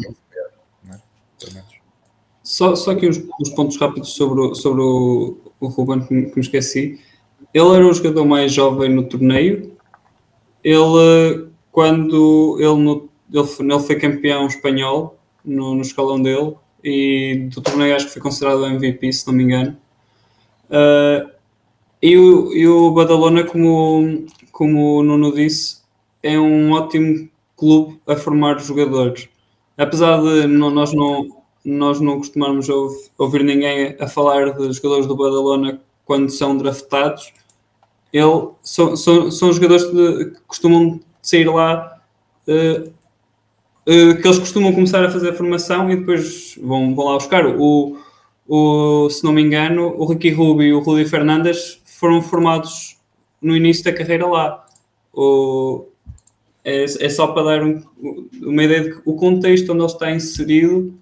É? 0.92 1.64
Só, 2.44 2.76
só 2.76 2.92
aqui 2.92 3.08
uns, 3.08 3.18
uns, 3.40 3.50
pontos 3.52 3.78
rápidos 3.78 4.10
sobre, 4.16 4.56
sobre 4.56 4.82
o, 4.82 5.38
o 5.60 5.68
Ruben, 5.68 6.06
que 6.06 6.14
me, 6.14 6.30
que 6.30 6.36
me 6.36 6.42
esqueci. 6.42 7.00
Ele 7.54 7.76
era 7.76 7.88
o 7.88 7.94
jogador 7.94 8.26
mais 8.26 8.52
jovem 8.52 8.90
no 8.90 9.04
torneio. 9.08 9.78
Ele, 10.64 11.48
quando 11.72 12.58
ele, 12.60 12.76
no, 12.76 13.10
ele, 13.32 13.74
ele 13.74 13.80
foi 13.80 13.96
campeão 13.98 14.48
espanhol 14.48 15.18
no, 15.44 15.76
no 15.76 15.82
escalão 15.82 16.22
dele 16.22 16.56
e 16.84 17.48
do 17.54 17.62
torneio 17.62 17.96
acho 17.96 18.08
que 18.08 18.14
foi 18.14 18.22
considerado 18.22 18.66
MVP, 18.66 19.14
se 19.14 19.26
não 19.26 19.34
me 19.34 19.44
engano. 19.44 19.78
Uh, 20.66 21.32
e, 22.04 22.18
o, 22.18 22.54
e 22.54 22.68
o 22.68 22.92
Badalona, 22.92 23.46
como, 23.46 24.26
como 24.52 25.00
o 25.00 25.04
Nuno 25.04 25.34
disse, 25.34 25.82
é 26.22 26.40
um 26.40 26.72
ótimo 26.74 27.30
clube 27.58 28.00
a 28.08 28.16
formar 28.18 28.60
jogadores. 28.60 29.30
Apesar 29.78 30.22
de 30.22 30.48
não- 30.48 30.70
nós, 30.72 30.94
não, 30.94 31.28
nós 31.66 32.02
não 32.02 32.18
costumarmos 32.20 32.70
ouv- 32.70 33.10
ouvir 33.18 33.44
ninguém 33.44 33.96
a 34.00 34.08
falar 34.08 34.52
de 34.52 34.74
jogadores 34.74 35.08
do 35.08 35.16
Badalona 35.18 35.82
quando 36.06 36.30
são 36.30 36.58
draftados, 36.58 37.34
ele, 38.12 38.50
são, 38.62 38.96
são, 38.98 39.32
são 39.32 39.54
jogadores 39.54 39.86
que 39.86 40.34
costumam 40.48 41.00
sair 41.22 41.50
lá, 41.50 42.00
eh, 42.48 42.84
eh, 43.86 44.14
que 44.16 44.28
eles 44.28 44.40
costumam 44.40 44.74
começar 44.74 45.04
a 45.04 45.10
fazer 45.12 45.30
a 45.30 45.34
formação 45.36 45.90
e 45.92 45.96
depois 45.98 46.58
vão, 46.62 46.96
vão 46.96 47.06
lá 47.06 47.14
buscar. 47.16 47.46
O, 47.48 47.98
o, 48.48 49.10
se 49.10 49.24
não 49.24 49.34
me 49.34 49.42
engano, 49.42 49.94
o 49.98 50.06
Ricky 50.06 50.30
Rubio 50.32 50.68
e 50.68 50.74
o 50.74 50.80
Rudi 50.82 51.06
Fernandes 51.06 51.82
foram 52.04 52.22
formados 52.22 52.98
no 53.42 53.56
início 53.56 53.82
da 53.86 53.94
carreira 53.94 54.28
lá. 54.28 54.68
O, 55.14 55.86
é, 56.66 56.84
é 56.84 57.10
só 57.10 57.28
para 57.28 57.44
dar 57.44 57.64
um- 57.64 57.82
uma 58.42 58.62
ideia 58.62 58.82
de 58.82 58.90
que 58.96 59.02
o 59.06 59.16
contexto 59.16 59.72
onde 59.72 59.84
ele 59.84 59.92
está 59.92 60.12
inserido 60.12 60.94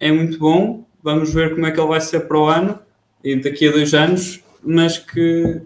é 0.00 0.10
muito 0.10 0.38
bom. 0.38 0.86
Vamos 1.02 1.34
ver 1.34 1.50
como 1.54 1.66
é 1.66 1.70
que 1.70 1.78
ele 1.78 1.86
vai 1.88 2.00
ser 2.00 2.20
para 2.20 2.38
o 2.38 2.46
ano 2.46 2.78
e 3.22 3.36
daqui 3.36 3.68
a 3.68 3.72
dois 3.72 3.92
anos, 3.92 4.42
mas 4.62 4.96
que, 4.96 5.60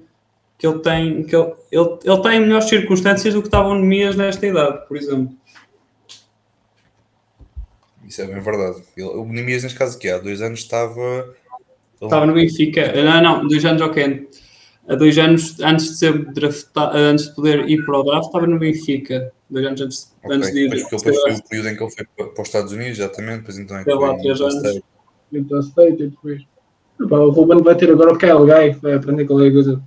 que 0.59 0.67
ele 0.67 0.81
tem 0.81 1.23
que 1.23 1.37
ele, 1.37 1.53
ele, 1.71 1.99
ele 2.05 2.41
melhores 2.41 2.69
circunstâncias 2.69 3.33
do 3.33 3.41
que 3.41 3.47
estavam 3.47 3.71
o 3.71 3.79
Nemias 3.79 4.17
nesta 4.17 4.45
idade, 4.45 4.85
por 4.89 4.97
exemplo. 4.97 5.33
Isso 8.05 8.21
é 8.21 8.27
bem 8.27 8.41
verdade. 8.41 8.83
Ele, 8.97 9.07
o 9.07 9.25
Nemias, 9.27 9.63
neste 9.63 9.79
caso, 9.79 9.97
aqui 9.97 10.09
há 10.11 10.19
dois 10.19 10.43
anos 10.43 10.59
estava. 10.59 11.33
Ele- 12.01 12.09
Estava 12.09 12.27
no 12.27 12.33
Benfica, 12.35 12.93
não, 13.03 13.23
não, 13.23 13.47
dois 13.49 13.65
anos 13.65 13.83
ok. 13.83 14.29
Há 14.89 14.95
dois 14.97 15.17
anos 15.19 15.61
antes 15.61 15.87
de 15.91 15.99
ser 15.99 16.25
draftado, 16.33 16.97
antes 16.97 17.29
de 17.29 17.35
poder 17.35 17.69
ir 17.69 17.85
para 17.85 17.99
o 17.99 18.03
draft, 18.03 18.27
estava 18.27 18.47
no 18.47 18.59
Benfica. 18.59 19.31
Dois 19.49 19.67
anos 19.67 19.81
antes, 19.81 20.17
Ok, 20.25 20.37
antes 20.37 20.53
de 20.53 20.61
ir. 20.61 20.69
Porque 20.71 20.97
depois 20.97 21.21
foi 21.21 21.33
o 21.35 21.43
período 21.49 21.69
em 21.69 21.77
que 21.77 21.83
ele 21.85 21.91
foi 21.93 22.07
para, 22.17 22.27
para 22.27 22.43
os 22.43 22.49
Estados 22.49 22.73
Unidos, 22.73 22.99
exatamente. 22.99 23.39
Depois 23.41 23.59
então 23.59 23.77
é 23.77 23.81
que 23.81 23.85
Teve 23.91 23.99
lá 24.01 24.09
foi 24.15 24.19
três 24.23 24.41
no 24.41 24.47
anos. 24.47 24.81
Utah 25.33 25.61
State 25.61 26.03
e 26.03 26.07
depois. 26.09 26.43
Pá, 27.09 27.17
o 27.19 27.31
Ruben 27.31 27.63
vai 27.63 27.75
ter 27.77 27.91
agora 27.91 28.13
o 28.13 28.19
Kyle 28.19 28.39
Guy, 28.39 28.71
vai 28.83 28.95
aprender 28.95 29.25
qualquer 29.27 29.53
coisa. 29.53 29.83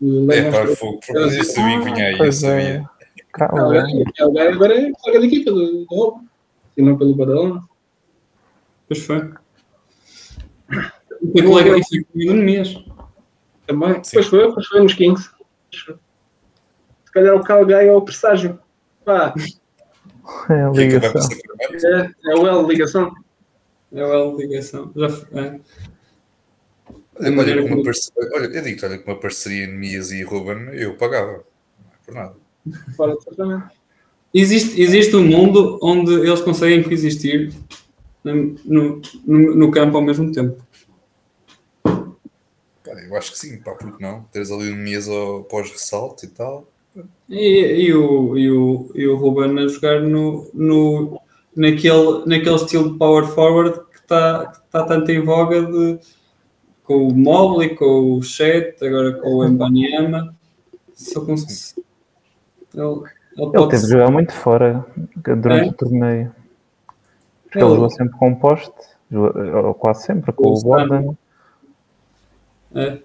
O 0.00 0.30
É, 0.32 0.36
Lemos- 0.40 0.54
pá, 0.54 0.66
fogo. 0.76 1.00
Acaso 1.10 1.36
eu 1.36 1.44
sabia 1.44 1.78
que 1.78 1.84
vinha 1.84 2.06
aí, 2.06 2.12
eu 2.12 2.18
Pois 2.18 2.42
é. 2.42 2.62
sabia. 2.62 2.90
Calma. 3.32 3.84
Kyle 3.86 4.30
Guy- 4.32 4.40
agora 4.40 4.74
é 4.80 4.90
colega 4.92 5.20
de 5.20 5.26
equipa 5.26 5.50
do, 5.52 5.66
do 5.66 5.86
Ruben. 5.88 6.28
Se 6.74 6.82
não 6.82 6.96
pelo 6.98 7.14
Badalona. 7.14 7.62
Pois 8.88 9.04
foi. 9.06 9.30
Foi 11.32 11.42
colega 11.42 11.70
foi 11.88 12.04
comigo 12.04 12.32
no 12.32 12.38
Nemias. 12.38 12.74
Também. 13.66 14.02
Sim. 14.04 14.10
Pois 14.14 14.26
foi, 14.26 14.52
pois 14.52 14.66
foi 14.66 14.82
nos 14.82 14.94
Kings. 14.94 15.30
Se 15.72 17.12
calhar 17.12 17.34
o 17.36 17.66
Guy 17.66 17.74
é 17.74 17.92
o 17.92 18.02
presságio. 18.02 18.58
Pá, 19.04 19.34
É 20.48 20.62
a 20.62 20.70
O 20.70 20.78
é 20.78 20.84
ligação. 20.86 21.22
é, 21.84 22.10
é 22.30 22.34
o 22.36 22.46
L 22.46 22.68
ligação. 22.68 23.12
É 23.92 24.04
o 24.04 24.12
L 24.12 24.36
ligação. 24.36 24.92
Já 24.94 25.08
foi, 25.08 25.40
é. 25.40 25.60
Olha, 27.22 27.62
como- 27.68 27.82
parceria, 27.84 28.30
olha, 28.34 28.46
eu 28.46 28.62
digo 28.62 28.86
olha, 28.86 28.98
com 28.98 29.10
uma 29.10 29.20
parceria 29.20 29.66
Nemias 29.66 30.10
e 30.12 30.22
Ruben, 30.22 30.68
eu 30.74 30.94
pagava. 30.94 31.32
Não 31.32 31.90
é 31.92 31.96
por 32.06 32.14
nada. 32.14 32.36
Fora 32.96 33.14
de 33.16 33.24
tratamento. 33.24 33.68
Existe, 34.32 34.80
existe 34.80 35.16
um 35.16 35.24
mundo 35.26 35.78
onde 35.82 36.12
eles 36.14 36.40
conseguem 36.40 36.82
coexistir 36.84 37.52
no, 38.22 38.56
no- 38.64 39.00
no 39.56 39.70
campo 39.72 39.96
ao 39.96 40.02
mesmo 40.04 40.30
tempo. 40.32 40.62
Pá, 42.94 43.00
eu 43.00 43.16
acho 43.16 43.32
que 43.32 43.38
sim, 43.38 43.58
pá, 43.58 43.72
porque 43.72 44.02
não? 44.02 44.22
Teres 44.32 44.50
ali 44.50 44.70
o 44.70 44.76
Nemias 44.76 45.08
ao 45.08 45.44
pós-ressalto 45.44 46.24
e 46.24 46.28
tal. 46.28 46.64
E, 47.28 47.86
e 47.86 47.94
o, 47.94 48.36
e, 48.36 48.50
o, 48.50 48.90
e 48.94 49.06
o 49.06 49.16
Ruben 49.16 49.56
a 49.64 49.68
jogar 49.68 50.00
no, 50.00 50.50
no, 50.52 51.20
naquele, 51.54 52.24
naquele 52.26 52.56
estilo 52.56 52.92
de 52.92 52.98
power 52.98 53.26
forward 53.28 53.78
que 53.92 53.98
está 54.00 54.46
que 54.46 54.60
tá 54.70 54.82
tanto 54.84 55.10
em 55.12 55.20
voga 55.24 55.62
de, 55.62 56.00
com 56.82 57.06
o 57.08 57.14
Mobley, 57.14 57.76
com 57.76 58.14
o 58.16 58.22
Chet, 58.22 58.84
agora 58.84 59.12
com 59.14 59.28
o 59.36 59.44
Embanyama. 59.44 60.34
Só 60.94 61.20
com, 61.24 61.32
ele, 61.34 61.44
ele 62.74 63.50
Ele 63.54 63.68
teve 63.68 63.82
de 63.82 63.88
jogar 63.88 64.10
muito 64.10 64.32
fora 64.32 64.84
durante 65.16 65.68
É? 65.68 65.70
o 65.70 65.72
torneio. 65.72 66.32
Porque 67.44 67.58
ele 67.58 67.64
Ele- 67.66 67.74
jogou 67.74 67.90
sempre 67.90 68.18
com 68.18 68.32
o 68.32 68.36
poste, 68.36 68.72
jogou- 69.10 69.64
ou 69.66 69.74
quase 69.74 70.04
sempre, 70.06 70.32
com 70.32 70.42
Com 70.42 70.48
o 70.50 70.58
o 70.58 70.62
Gordon. 70.62 71.16
É, 72.74 72.98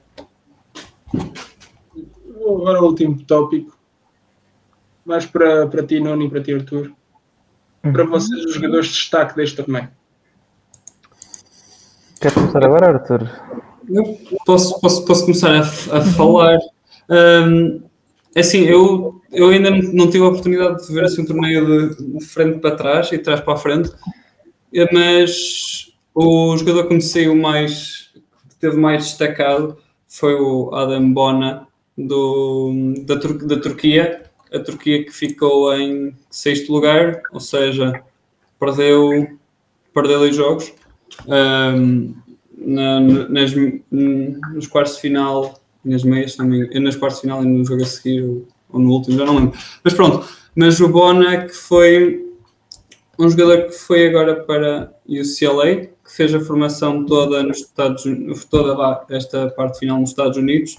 Agora 2.45 2.81
o 2.81 2.85
último 2.85 3.23
tópico. 3.23 3.75
Mais 5.05 5.25
para, 5.25 5.67
para 5.67 5.85
ti, 5.85 5.99
Nuno, 5.99 6.23
e 6.23 6.29
para 6.29 6.41
ti, 6.41 6.53
Arthur. 6.53 6.91
Para 7.81 8.03
vocês, 8.05 8.45
os 8.45 8.53
jogadores 8.55 8.87
de 8.87 8.93
destaque 8.93 9.35
deste 9.35 9.57
torneio. 9.57 9.89
Quer 12.19 12.33
começar 12.33 12.65
agora, 12.65 12.87
Arthur? 12.87 13.29
Eu 13.87 14.17
posso, 14.45 14.79
posso, 14.79 15.05
posso 15.05 15.25
começar 15.25 15.55
a, 15.55 15.59
a 15.59 16.01
falar. 16.01 16.57
Hum, 17.09 17.83
assim, 18.35 18.61
eu, 18.61 19.21
eu 19.31 19.49
ainda 19.49 19.69
não, 19.69 20.09
tive 20.09 20.23
a 20.23 20.29
oportunidade 20.29 20.87
de 20.87 20.93
ver 20.93 21.03
assim, 21.03 21.21
um 21.21 21.25
torneio 21.25 21.95
de, 21.95 22.17
de 22.17 22.25
frente 22.25 22.59
para 22.59 22.75
trás 22.75 23.07
e 23.11 23.17
de 23.17 23.23
trás 23.23 23.41
para 23.41 23.53
a 23.53 23.57
frente, 23.57 23.91
mas 24.91 25.93
o 26.15 26.57
jogador 26.57 26.87
que 26.87 26.95
me 26.95 27.01
saiu 27.01 27.35
mais, 27.35 28.04
teve 28.69 28.77
mais 28.77 29.03
destacado 29.03 29.77
foi 30.07 30.35
o 30.35 30.73
Adam 30.73 31.11
Bona 31.13 31.67
do, 31.97 32.93
da, 33.05 33.17
Tur- 33.19 33.45
da 33.45 33.59
Turquia. 33.59 34.23
A 34.53 34.59
Turquia 34.59 35.03
que 35.03 35.11
ficou 35.11 35.73
em 35.73 36.15
sexto 36.29 36.71
lugar, 36.71 37.21
ou 37.33 37.39
seja, 37.39 38.01
perdeu, 38.59 39.27
perdeu 39.93 40.19
dois 40.19 40.35
jogos. 40.35 40.73
Hum, 41.27 42.13
na- 42.57 42.99
nas, 42.99 43.51
nos 43.91 44.67
quartos 44.67 44.95
de 44.95 45.01
final 45.01 45.59
nas 45.83 46.03
meias, 46.03 46.37
engano, 46.39 46.67
nas 46.81 46.95
quartos 46.95 47.17
de 47.21 47.27
final 47.27 47.43
e 47.43 47.47
no 47.47 47.63
jogo 47.63 47.83
a 47.83 47.85
seguir 47.85 48.23
ou, 48.23 48.47
ou 48.71 48.79
no 48.79 48.89
último, 48.91 49.17
já 49.17 49.25
não 49.25 49.35
lembro. 49.35 49.57
Mas 49.83 49.93
pronto, 49.93 50.27
mas 50.55 50.79
o 50.79 50.87
Bona 50.89 51.45
que 51.45 51.53
foi 51.53 52.25
um 53.19 53.29
jogador 53.29 53.63
que 53.67 53.71
foi 53.73 54.07
agora 54.07 54.35
para 54.43 54.91
UCLA, 55.07 55.89
que 56.05 56.11
fez 56.11 56.33
a 56.33 56.39
formação 56.39 57.03
toda 57.05 57.41
nos 57.41 57.57
Estados 57.57 58.05
Unidos, 58.05 58.45
toda 58.45 59.05
esta 59.09 59.49
parte 59.49 59.79
final 59.79 59.99
nos 59.99 60.11
Estados 60.11 60.37
Unidos, 60.37 60.77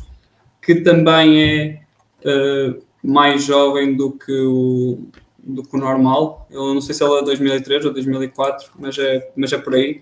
que 0.63 0.77
também 0.77 1.43
é 1.43 1.81
eh, 2.25 2.75
mais 3.03 3.45
jovem 3.45 3.97
do 3.97 4.13
que 4.13 4.33
o 4.33 4.99
do 5.47 5.63
que 5.63 5.77
o 5.77 5.79
normal. 5.79 6.47
Eu 6.51 6.75
não 6.75 6.81
sei 6.81 6.95
se 6.95 7.05
ele 7.05 7.21
é 7.21 7.23
2003 7.23 7.85
ou 7.85 7.93
2004, 7.93 8.71
mas 8.79 8.99
é, 8.99 9.31
mas 9.37 9.53
é 9.53 9.59
por 9.59 9.75
aí. 9.75 10.01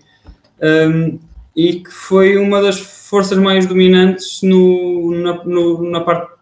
Um, 0.61 1.19
e 1.55 1.81
que 1.81 1.91
foi 1.91 2.37
uma 2.37 2.61
das 2.61 2.79
forças 2.79 3.37
mais 3.37 3.67
dominantes 3.67 4.41
no, 4.41 5.11
na, 5.11 5.43
no, 5.45 5.89
na 5.89 6.01
parte 6.01 6.33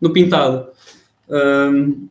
no 0.00 0.12
pintado. 0.12 0.68
Um, 1.28 2.08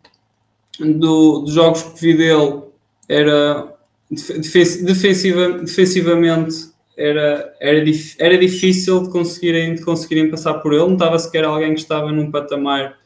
do, 0.79 1.39
dos 1.41 1.53
jogos 1.53 1.83
que 1.83 2.01
vi 2.01 2.17
dele 2.17 2.63
era 3.07 3.75
defensiva, 4.11 5.59
defensivamente 5.59 6.69
era, 6.97 7.53
era, 7.59 7.83
dif- 7.83 8.15
era 8.19 8.37
difícil 8.37 9.03
de 9.03 9.09
conseguirem, 9.09 9.75
de 9.75 9.83
conseguirem 9.83 10.29
passar 10.29 10.55
por 10.55 10.73
ele, 10.73 10.83
não 10.83 10.93
estava 10.93 11.17
sequer 11.19 11.45
alguém 11.45 11.73
que 11.73 11.79
estava 11.79 12.11
num 12.11 12.29
patamar, 12.31 12.97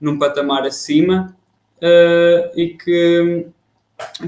num 0.00 0.18
patamar 0.18 0.64
acima 0.66 1.36
uh, 1.78 2.58
e 2.58 2.70
que 2.70 3.46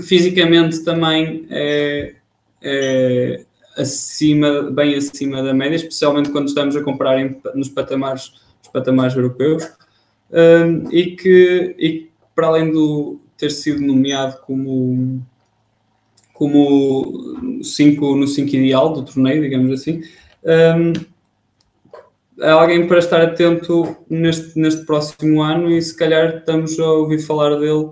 fisicamente 0.01 0.85
também 0.85 1.47
é, 1.51 2.14
é 2.62 3.45
acima, 3.76 4.70
bem 4.70 4.95
acima 4.95 5.43
da 5.43 5.55
média, 5.55 5.76
especialmente 5.76 6.31
quando 6.31 6.49
estamos 6.49 6.76
a 6.76 6.83
comparar 6.83 7.20
em- 7.20 7.41
nos 7.55 7.68
patamares, 7.68 8.33
nos 8.62 8.72
patamares 8.72 9.16
europeus, 9.16 9.64
um, 10.31 10.91
e 10.93 11.16
que 11.16 11.74
e 11.79 12.09
para 12.35 12.49
além 12.49 12.70
do 12.70 13.18
ter 13.37 13.51
sido 13.51 13.81
nomeado 13.81 14.39
como 14.43 15.20
como 16.39 17.61
cinco, 17.64 18.14
no 18.14 18.28
5 18.28 18.55
ideal 18.55 18.93
do 18.93 19.03
torneio, 19.03 19.43
digamos 19.43 19.72
assim, 19.72 20.03
um, 20.45 20.93
alguém 22.41 22.86
para 22.86 23.01
estar 23.01 23.20
atento 23.20 23.97
neste, 24.09 24.57
neste 24.57 24.86
próximo 24.86 25.43
ano 25.43 25.68
e 25.68 25.82
se 25.82 25.97
calhar 25.97 26.36
estamos 26.36 26.78
a 26.78 26.93
ouvir 26.93 27.18
falar 27.18 27.57
dele 27.57 27.91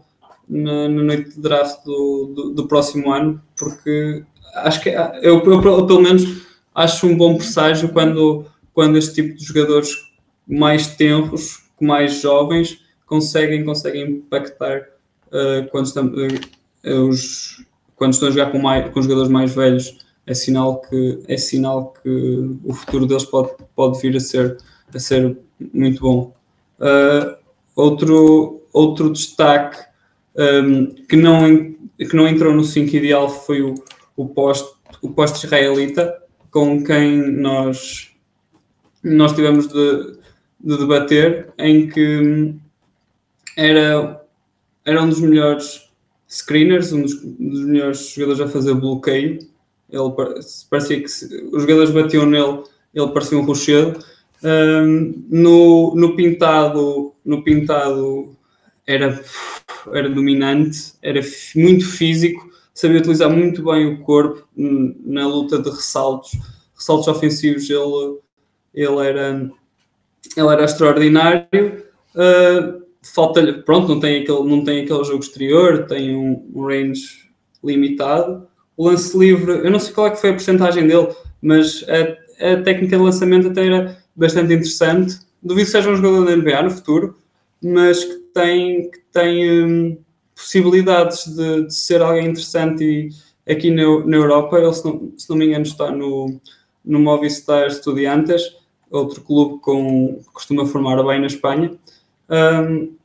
na, 0.49 0.88
na 0.88 1.03
noite 1.03 1.30
de 1.30 1.40
draft 1.40 1.84
do, 1.84 2.32
do, 2.36 2.51
do 2.55 2.68
próximo 2.68 3.12
ano, 3.12 3.42
porque 3.59 4.22
acho 4.55 4.80
que 4.80 4.90
eu, 4.90 5.42
eu, 5.42 5.44
eu, 5.44 5.84
pelo 5.84 6.01
menos 6.01 6.47
acho 6.72 7.05
um 7.09 7.16
bom 7.16 7.36
presságio 7.36 7.88
quando, 7.88 8.47
quando 8.72 8.97
este 8.97 9.14
tipo 9.14 9.36
de 9.36 9.44
jogadores 9.44 9.90
mais 10.47 10.86
tenros, 10.86 11.64
mais 11.80 12.20
jovens, 12.20 12.78
conseguem, 13.07 13.64
conseguem 13.64 14.09
impactar 14.09 14.82
uh, 15.32 15.68
quando, 15.68 15.86
estão, 15.86 16.07
uh, 16.07 17.09
os, 17.09 17.66
quando 17.97 18.12
estão 18.12 18.28
a 18.28 18.30
jogar 18.30 18.53
com, 18.53 18.59
mais, 18.59 18.92
com 18.92 19.03
jogadores 19.03 19.30
mais 19.30 19.55
velhos. 19.55 19.99
É 20.26 20.34
sinal 20.34 20.80
que, 20.80 21.22
é 21.28 21.36
sinal 21.36 21.94
que 22.03 22.59
o 22.64 22.72
futuro 22.72 23.07
deles 23.07 23.24
pode, 23.24 23.51
pode 23.74 24.01
vir 24.01 24.16
a 24.16 24.20
ser, 24.20 24.57
a 24.92 24.99
ser 24.99 25.38
muito 25.72 26.01
bom. 26.01 26.34
Uh, 26.80 27.36
outro, 27.76 28.62
outro 28.72 29.11
destaque 29.11 29.78
um, 30.36 30.86
que, 31.09 31.16
não, 31.16 31.74
que 31.97 32.14
não 32.14 32.28
entrou 32.28 32.53
no 32.53 32.64
5 32.64 32.94
ideal 32.97 33.28
foi 33.28 33.62
o, 33.62 33.74
o 34.16 34.26
poste 34.28 34.76
o 35.03 35.11
post 35.11 35.44
israelita 35.44 36.22
com 36.51 36.82
quem 36.82 37.30
nós 37.32 38.12
nós 39.03 39.32
tivemos 39.32 39.68
de, 39.68 40.18
de 40.59 40.78
debater 40.78 41.53
em 41.59 41.88
que 41.88 42.55
era, 43.57 44.20
era 44.84 45.03
um 45.03 45.09
dos 45.09 45.20
melhores 45.20 45.86
screeners, 46.29 46.93
um 46.93 47.03
dos, 47.03 47.14
um 47.22 47.49
dos 47.49 47.64
melhores 47.64 48.11
jogadores 48.11 48.41
a 48.41 48.49
fazer 48.49 48.74
bloqueio. 48.74 49.39
Ele 49.89 50.14
parecia 50.68 51.01
que 51.01 51.09
se, 51.09 51.27
os 51.53 51.62
jogadores 51.62 51.91
batiam 51.91 52.27
nele, 52.27 52.64
ele 52.95 53.09
parecia 53.09 53.39
um 53.39 53.45
rochedo. 53.45 53.99
Um, 54.43 55.24
no, 55.29 55.95
no 55.95 56.14
pintado, 56.14 57.14
no 57.24 57.43
pintado 57.43 58.37
era, 58.87 59.20
era 59.93 60.11
dominante, 60.11 60.93
era 61.03 61.20
muito 61.55 61.87
físico, 61.87 62.49
sabia 62.74 62.99
utilizar 62.99 63.31
muito 63.31 63.64
bem 63.64 63.87
o 63.87 64.01
corpo 64.01 64.47
na 64.55 65.27
luta 65.27 65.59
de 65.59 65.70
ressaltos, 65.70 66.33
ressaltos 66.74 67.09
ofensivos. 67.09 67.68
Ele, 67.70 68.18
ele 68.74 69.09
era, 69.09 69.51
ele 70.37 70.49
era 70.49 70.64
extraordinário. 70.64 71.87
Uh, 72.14 72.86
falta 73.15 73.63
pronto, 73.65 73.89
não 73.89 74.01
tem, 74.01 74.23
aquele, 74.23 74.43
não 74.45 74.65
tem 74.65 74.83
aquele 74.83 75.05
jogo 75.05 75.21
exterior, 75.21 75.87
tem 75.87 76.15
um, 76.15 76.51
um, 76.55 76.67
range 76.67 77.31
limitado. 77.63 78.47
O 78.77 78.89
lance 78.89 79.17
livre, 79.17 79.53
eu 79.53 79.71
não 79.71 79.79
sei 79.79 79.93
qual 79.93 80.07
é 80.07 80.11
que 80.11 80.21
foi 80.21 80.31
a 80.31 80.35
porcentagem 80.35 80.87
dele, 80.87 81.09
mas 81.41 81.85
a, 81.89 82.53
a 82.53 82.63
técnica 82.63 82.97
de 82.97 83.03
lançamento 83.03 83.49
até 83.49 83.67
era 83.67 83.99
bastante 84.15 84.53
interessante. 84.53 85.19
Duvido 85.43 85.67
que 85.67 85.73
seja 85.73 85.91
um 85.91 85.97
jogador 85.97 86.25
da 86.25 86.37
NBA 86.37 86.63
no 86.63 86.71
futuro, 86.71 87.17
mas 87.63 88.05
que 88.05 88.17
tem, 88.35 88.91
que 88.91 88.99
tem 89.13 89.63
um, 89.65 89.99
possibilidades 90.35 91.27
de, 91.27 91.67
de, 91.67 91.75
ser 91.75 92.03
alguém 92.03 92.27
interessante 92.27 92.85
e 92.85 93.51
aqui 93.51 93.71
na, 93.71 94.05
na 94.05 94.17
Europa. 94.17 94.59
Ele, 94.59 94.73
se 94.73 94.85
não, 94.85 95.13
se 95.17 95.31
não 95.31 95.37
me 95.37 95.47
engano, 95.47 95.65
está 95.65 95.91
no, 95.91 96.41
no 96.85 96.99
Movistar 96.99 97.67
Estudiantes 97.67 98.43
outro 98.91 99.21
clube 99.23 99.61
com, 99.61 100.19
que 100.19 100.33
costuma 100.33 100.67
formar 100.67 101.03
bem 101.03 101.21
na 101.21 101.27
Espanha. 101.27 101.77
Um, 102.29 102.97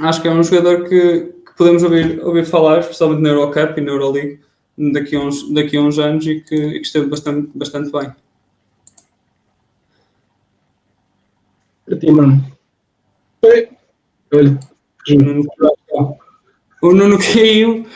acho 0.00 0.20
que 0.20 0.28
é 0.28 0.30
um 0.30 0.42
jogador 0.42 0.88
que, 0.88 1.32
que, 1.46 1.56
podemos 1.56 1.82
ouvir, 1.82 2.20
ouvir 2.24 2.44
falar, 2.44 2.80
especialmente 2.80 3.22
na 3.22 3.30
Eurocup 3.30 3.78
e 3.78 3.80
na 3.80 3.92
Euroleague, 3.92 4.40
daqui 4.92 5.16
a 5.16 5.20
uns, 5.20 5.52
daqui 5.52 5.76
a 5.76 5.80
uns 5.80 5.98
anos 5.98 6.26
e 6.26 6.40
que, 6.40 6.54
e 6.54 6.80
que 6.80 6.86
esteve 6.86 7.06
bastante, 7.06 7.50
bastante 7.54 7.90
bem. 7.90 8.12
Para 11.84 11.98
ti, 11.98 12.10
mano. 12.10 12.44
Olha. 14.32 14.60
O 16.82 16.92
Nuno 16.92 17.18
caiu. 17.18 17.86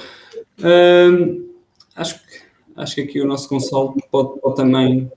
Um, 0.59 1.51
acho, 1.95 2.15
que, 2.21 2.41
acho 2.77 2.95
que 2.95 3.01
aqui 3.03 3.21
o 3.21 3.27
nosso 3.27 3.49
Gonçalo 3.49 3.95
pode, 4.11 4.41
pode 4.41 4.57
também 4.57 5.11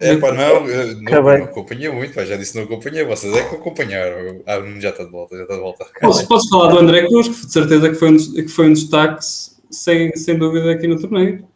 é 0.00 0.16
pá, 0.16 0.32
não, 0.32 0.66
não, 0.66 1.22
não 1.22 1.44
acompanhei 1.44 1.90
muito, 1.90 2.14
pá, 2.14 2.24
já 2.24 2.34
disse 2.34 2.56
não 2.56 2.64
acompanhei, 2.64 3.04
vocês 3.04 3.36
é 3.36 3.46
que 3.46 3.54
acompanharam. 3.54 4.42
Ah, 4.46 4.58
já 4.80 4.88
está 4.88 5.04
de 5.04 5.10
volta, 5.10 5.36
já 5.36 5.42
está 5.42 5.54
de 5.54 5.60
volta. 5.60 5.86
Podes, 6.00 6.22
podes 6.22 6.48
falar 6.48 6.72
do 6.72 6.78
André 6.78 7.06
Cruz, 7.06 7.28
que 7.28 7.46
de 7.46 7.52
certeza 7.52 7.90
que 7.90 7.96
foi 7.96 8.10
um, 8.10 8.16
que 8.16 8.48
foi 8.48 8.66
um 8.68 8.72
destaque, 8.72 9.22
sem, 9.70 10.16
sem 10.16 10.38
dúvida, 10.38 10.72
aqui 10.72 10.86
no 10.86 10.98
torneio. 10.98 11.46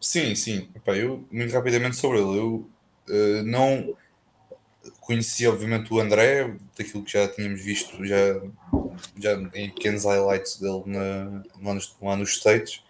Sim, 0.00 0.34
sim. 0.34 0.68
Epá, 0.74 0.96
eu, 0.96 1.24
muito 1.30 1.54
rapidamente 1.54 1.94
sobre 1.94 2.18
ele, 2.18 2.38
eu 2.38 2.68
uh, 3.08 3.42
não 3.44 3.94
conheci, 5.00 5.46
obviamente, 5.46 5.92
o 5.94 6.00
André, 6.00 6.56
daquilo 6.76 7.04
que 7.04 7.12
já 7.12 7.28
tínhamos 7.28 7.62
visto 7.62 8.04
já, 8.04 8.42
já 9.16 9.32
em 9.54 9.70
pequenos 9.70 10.04
highlights 10.04 10.58
dele 10.58 10.82
na, 10.86 11.42
lá, 11.62 11.74
nos, 11.74 11.96
lá 12.02 12.16
nos 12.16 12.30
States. 12.30 12.82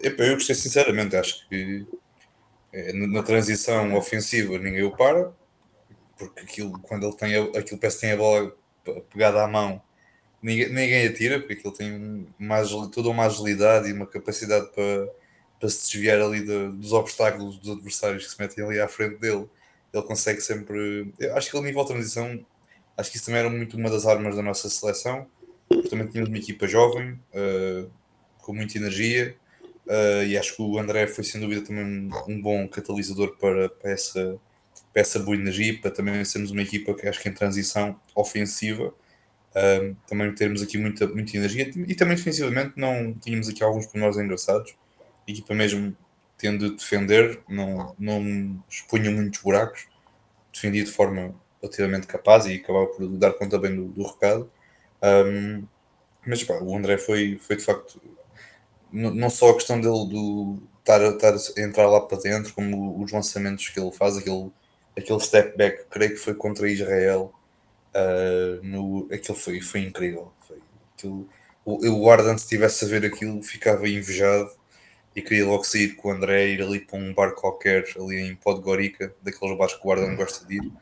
Epá, 0.00 0.22
eu 0.22 0.34
gostei 0.34 0.54
sinceramente, 0.54 1.16
acho 1.16 1.48
que 1.48 1.84
é, 1.84 1.96
na 2.92 3.22
transição 3.22 3.94
ofensiva 3.94 4.58
ninguém 4.58 4.82
o 4.82 4.90
para, 4.90 5.32
porque 6.18 6.40
aquilo, 6.40 6.78
quando 6.80 7.06
ele 7.06 7.16
tem 7.16 7.34
a, 7.34 7.58
aquilo 7.58 7.80
tem 7.80 8.12
a 8.12 8.16
bola 8.16 8.54
pegada 9.10 9.42
à 9.42 9.48
mão, 9.48 9.80
ninguém, 10.42 10.68
ninguém 10.68 11.06
atira, 11.06 11.38
porque 11.38 11.54
aquilo 11.54 11.72
tem 11.72 12.26
toda 12.92 13.08
uma 13.08 13.26
agilidade 13.26 13.88
e 13.88 13.92
uma 13.92 14.06
capacidade 14.06 14.66
para, 14.74 15.08
para 15.58 15.68
se 15.68 15.92
desviar 15.92 16.20
ali 16.20 16.40
de, 16.40 16.68
dos 16.72 16.92
obstáculos 16.92 17.58
dos 17.58 17.76
adversários 17.76 18.24
que 18.24 18.30
se 18.30 18.40
metem 18.40 18.64
ali 18.64 18.80
à 18.80 18.88
frente 18.88 19.16
dele. 19.16 19.48
Ele 19.92 20.02
consegue 20.02 20.40
sempre. 20.40 21.12
Eu 21.18 21.36
acho 21.36 21.50
que 21.50 21.56
ele, 21.56 21.66
nível 21.66 21.82
de 21.82 21.88
transição, 21.88 22.44
acho 22.96 23.10
que 23.10 23.16
isso 23.16 23.26
também 23.26 23.40
era 23.40 23.50
muito 23.50 23.76
uma 23.76 23.90
das 23.90 24.06
armas 24.06 24.36
da 24.36 24.42
nossa 24.42 24.68
seleção. 24.68 25.26
Também 25.88 26.06
tínhamos 26.06 26.28
uma 26.28 26.38
equipa 26.38 26.66
jovem, 26.68 27.18
uh, 27.34 27.90
com 28.42 28.52
muita 28.52 28.76
energia 28.76 29.34
Uh, 29.86 30.24
e 30.26 30.36
acho 30.36 30.56
que 30.56 30.62
o 30.62 30.78
André 30.78 31.06
foi 31.06 31.22
sem 31.22 31.40
dúvida 31.40 31.62
também 31.62 31.84
um, 31.84 32.10
um 32.28 32.40
bom 32.40 32.66
catalisador 32.66 33.36
para, 33.36 33.68
para, 33.68 33.92
essa, 33.92 34.36
para 34.92 35.02
essa 35.02 35.20
boa 35.20 35.36
energia, 35.36 35.78
para 35.80 35.92
também 35.92 36.24
sermos 36.24 36.50
uma 36.50 36.62
equipa 36.62 36.92
que 36.92 37.06
acho 37.06 37.20
que 37.20 37.28
em 37.28 37.32
transição 37.32 37.98
ofensiva 38.14 38.88
uh, 38.88 39.96
também 40.08 40.34
termos 40.34 40.60
aqui 40.60 40.76
muita, 40.76 41.06
muita 41.06 41.36
energia 41.36 41.70
e 41.86 41.94
também 41.94 42.16
defensivamente 42.16 42.72
não 42.76 43.14
tínhamos 43.14 43.48
aqui 43.48 43.62
alguns 43.62 43.86
pormenores 43.86 44.18
engraçados. 44.18 44.74
A 45.26 45.30
equipa 45.30 45.54
mesmo 45.54 45.96
tendo 46.36 46.70
de 46.70 46.76
defender, 46.76 47.40
não, 47.48 47.94
não 47.98 48.62
expunha 48.68 49.10
muitos 49.10 49.40
buracos, 49.40 49.86
defendia 50.52 50.84
de 50.84 50.90
forma 50.90 51.34
relativamente 51.62 52.06
capaz 52.06 52.46
e 52.46 52.54
acabava 52.56 52.86
por 52.86 53.08
dar 53.16 53.32
conta 53.34 53.58
bem 53.58 53.74
do, 53.74 53.86
do 53.86 54.02
recado. 54.02 54.50
Um, 55.02 55.64
mas 56.26 56.42
pá, 56.42 56.54
o 56.54 56.76
André 56.76 56.98
foi, 56.98 57.38
foi 57.40 57.56
de 57.56 57.64
facto 57.64 58.00
não 58.92 59.30
só 59.30 59.50
a 59.50 59.54
questão 59.54 59.80
dele 59.80 60.06
do 60.08 60.62
estar, 60.78 61.02
estar 61.02 61.34
a 61.34 61.60
entrar 61.64 61.88
lá 61.88 62.00
para 62.00 62.18
dentro, 62.18 62.54
como 62.54 63.02
os 63.02 63.10
lançamentos 63.12 63.68
que 63.68 63.80
ele 63.80 63.90
faz, 63.92 64.16
aquele, 64.16 64.50
aquele 64.96 65.20
step 65.20 65.56
back, 65.56 65.84
creio 65.90 66.12
que 66.12 66.18
foi 66.18 66.34
contra 66.34 66.70
Israel, 66.70 67.32
uh, 67.94 68.64
no, 68.64 69.08
aquilo 69.12 69.36
foi, 69.36 69.60
foi 69.60 69.80
incrível. 69.80 70.32
Foi, 70.46 70.58
aquilo, 70.96 71.28
o, 71.64 71.86
o 71.88 72.00
guarda, 72.00 72.36
se 72.38 72.48
tivesse 72.48 72.84
a 72.84 72.88
ver 72.88 73.04
aquilo, 73.04 73.42
ficava 73.42 73.88
invejado 73.88 74.50
e 75.14 75.22
queria 75.22 75.46
logo 75.46 75.64
sair 75.64 75.96
com 75.96 76.08
o 76.08 76.12
André, 76.12 76.48
ir 76.48 76.62
ali 76.62 76.78
para 76.78 76.98
um 76.98 77.12
bar 77.12 77.32
qualquer, 77.32 77.84
ali 77.96 78.20
em 78.20 78.36
Podgorica, 78.36 79.14
daqueles 79.22 79.58
bares 79.58 79.74
que 79.74 79.80
o 79.80 79.82
guarda 79.82 80.06
não 80.06 80.14
gosta 80.14 80.46
de 80.46 80.56
ir, 80.56 80.72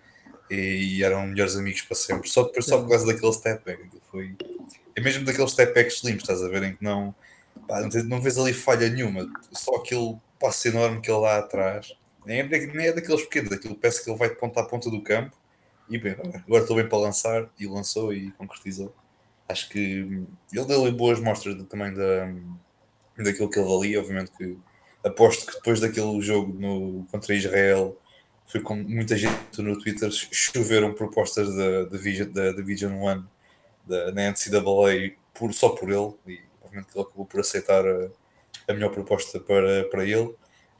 e, 0.50 0.98
e 0.98 1.04
eram 1.04 1.26
melhores 1.28 1.56
amigos 1.56 1.82
para 1.82 1.96
sempre, 1.96 2.28
só, 2.28 2.50
só 2.60 2.82
por 2.82 2.90
causa 2.90 3.06
daquele 3.06 3.32
step 3.32 3.64
back. 3.64 3.88
Foi, 4.10 4.34
é 4.94 5.00
mesmo 5.00 5.24
daqueles 5.24 5.52
step 5.52 5.72
backs 5.72 6.02
limpos, 6.02 6.22
estás 6.22 6.42
a 6.42 6.48
ver, 6.48 6.64
em 6.64 6.74
que 6.74 6.82
não 6.84 7.14
Pá, 7.66 7.80
não, 8.06 8.20
vês 8.20 8.38
ali 8.38 8.52
falha 8.52 8.88
nenhuma, 8.88 9.30
só 9.52 9.76
aquele 9.76 10.16
passo 10.40 10.68
enorme 10.68 11.00
que 11.00 11.10
ele 11.10 11.22
dá 11.22 11.38
atrás. 11.38 11.94
Nem 12.26 12.40
é, 12.40 12.66
nem 12.66 12.86
é 12.86 12.92
daqueles 12.92 13.22
pequenos, 13.22 13.52
aquilo 13.52 13.74
parece 13.74 14.02
que 14.02 14.10
ele 14.10 14.18
vai 14.18 14.28
de 14.30 14.36
ponta 14.36 14.60
a 14.60 14.64
ponta 14.64 14.90
do 14.90 15.02
campo 15.02 15.36
e 15.88 15.98
bem, 15.98 16.12
agora 16.12 16.62
estou 16.62 16.76
bem 16.76 16.88
para 16.88 16.98
lançar 16.98 17.48
e 17.58 17.66
lançou 17.66 18.12
e 18.12 18.30
concretizou. 18.32 18.94
Acho 19.48 19.68
que 19.68 20.24
ele 20.52 20.64
deu 20.66 20.90
boas 20.92 21.20
mostras 21.20 21.54
também 21.66 21.92
da, 21.92 22.32
daquilo 23.22 23.50
que 23.50 23.58
ele 23.58 23.68
valia. 23.68 24.00
Obviamente 24.00 24.30
que 24.32 24.56
aposto 25.04 25.46
que 25.46 25.54
depois 25.54 25.80
daquele 25.80 26.20
jogo 26.22 26.52
no, 26.58 27.06
contra 27.10 27.34
Israel 27.34 27.98
foi 28.46 28.60
com 28.60 28.74
muita 28.76 29.16
gente 29.16 29.36
no 29.58 29.78
Twitter 29.78 30.10
choveram 30.10 30.94
propostas 30.94 31.54
da, 31.54 31.84
da, 31.84 31.88
da 31.88 32.52
Division 32.52 32.94
One 32.98 33.24
da, 33.86 34.12
na 34.12 34.30
NCAA 34.30 35.16
por, 35.34 35.52
só 35.52 35.70
por 35.70 35.90
ele 35.90 36.14
e 36.26 36.40
obviamente 36.74 36.88
ele 36.94 37.04
acabou 37.04 37.26
por 37.26 37.40
aceitar 37.40 37.86
a, 37.86 38.08
a 38.68 38.74
melhor 38.74 38.90
proposta 38.90 39.38
para, 39.38 39.84
para 39.84 40.04
ele. 40.04 40.34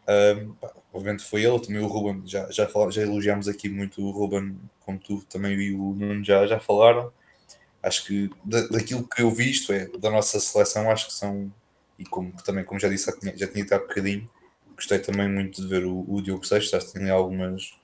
Um, 0.06 0.52
pá, 0.54 0.72
obviamente 0.92 1.24
foi 1.24 1.44
ele, 1.44 1.58
também 1.60 1.80
o 1.80 1.86
Ruben, 1.86 2.22
já, 2.26 2.50
já, 2.50 2.68
já 2.90 3.02
elogiámos 3.02 3.48
aqui 3.48 3.68
muito 3.68 4.02
o 4.02 4.10
Ruben, 4.10 4.58
como 4.80 4.98
tu 4.98 5.24
também 5.24 5.58
e 5.58 5.74
o 5.74 5.94
Nuno 5.94 6.24
já, 6.24 6.46
já 6.46 6.60
falaram. 6.60 7.12
Acho 7.82 8.04
que 8.06 8.30
da, 8.44 8.66
daquilo 8.68 9.06
que 9.08 9.22
eu 9.22 9.30
vi, 9.30 9.50
isto 9.50 9.72
é, 9.72 9.86
da 9.98 10.10
nossa 10.10 10.38
seleção, 10.40 10.90
acho 10.90 11.06
que 11.06 11.12
são, 11.14 11.52
e 11.98 12.04
como 12.04 12.32
também, 12.44 12.64
como 12.64 12.80
já 12.80 12.88
disse, 12.88 13.06
já 13.06 13.12
tinha, 13.18 13.36
já 13.36 13.46
tinha 13.46 13.64
há 13.70 13.78
bocadinho, 13.78 14.28
gostei 14.74 14.98
também 14.98 15.28
muito 15.28 15.62
de 15.62 15.68
ver 15.68 15.84
o, 15.84 16.04
o 16.08 16.20
Diogo 16.20 16.46
Seixas, 16.46 16.74
acho 16.74 16.92
que 16.92 16.98
tem 16.98 17.10
algumas, 17.10 17.74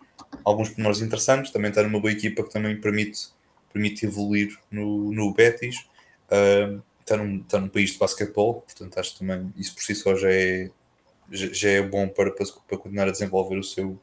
alguns 0.45 0.69
pormenores 0.71 1.01
interessantes, 1.01 1.51
também 1.51 1.71
está 1.71 1.83
numa 1.83 2.01
boa 2.01 2.13
equipa 2.13 2.43
que 2.43 2.51
também 2.51 2.79
permite, 2.81 3.29
permite 3.73 4.07
evoluir 4.07 4.59
no, 4.71 5.13
no 5.13 5.33
Betis. 5.33 5.87
Uh, 6.31 6.83
está 7.11 7.17
num, 7.17 7.41
está 7.41 7.61
num 7.61 7.69
país 7.69 7.93
de 7.93 7.99
basquetebol, 7.99 8.63
portanto 8.63 8.99
acho 8.99 9.13
que 9.13 9.19
também 9.19 9.53
isso 9.57 9.75
por 9.75 9.83
si 9.83 9.95
só 9.95 10.15
já 10.15 10.31
é, 10.31 10.71
já, 11.31 11.71
é 11.71 11.83
bom 11.83 12.09
para, 12.09 12.31
para, 12.31 12.79
continuar 12.79 13.09
a 13.09 13.13
desenvolver 13.13 13.59
o 13.59 13.65
seu, 13.65 13.99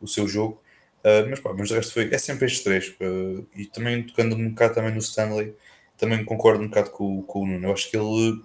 o 0.00 0.06
seu 0.06 0.28
jogo. 0.28 0.60
Uh, 1.00 1.30
mas, 1.30 1.40
pá, 1.40 1.54
mas 1.56 1.68
de 1.68 1.74
resto 1.74 1.94
foi, 1.94 2.12
é 2.12 2.18
sempre 2.18 2.46
estes 2.46 2.62
três. 2.62 2.88
Uh, 3.00 3.46
e 3.56 3.64
também 3.66 4.02
tocando 4.02 4.36
um 4.36 4.50
bocado 4.50 4.74
também 4.74 4.92
no 4.92 4.98
Stanley, 4.98 5.54
também 5.96 6.24
concordo 6.24 6.62
um 6.62 6.68
bocado 6.68 6.90
com, 6.90 7.22
com 7.22 7.42
o 7.42 7.46
Nuno. 7.46 7.68
Eu 7.68 7.72
acho 7.72 7.90
que 7.90 7.96
ele 7.96 8.42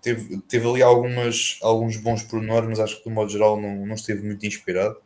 teve, 0.00 0.38
teve 0.42 0.68
ali 0.68 0.82
algumas, 0.82 1.58
alguns 1.62 1.96
bons 1.96 2.22
pormenores, 2.22 2.68
mas 2.68 2.80
acho 2.80 2.98
que, 2.98 3.08
de 3.08 3.14
modo 3.14 3.30
geral, 3.30 3.60
não, 3.60 3.84
não 3.86 3.94
esteve 3.94 4.24
muito 4.24 4.46
inspirado. 4.46 4.96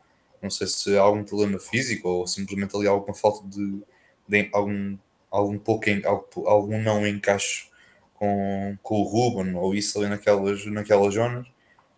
Não 0.42 0.50
sei 0.50 0.66
se 0.66 0.96
há 0.96 1.00
algum 1.00 1.24
problema 1.24 1.58
físico 1.58 2.08
ou 2.08 2.26
simplesmente 2.26 2.76
ali 2.76 2.86
alguma 2.86 3.14
falta 3.14 3.46
de, 3.48 3.80
de 4.28 4.50
algum, 4.52 4.98
algum 5.30 5.58
pouco, 5.58 5.86
algum 6.46 6.82
não 6.82 7.06
encaixe 7.06 7.71
com, 8.22 8.78
com 8.84 9.00
o 9.00 9.02
Ruben 9.02 9.56
ou 9.56 9.74
isso 9.74 9.98
ali 9.98 10.08
naquelas, 10.08 10.64
naquelas 10.66 11.14
zonas. 11.14 11.44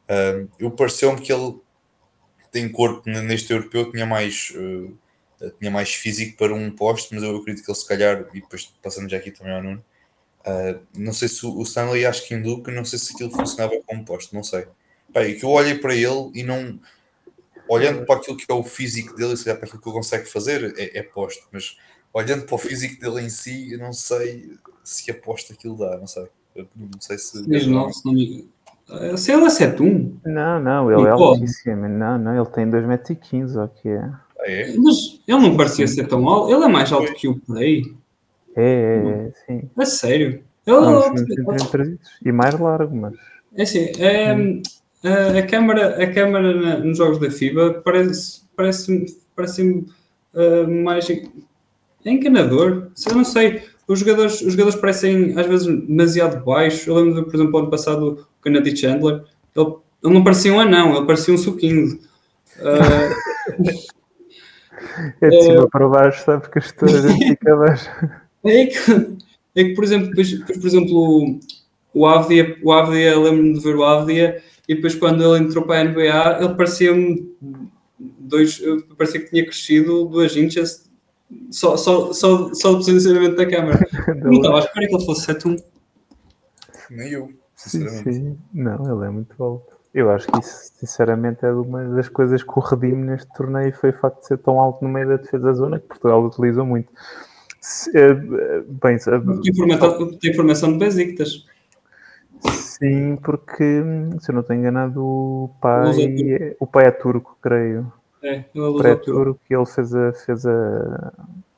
Uh, 0.09 0.49
eu 0.59 0.71
pareceu-me 0.71 1.21
que 1.21 1.31
ele 1.31 1.57
tem 2.51 2.67
corpo 2.67 3.03
neste 3.11 3.53
europeu, 3.53 3.91
tinha 3.91 4.07
mais, 4.07 4.51
uh, 4.57 5.51
tinha 5.59 5.71
mais 5.71 5.93
físico 5.93 6.39
para 6.39 6.55
um 6.55 6.71
posto, 6.71 7.15
mas 7.15 7.23
eu 7.23 7.37
acredito 7.37 7.63
que 7.63 7.71
ele 7.71 7.79
se 7.79 7.87
calhar, 7.87 8.27
e 8.33 8.41
depois 8.41 8.73
passando 8.83 9.11
já 9.11 9.19
aqui 9.19 9.31
também 9.31 9.53
ao 9.53 9.63
Nuno, 9.63 9.85
uh, 10.47 10.81
não 10.97 11.13
sei 11.13 11.29
se 11.29 11.45
o 11.45 11.63
Stanley 11.63 12.07
acho 12.07 12.27
que 12.27 12.35
Duque, 12.39 12.71
não 12.71 12.87
sei 12.87 12.99
se 12.99 13.13
aquilo 13.13 13.31
funcionava 13.31 13.75
como 13.87 14.03
posto, 14.03 14.35
não 14.35 14.43
sei. 14.43 14.67
Pai, 15.13 15.35
que 15.35 15.45
eu 15.45 15.51
olhei 15.51 15.75
para 15.75 15.95
ele 15.95 16.31
e 16.33 16.43
não 16.43 16.81
olhando 17.69 18.07
para 18.07 18.17
aquilo 18.17 18.39
que 18.39 18.51
é 18.51 18.55
o 18.55 18.65
físico 18.65 19.15
dele, 19.15 19.37
se 19.37 19.47
olhar 19.47 19.57
para 19.59 19.67
aquilo 19.67 19.83
que 19.83 19.89
ele 19.91 19.97
consegue 19.97 20.25
fazer, 20.25 20.73
é, 20.79 21.01
é 21.01 21.03
posto, 21.03 21.47
mas 21.53 21.77
olhando 22.15 22.47
para 22.47 22.55
o 22.55 22.59
físico 22.59 22.99
dele 22.99 23.27
em 23.27 23.29
si, 23.29 23.73
eu 23.73 23.79
não 23.79 23.93
sei 23.93 24.57
se 24.85 25.11
aposta 25.11 25.55
aquilo 25.55 25.77
dá, 25.77 25.97
não 25.97 26.07
sei. 26.07 26.29
Eu 26.55 26.69
não 26.77 27.01
sei 27.01 27.19
se. 27.19 27.49
Não, 27.69 27.91
se 27.91 28.05
não 28.05 28.13
me... 28.13 28.47
Se 29.17 29.33
ele 29.33 29.45
é 29.45 29.49
7-1. 29.49 30.13
Não, 30.27 30.61
não, 30.61 30.93
ele 30.93 31.09
é 31.09 31.11
altíssimo. 31.11 31.89
Não, 31.89 32.19
não, 32.19 32.37
ele 32.37 32.51
tem 32.51 32.71
2,15m, 32.71 33.65
o 33.65 33.69
que 33.69 33.89
é. 33.89 34.11
Ah, 34.39 34.51
é? 34.51 34.75
Mas 34.77 35.21
ele 35.27 35.39
não 35.39 35.57
parecia 35.57 35.89
ser 35.89 36.07
tão 36.07 36.29
alto. 36.29 36.53
Ele 36.53 36.65
é 36.65 36.69
mais 36.69 36.93
alto 36.93 37.07
Foi. 37.07 37.15
que 37.15 37.27
o 37.27 37.41
Play. 37.41 37.95
É, 38.55 38.63
é, 38.63 39.09
é, 39.09 39.33
sim. 39.47 39.71
É 39.77 39.85
sério. 39.87 40.45
Ele 40.67 40.81
não, 40.81 41.15
e 42.25 42.33
mais 42.33 42.59
largo, 42.59 42.95
mas. 42.95 43.15
É 43.57 43.63
assim, 43.63 43.91
é, 43.99 44.35
hum. 44.35 44.63
a, 45.03 45.39
a 45.39 45.47
câmara, 45.47 46.03
a 46.03 46.13
câmara 46.13 46.55
na, 46.55 46.79
nos 46.79 46.99
jogos 46.99 47.19
da 47.19 47.31
FIBA 47.31 47.83
parece, 47.85 48.43
parece, 48.57 49.19
parece 49.35 49.63
uh, 49.63 50.85
mais 50.85 51.09
enganador. 52.05 52.91
Eu 53.07 53.17
não 53.17 53.25
sei 53.25 53.63
os 53.87 53.99
jogadores, 53.99 54.41
os 54.41 54.53
jogadores 54.53 54.79
parecem 54.81 55.39
às 55.39 55.47
vezes 55.47 55.67
demasiado 55.67 56.45
baixos. 56.45 56.87
Eu 56.87 56.95
lembro, 56.95 57.25
por 57.25 57.35
exemplo, 57.35 57.59
ano 57.59 57.71
passado 57.71 58.27
o 58.39 58.43
Kennedy 58.43 58.77
Chandler, 58.77 59.23
ele, 59.55 59.75
ele 60.03 60.15
não 60.15 60.25
parecia 60.25 60.53
um 60.53 60.61
anão, 60.61 60.97
ele 60.97 61.07
parecia 61.07 61.35
um 61.35 61.39
suquinho. 61.39 61.99
Uh, 62.59 63.15
é 65.21 65.29
de 65.29 65.43
cima 65.43 65.65
uh, 65.65 65.71
para 65.71 65.89
baixo, 65.89 66.25
sabe? 66.25 66.43
Porque 66.43 66.59
a 66.59 66.63
história 66.63 67.03
fica 67.19 67.53
abaixo. 67.53 67.91
É 68.45 68.67
que, 68.67 68.79
é 69.57 69.65
que, 69.65 69.75
por 69.75 69.85
exemplo, 69.85 70.09
depois, 70.09 70.31
depois 70.31 70.59
por 70.59 70.67
exemplo, 70.67 71.41
o 71.93 72.07
Avdia, 72.07 72.57
o 72.63 72.73
Avdia 72.73 73.19
lembro-me 73.19 73.55
de 73.55 73.61
ver 73.61 73.77
o 73.77 73.85
Avdia, 73.85 74.43
e 74.69 74.75
depois 74.75 74.95
quando 74.95 75.23
ele 75.23 75.45
entrou 75.45 75.65
para 75.65 75.81
a 75.81 75.85
NBA, 75.85 76.39
ele 76.41 76.55
parecia-me 76.55 77.33
dois, 77.99 78.63
parecia 78.97 79.21
que 79.21 79.31
tinha 79.31 79.45
crescido 79.45 80.07
duas 80.07 80.37
inchas 80.37 80.84
só, 81.51 81.77
só, 81.77 82.13
só, 82.13 82.53
só 82.55 82.73
o 82.73 82.77
posicionamento 82.77 83.37
da 83.37 83.49
câmera. 83.49 83.79
Não 84.23 84.33
estava 84.33 84.57
à 84.57 84.61
espera 84.61 84.89
que 84.89 84.95
ele 84.95 85.05
fosse 85.05 85.27
7-1. 85.27 85.63
Nem 86.91 87.13
eu, 87.13 87.31
sinceramente. 87.57 88.05
Sim, 88.05 88.13
sim. 88.13 88.39
Não, 88.53 88.97
ele 88.97 89.07
é 89.07 89.11
muito 89.11 89.43
alto. 89.43 89.75
Eu 89.93 90.11
acho 90.11 90.27
que 90.27 90.41
isso, 90.41 90.73
sinceramente, 90.75 91.45
é 91.45 91.53
uma 91.53 91.85
das 91.85 92.09
coisas 92.09 92.43
que 92.43 92.51
o 92.51 92.61
redime 92.61 93.05
neste 93.05 93.33
torneio 93.33 93.73
foi 93.73 93.91
o 93.91 93.93
facto 93.93 94.21
de 94.21 94.27
ser 94.27 94.39
tão 94.39 94.59
alto 94.59 94.85
no 94.85 94.91
meio 94.91 95.07
da 95.07 95.17
defesa 95.17 95.45
da 95.45 95.53
zona 95.53 95.79
que 95.79 95.87
Portugal 95.87 96.25
utilizou 96.25 96.67
muito. 96.67 96.93
Se, 97.61 97.97
eh, 97.97 98.13
bem, 98.13 98.99
tem 98.99 99.51
informação, 99.51 100.19
tem 100.19 100.31
informação 100.31 100.73
de 100.73 100.79
Besiktas. 100.79 101.47
Sim, 102.51 103.17
porque 103.17 103.83
se 104.21 104.31
eu 104.31 104.35
não 104.35 104.41
estou 104.41 104.57
enganado, 104.57 105.01
o 105.01 105.51
pai, 105.61 105.93
é, 106.29 106.57
o 106.59 106.67
pai 106.67 106.87
é 106.87 106.91
turco, 106.91 107.39
creio. 107.41 107.91
É, 108.25 108.43
ele 108.55 108.79
pré-tour 108.79 109.37
que 109.47 109.55
ele 109.55 109.67
fez 109.67 109.95
a, 109.95 110.13
fez 110.15 110.47
a 110.47 111.13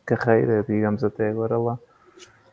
carreira, 0.05 0.65
digamos, 0.69 1.05
até 1.05 1.29
agora 1.29 1.57
lá. 1.57 1.79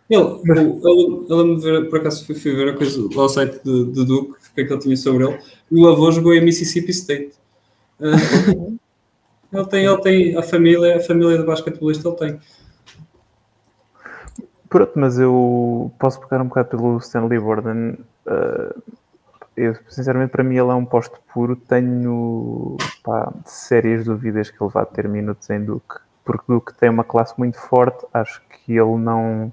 Ele, 0.07 0.39
Mas... 0.45 0.59
eu, 0.59 1.25
eu 1.29 1.89
por 1.89 1.99
acaso 1.99 2.23
fui, 2.25 2.35
fui 2.35 2.55
ver 2.55 2.69
a 2.69 2.77
coisa 2.77 3.01
lá 3.15 3.23
ao 3.23 3.29
site 3.29 3.59
de, 3.63 3.85
de 3.91 4.05
Duke, 4.05 4.33
o 4.33 4.53
que 4.53 4.61
é 4.61 4.65
que 4.65 4.73
ele 4.73 4.81
tinha 4.81 4.95
sobre 4.95 5.25
ele, 5.25 5.39
o 5.71 5.87
avô 5.87 6.11
jogou 6.11 6.33
em 6.33 6.45
Mississippi 6.45 6.91
State. 6.91 7.33
Uh, 7.99 8.77
ele 9.51 9.65
tem, 9.65 9.85
ele 9.85 10.01
tem 10.01 10.37
a 10.37 10.43
família, 10.43 10.97
a 10.97 10.99
família 10.99 11.37
de 11.39 11.43
basquetebolista 11.43 12.09
ele 12.09 12.17
tem. 12.17 12.39
Pronto, 14.69 14.91
mas 14.95 15.17
eu 15.17 15.91
posso 15.99 16.19
pegar 16.19 16.41
um 16.41 16.47
bocado 16.47 16.69
pelo 16.69 16.97
Stanley 16.97 17.39
Borden. 17.39 17.97
Uh, 18.27 18.81
eu, 19.55 19.75
sinceramente, 19.87 20.31
para 20.31 20.43
mim 20.43 20.57
ele 20.57 20.71
é 20.71 20.73
um 20.73 20.85
posto 20.85 21.19
puro. 21.33 21.55
Tenho 21.55 22.77
pá, 23.03 23.31
sérias 23.45 24.05
dúvidas 24.05 24.49
que 24.49 24.61
ele 24.61 24.71
vá 24.71 24.85
ter 24.85 25.07
minutos 25.07 25.49
em 25.49 25.63
Duke, 25.63 25.95
porque 26.25 26.45
Duke 26.47 26.73
tem 26.75 26.89
uma 26.89 27.03
classe 27.03 27.33
muito 27.37 27.57
forte. 27.59 28.05
Acho 28.13 28.41
que 28.49 28.73
ele 28.73 28.97
não 28.97 29.51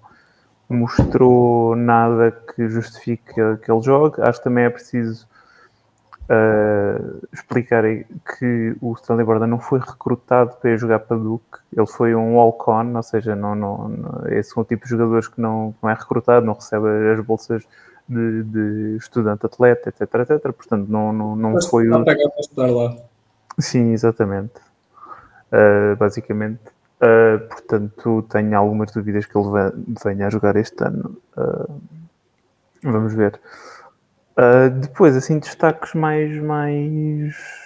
mostrou 0.68 1.74
nada 1.74 2.30
que 2.30 2.68
justifique 2.68 3.34
que 3.34 3.70
ele 3.72 3.82
jogue. 3.82 4.22
Acho 4.22 4.38
que 4.38 4.44
também 4.44 4.64
é 4.64 4.70
preciso 4.70 5.28
uh, 6.30 7.26
explicar 7.32 7.82
que 7.84 8.76
o 8.80 8.92
Stanley 8.94 9.26
Borda 9.26 9.46
não 9.46 9.58
foi 9.58 9.80
recrutado 9.80 10.56
para 10.56 10.76
jogar 10.76 11.00
para 11.00 11.16
Duke. 11.16 11.58
Ele 11.76 11.86
foi 11.86 12.14
um 12.14 12.36
walk-on, 12.36 12.94
ou 12.94 13.02
seja, 13.02 13.34
não, 13.34 13.54
não, 13.54 13.88
não, 13.88 14.28
esse 14.28 14.56
é 14.56 14.60
um 14.60 14.64
tipo 14.64 14.84
de 14.84 14.90
jogadores 14.90 15.28
que 15.28 15.40
não, 15.40 15.74
não 15.82 15.90
é 15.90 15.94
recrutado, 15.94 16.46
não 16.46 16.54
recebe 16.54 16.86
as 17.12 17.20
bolsas 17.24 17.66
de, 18.10 18.42
de 18.42 18.96
estudante 18.96 19.46
atleta, 19.46 19.88
etc, 19.88 20.02
etc. 20.02 20.52
Portanto, 20.52 20.88
não, 20.88 21.12
não, 21.12 21.36
não 21.36 21.52
Mas 21.52 21.66
foi 21.66 21.88
o. 21.88 22.04
para 22.04 22.16
estudar 22.40 22.70
lá. 22.70 22.96
Sim, 23.58 23.92
exatamente. 23.92 24.54
Uh, 25.52 25.96
basicamente. 25.96 26.60
Uh, 27.00 27.38
portanto, 27.48 28.26
tenho 28.28 28.58
algumas 28.58 28.92
dúvidas 28.92 29.24
que 29.24 29.38
ele 29.38 29.48
venha 30.04 30.26
a 30.26 30.30
jogar 30.30 30.56
este 30.56 30.82
ano. 30.84 31.16
Uh, 31.36 31.80
vamos 32.82 33.14
ver. 33.14 33.40
depois, 34.80 35.16
assim, 35.16 35.38
destaques 35.38 35.94
mais, 35.94 36.36
mais 36.42 37.59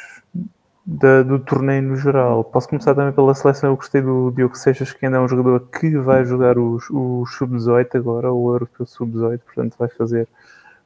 da, 0.85 1.23
do 1.23 1.39
torneio 1.39 1.83
no 1.83 1.97
geral. 1.97 2.45
Posso 2.45 2.69
começar 2.69 2.95
também 2.95 3.13
pela 3.13 3.35
seleção. 3.35 3.71
Eu 3.71 3.77
gostei 3.77 4.03
do 4.03 4.31
Diogo 4.31 4.57
Seixas, 4.57 4.93
que 4.93 5.05
ainda 5.07 5.19
é 5.19 5.21
um 5.21 5.29
jogador 5.29 5.61
que 5.61 5.97
vai 5.97 6.25
jogar 6.25 6.59
os, 6.59 6.89
o 6.91 7.25
Sub-18 7.27 7.97
agora, 7.97 8.33
o 8.33 8.53
Europeu 8.53 8.85
Sub-18, 8.85 9.41
portanto 9.41 9.77
vai 9.79 9.89
fazer 9.89 10.29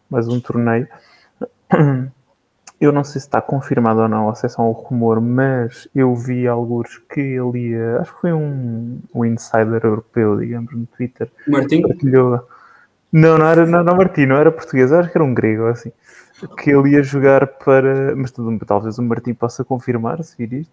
mais 0.08 0.28
um 0.28 0.40
torneio. 0.40 0.86
Eu 2.80 2.92
não 2.92 3.02
sei 3.02 3.20
se 3.20 3.26
está 3.26 3.42
confirmado 3.42 3.98
ou 4.02 4.08
não, 4.08 4.26
ou 4.26 4.34
se 4.36 4.46
é 4.46 4.48
só 4.48 4.62
um 4.62 4.70
rumor, 4.70 5.20
mas 5.20 5.88
eu 5.92 6.14
vi 6.14 6.46
alguns 6.46 6.98
que 7.12 7.20
ele 7.20 7.70
ia. 7.70 8.00
Acho 8.00 8.14
que 8.14 8.20
foi 8.20 8.32
um, 8.32 9.00
um 9.12 9.24
insider 9.24 9.80
europeu, 9.82 10.38
digamos, 10.38 10.72
no 10.72 10.86
Twitter. 10.86 11.28
Martim? 11.48 11.82
Partilhou. 11.82 12.46
Não, 13.10 13.36
não 13.36 13.46
era 13.46 13.66
não, 13.66 13.82
não 13.82 13.96
Martim, 13.96 14.26
não 14.26 14.36
era 14.36 14.52
português, 14.52 14.92
acho 14.92 15.10
que 15.10 15.18
era 15.18 15.24
um 15.24 15.34
grego 15.34 15.66
assim 15.66 15.90
que 16.46 16.70
ele 16.70 16.90
ia 16.90 17.02
jogar 17.02 17.46
para. 17.46 18.14
Mas 18.16 18.32
talvez 18.66 18.98
o 18.98 19.02
Martim 19.02 19.34
possa 19.34 19.64
confirmar, 19.64 20.22
se 20.22 20.36
vir 20.36 20.60
isto, 20.60 20.72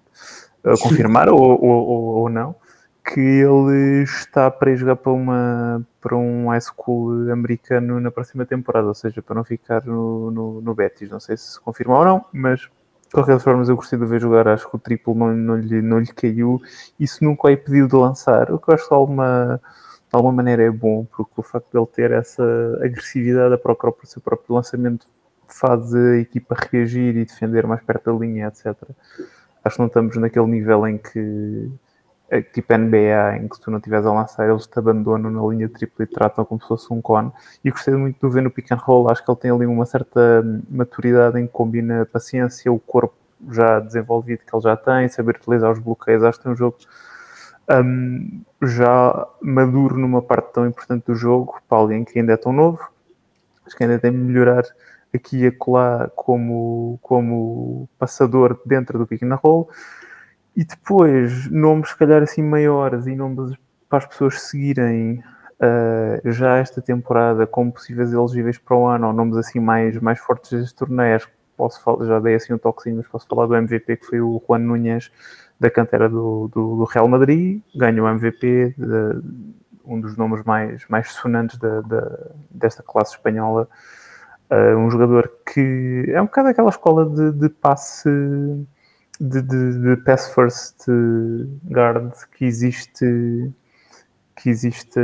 uh, 0.63 0.79
confirmar 0.79 1.29
ou, 1.29 1.39
ou, 1.39 1.87
ou, 1.87 2.03
ou, 2.17 2.29
não, 2.29 2.55
que 3.03 3.19
ele 3.19 4.03
está 4.03 4.49
para 4.51 4.71
ir 4.71 4.77
jogar 4.77 4.95
para, 4.95 5.11
uma, 5.11 5.85
para 6.01 6.15
um 6.15 6.49
high 6.49 6.61
school 6.61 7.31
americano 7.31 7.99
na 7.99 8.11
próxima 8.11 8.45
temporada, 8.45 8.87
ou 8.87 8.95
seja, 8.95 9.21
para 9.21 9.35
não 9.35 9.43
ficar 9.43 9.85
no, 9.85 10.31
no, 10.31 10.61
no 10.61 10.75
Betis. 10.75 11.09
Não 11.09 11.19
sei 11.19 11.37
se 11.37 11.53
se 11.53 11.59
confirma 11.59 11.97
ou 11.97 12.05
não, 12.05 12.25
mas 12.31 12.61
de 12.61 13.11
qualquer 13.13 13.39
forma 13.39 13.63
eu 13.63 13.75
gostei 13.75 13.97
de 13.97 14.05
ver 14.05 14.19
jogar. 14.19 14.47
Acho 14.47 14.69
que 14.69 14.75
o 14.75 14.79
triplo 14.79 15.15
não, 15.15 15.33
não, 15.33 15.55
lhe, 15.57 15.81
não 15.81 15.99
lhe 15.99 16.13
caiu. 16.13 16.61
Isso 16.99 17.23
nunca 17.23 17.51
é 17.51 17.55
pedido 17.55 17.87
de 17.87 17.95
lançar, 17.95 18.51
o 18.51 18.59
que 18.59 18.69
eu 18.69 18.75
acho 18.75 18.87
de 18.87 18.93
alguma 18.93 19.61
de 20.07 20.15
alguma 20.15 20.33
maneira 20.33 20.63
é 20.63 20.69
bom, 20.69 21.05
porque 21.05 21.33
o 21.35 21.41
facto 21.41 21.71
de 21.71 21.77
ele 21.77 21.87
ter 21.87 22.11
essa 22.11 22.43
agressividade 22.81 23.53
a 23.53 23.57
procurar 23.57 23.91
para 23.91 24.03
o 24.03 24.07
seu 24.07 24.21
próprio 24.21 24.55
lançamento 24.55 25.07
faz 25.47 25.93
a 25.93 26.17
equipa 26.17 26.55
reagir 26.71 27.15
e 27.15 27.25
defender 27.25 27.65
mais 27.67 27.81
perto 27.81 28.11
da 28.11 28.19
linha, 28.19 28.47
etc. 28.47 28.75
Acho 29.63 29.75
que 29.75 29.79
não 29.79 29.87
estamos 29.87 30.17
naquele 30.17 30.47
nível 30.47 30.87
em 30.87 30.97
que, 30.97 31.71
é 32.29 32.41
tipo 32.41 32.75
NBA, 32.75 33.37
em 33.37 33.47
que 33.47 33.55
se 33.55 33.61
tu 33.61 33.71
não 33.71 33.77
estiveres 33.77 34.05
a 34.05 34.13
lançar, 34.13 34.49
eles 34.49 34.67
te 34.67 34.77
abandonam 34.77 35.29
na 35.29 35.53
linha 35.53 35.69
tripla 35.69 36.03
e 36.03 36.07
tratam 36.07 36.45
como 36.45 36.61
se 36.61 36.67
fosse 36.67 36.91
um 36.93 37.01
cone. 37.01 37.31
E 37.63 37.71
gostei 37.71 37.95
muito 37.95 38.27
de 38.27 38.33
ver 38.33 38.41
no 38.41 38.51
pick 38.51 38.71
and 38.71 38.77
roll, 38.77 39.09
acho 39.09 39.23
que 39.23 39.29
ele 39.29 39.39
tem 39.39 39.51
ali 39.51 39.65
uma 39.65 39.85
certa 39.85 40.43
maturidade 40.69 41.39
em 41.39 41.47
que 41.47 41.53
combina 41.53 42.01
a 42.01 42.05
paciência, 42.05 42.71
o 42.71 42.79
corpo 42.79 43.15
já 43.51 43.79
desenvolvido 43.79 44.43
que 44.45 44.55
ele 44.55 44.63
já 44.63 44.75
tem, 44.75 45.07
saber 45.07 45.35
utilizar 45.35 45.71
os 45.71 45.79
bloqueios. 45.79 46.23
Acho 46.23 46.37
que 46.39 46.43
tem 46.43 46.53
um 46.53 46.55
jogo 46.55 46.77
um, 47.69 48.41
já 48.63 49.27
maduro 49.41 49.97
numa 49.97 50.21
parte 50.21 50.53
tão 50.53 50.67
importante 50.67 51.05
do 51.05 51.15
jogo 51.15 51.59
para 51.67 51.77
alguém 51.77 52.03
que 52.03 52.19
ainda 52.19 52.33
é 52.33 52.37
tão 52.37 52.53
novo. 52.53 52.79
Acho 53.65 53.75
que 53.75 53.83
ainda 53.83 53.99
tem 53.99 54.11
de 54.11 54.17
melhorar 54.17 54.63
aqui 55.15 55.43
e 55.43 55.47
acolá 55.47 56.09
como, 56.15 56.99
como 57.01 57.89
passador 57.97 58.59
dentro 58.65 58.97
do 58.99 59.07
pick 59.07 59.23
and 59.23 59.35
roll. 59.35 59.69
E 60.55 60.63
depois, 60.63 61.49
nomes 61.51 61.89
se 61.89 61.97
calhar 61.97 62.23
assim 62.23 62.41
maiores 62.41 63.07
e 63.07 63.15
nomes 63.15 63.55
para 63.89 63.99
as 63.99 64.05
pessoas 64.05 64.41
seguirem 64.41 65.23
uh, 65.59 66.31
já 66.31 66.57
esta 66.57 66.81
temporada 66.81 67.45
como 67.45 67.71
possíveis 67.71 68.13
elegíveis 68.13 68.57
para 68.57 68.77
o 68.77 68.87
ano, 68.87 69.07
ou 69.07 69.13
nomes 69.13 69.37
assim 69.37 69.59
mais, 69.59 69.99
mais 69.99 70.19
fortes 70.19 70.51
deste 70.51 70.75
torneio. 70.75 71.15
Acho 71.15 71.27
que 71.27 71.33
posso 71.57 71.81
falar, 71.81 72.05
já 72.05 72.19
dei 72.19 72.35
assim 72.35 72.53
um 72.53 72.57
toquezinho, 72.57 72.97
mas 72.97 73.07
posso 73.07 73.27
falar 73.27 73.47
do 73.47 73.55
MVP 73.55 73.97
que 73.97 74.05
foi 74.05 74.21
o 74.21 74.41
Juan 74.47 74.59
Núñez 74.59 75.11
da 75.59 75.69
cantera 75.69 76.09
do, 76.09 76.49
do, 76.53 76.77
do 76.77 76.83
Real 76.83 77.07
Madrid, 77.07 77.61
ganha 77.75 78.03
o 78.03 78.07
MVP, 78.07 78.75
de, 78.77 79.21
um 79.85 79.99
dos 79.99 80.17
nomes 80.17 80.43
mais, 80.43 80.85
mais 80.89 81.11
sonantes 81.11 81.57
desta 82.51 82.83
classe 82.83 83.15
espanhola. 83.15 83.69
Uh, 84.49 84.77
um 84.77 84.91
jogador 84.91 85.31
que 85.51 86.05
é 86.09 86.21
um 86.21 86.25
bocado 86.25 86.49
aquela 86.49 86.69
escola 86.69 87.09
de, 87.09 87.31
de 87.31 87.49
passe 87.49 88.09
de, 89.19 89.41
de, 89.41 89.79
de, 89.79 89.97
pass 90.03 90.31
first 90.33 90.85
guard 91.67 92.13
que 92.37 92.45
existe 92.45 93.51
que 94.35 94.49
existe 94.49 94.99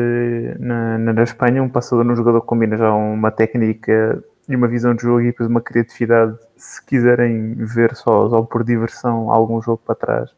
na, 0.59 0.97
na, 0.97 1.23
Espanha, 1.23 1.63
um 1.63 1.69
passador 1.69 2.03
no 2.03 2.15
jogador 2.15 2.41
que 2.41 2.47
combina 2.47 2.77
já 2.77 2.93
uma 2.93 3.31
técnica 3.31 4.23
e 4.47 4.55
uma 4.55 4.67
visão 4.67 4.93
de 4.93 5.03
jogo 5.03 5.21
e 5.21 5.27
depois 5.27 5.49
uma 5.49 5.61
criatividade, 5.61 6.37
se 6.57 6.85
quiserem 6.85 7.55
ver 7.55 7.95
só, 7.95 8.29
só 8.29 8.41
por 8.41 8.63
diversão 8.63 9.31
algum 9.31 9.61
jogo 9.61 9.81
para 9.85 9.95
trás, 9.95 10.31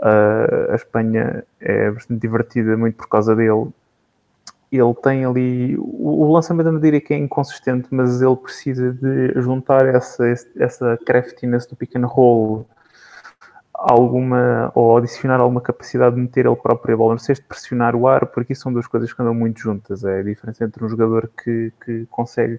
uh, 0.00 0.72
a 0.72 0.74
Espanha 0.74 1.44
é 1.60 1.90
bastante 1.90 2.20
divertida 2.20 2.76
muito 2.76 2.96
por 2.96 3.08
causa 3.08 3.36
dele. 3.36 3.68
Ele 4.70 4.94
tem 5.02 5.24
ali, 5.24 5.76
o, 5.78 6.24
o 6.24 6.32
lançamento 6.32 6.66
eu 6.66 6.72
não 6.72 6.80
diria 6.80 7.00
que 7.00 7.14
é 7.14 7.16
inconsistente, 7.16 7.88
mas 7.90 8.20
ele 8.20 8.36
precisa 8.36 8.92
de 8.92 9.40
juntar 9.40 9.86
essa, 9.86 10.24
essa 10.56 10.98
craftiness 11.06 11.66
do 11.66 11.74
pick 11.74 11.96
and 11.96 12.06
roll 12.06 12.66
alguma 13.78 14.72
ou 14.74 14.96
adicionar 14.96 15.38
alguma 15.40 15.60
capacidade 15.60 16.16
de 16.16 16.20
meter 16.20 16.46
ele 16.46 16.56
próprio 16.56 16.94
a 16.94 16.98
bola 16.98 17.14
no 17.14 17.20
cesto, 17.20 17.46
pressionar 17.46 17.94
o 17.94 18.08
ar, 18.08 18.26
porque 18.26 18.52
isso 18.52 18.62
são 18.62 18.72
duas 18.72 18.88
coisas 18.88 19.12
que 19.12 19.22
andam 19.22 19.34
muito 19.34 19.60
juntas. 19.60 20.04
É 20.04 20.18
a 20.18 20.22
diferença 20.22 20.64
entre 20.64 20.84
um 20.84 20.88
jogador 20.88 21.30
que, 21.42 21.72
que 21.84 22.06
consegue 22.10 22.58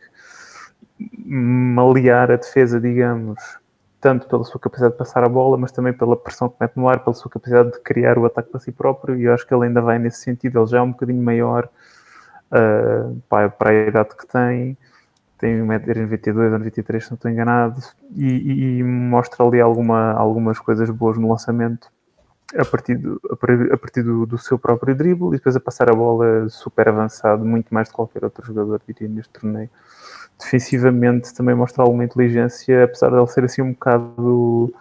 malear 1.18 2.32
a 2.32 2.38
defesa, 2.38 2.80
digamos, 2.80 3.60
tanto 4.00 4.28
pela 4.28 4.46
sua 4.46 4.60
capacidade 4.60 4.94
de 4.94 4.98
passar 4.98 5.24
a 5.26 5.30
bola, 5.30 5.58
mas 5.58 5.74
também 5.74 5.92
pela 5.92 6.16
pressão 6.16 6.48
que 6.48 6.56
mete 6.60 6.78
no 6.78 6.88
ar, 6.88 7.04
pela 7.04 7.14
sua 7.14 7.30
capacidade 7.30 7.72
de 7.74 7.80
criar 7.82 8.18
o 8.18 8.26
ataque 8.26 8.50
para 8.50 8.60
si 8.60 8.72
próprio, 8.72 9.18
e 9.18 9.26
eu 9.26 9.34
acho 9.34 9.46
que 9.46 9.54
ele 9.54 9.66
ainda 9.66 9.82
vai 9.82 10.00
nesse 10.00 10.22
sentido. 10.22 10.60
Ele 10.60 10.68
já 10.68 10.78
é 10.78 10.82
um 10.82 10.92
bocadinho 10.92 11.22
maior 11.22 11.68
uh, 12.52 13.22
para, 13.30 13.70
a 13.70 13.74
idade 13.74 14.16
que 14.16 14.28
tem 14.28 14.78
tem 15.38 15.58
1,92m 15.62 16.36
ou 16.36 16.50
93 16.50 17.02
se 17.02 17.12
não 17.12 17.16
estou 17.16 17.32
enganado, 17.32 17.82
e, 18.14 18.80
e, 18.80 18.84
mostra 18.84 19.46
ali 19.46 19.62
alguma, 19.62 20.12
algumas 20.12 20.60
coisas 20.60 20.90
boas 20.90 21.18
no 21.18 21.30
lançamento 21.30 21.90
a 22.58 22.66
partir, 22.66 22.96
do, 22.96 23.22
a 23.72 23.78
partir 23.78 24.04
do, 24.04 24.26
do, 24.26 24.38
seu 24.38 24.60
próprio 24.60 24.94
drible 24.94 25.30
e 25.30 25.32
depois 25.32 25.56
a 25.56 25.60
passar 25.60 25.90
a 25.90 25.96
bola 25.96 26.50
super 26.50 26.90
avançado, 26.90 27.46
muito 27.46 27.74
mais 27.74 27.88
de 27.88 27.94
qualquer 27.94 28.24
outro 28.24 28.46
jogador, 28.46 28.82
diria, 28.86 29.08
neste 29.08 29.32
torneio. 29.32 29.70
Defensivamente 30.38 31.34
também 31.34 31.56
mostra 31.56 31.84
alguma 31.84 32.04
inteligência, 32.04 32.84
apesar 32.84 33.10
de 33.10 33.16
ele 33.16 33.28
ser 33.28 33.44
assim 33.46 33.62
um 33.62 33.72
bocado. 33.72 34.74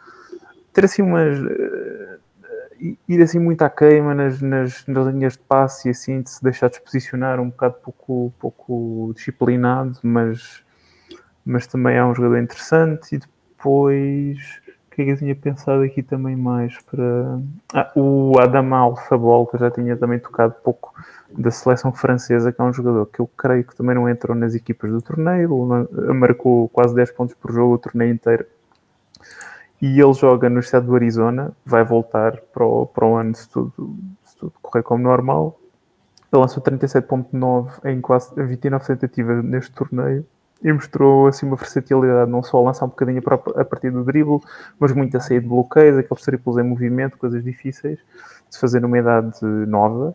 ter 0.73 0.87
assim 0.87 1.03
umas 1.03 1.39
ir 2.81 3.23
assim 3.23 3.39
muito 3.39 3.63
à 3.63 3.71
queima 3.71 4.15
nas, 4.15 4.41
nas, 4.41 4.87
nas, 4.87 5.07
linhas 5.07 5.33
de 5.35 5.41
passe 5.41 5.89
e 5.89 5.91
assim 5.91 6.23
de 6.23 6.31
se 6.31 6.43
deixar 6.43 6.69
disposicionar 6.69 7.41
um 7.41 7.51
bocado 7.51 7.77
pouco, 7.83 8.33
pouco 8.39 9.13
disciplinado, 9.15 9.99
mas, 10.03 10.63
mas 11.45 11.67
também 11.67 11.97
é 11.97 12.05
um 12.05 12.15
jogador 12.15 12.39
interessante. 12.39 13.17
E 13.17 13.19
depois, 13.19 14.39
o 14.87 14.95
que 14.95 15.03
é 15.03 15.05
que 15.07 15.11
eu 15.11 15.17
tinha 15.17 15.35
pensado 15.35 15.83
aqui 15.83 16.03
também 16.03 16.37
mais 16.37 16.77
para. 16.83 17.41
Ah, 17.75 17.91
o 17.97 18.33
Adam 18.39 18.75
Alfabol, 18.75 19.47
que 19.47 19.59
já 19.59 19.71
tinha 19.71 19.97
também 19.97 20.19
tocado 20.19 20.55
pouco 20.63 20.95
da 21.31 21.51
seleção 21.51 21.93
francesa, 21.93 22.53
que 22.53 22.61
é 22.61 22.65
um 22.65 22.73
jogador 22.73 23.07
que 23.07 23.21
eu 23.21 23.27
creio 23.27 23.65
que 23.65 23.77
também 23.77 23.95
não 23.95 24.09
entrou 24.09 24.37
nas 24.37 24.55
equipas 24.55 24.91
do 24.91 25.03
torneio, 25.03 25.89
marcou 26.15 26.69
quase 26.71 26.95
10 26.95 27.13
pontos 27.13 27.35
por 27.35 27.53
jogo 27.53 27.75
o 27.75 27.79
torneio 27.79 28.13
inteiro 28.13 28.47
e 29.81 30.01
ele 30.01 30.13
joga 30.13 30.51
no 30.51 30.61
estado 30.61 30.87
do 30.87 30.95
Arizona, 30.95 31.53
vai 31.65 31.85
voltar 31.85 32.37
para 32.53 32.65
o, 32.65 32.87
para 32.87 33.07
o 33.07 33.15
ano 33.17 33.35
se 33.35 33.49
tudo, 33.49 33.97
se 34.25 34.37
tudo 34.37 34.53
correr 34.61 34.83
como 34.83 35.03
normal. 35.03 35.59
Ele 36.33 36.41
lançou 36.41 36.63
37.9 36.63 37.85
em 37.85 38.01
quase 38.01 38.35
29 38.35 38.87
tentativas 38.87 39.45
neste 39.45 39.73
torneio 39.73 40.27
e 40.63 40.73
mostrou 40.73 41.29
assim 41.29 41.47
uma 41.47 41.57
versatilidade, 41.57 42.31
não 42.31 42.43
só 42.43 42.59
a 42.59 42.63
lançar 42.63 42.85
um 42.85 42.89
bocadinho 42.89 43.23
a 43.57 43.65
partir 43.65 43.91
do 43.91 44.05
dribble, 44.05 44.41
mas 44.79 44.93
muito 44.93 45.17
a 45.17 45.21
sair 45.21 45.41
de 45.41 45.47
bloqueios, 45.47 45.97
aqueles 45.97 46.25
triplos 46.25 46.59
em 46.59 46.65
movimento, 46.65 47.17
coisas 47.17 47.43
difíceis 47.43 47.99
de 48.51 48.59
fazer 48.59 48.81
numa 48.81 48.99
idade 48.99 49.41
nova. 49.43 50.15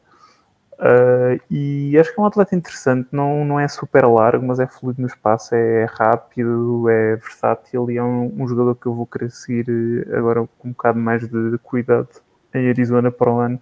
Uh, 0.79 1.39
e 1.49 1.97
acho 1.97 2.13
que 2.13 2.19
é 2.19 2.23
um 2.23 2.25
atleta 2.25 2.55
interessante, 2.55 3.07
não, 3.11 3.45
não 3.45 3.59
é 3.59 3.67
super 3.67 4.05
largo, 4.05 4.45
mas 4.45 4.59
é 4.59 4.67
fluido 4.67 5.01
no 5.01 5.07
espaço, 5.07 5.53
é 5.55 5.85
rápido, 5.85 6.89
é 6.89 7.15
versátil 7.15 7.89
e 7.91 7.97
é 7.97 8.03
um, 8.03 8.33
um 8.37 8.47
jogador 8.47 8.75
que 8.75 8.87
eu 8.87 8.93
vou 8.93 9.05
querer 9.05 9.31
seguir 9.31 9.65
eh, 9.69 10.17
agora 10.17 10.47
com 10.57 10.69
um 10.69 10.71
bocado 10.71 10.99
mais 10.99 11.27
de, 11.27 11.57
cuidado 11.59 12.09
em 12.53 12.69
Arizona 12.69 13.11
para 13.11 13.31
o 13.31 13.39
ano, 13.39 13.59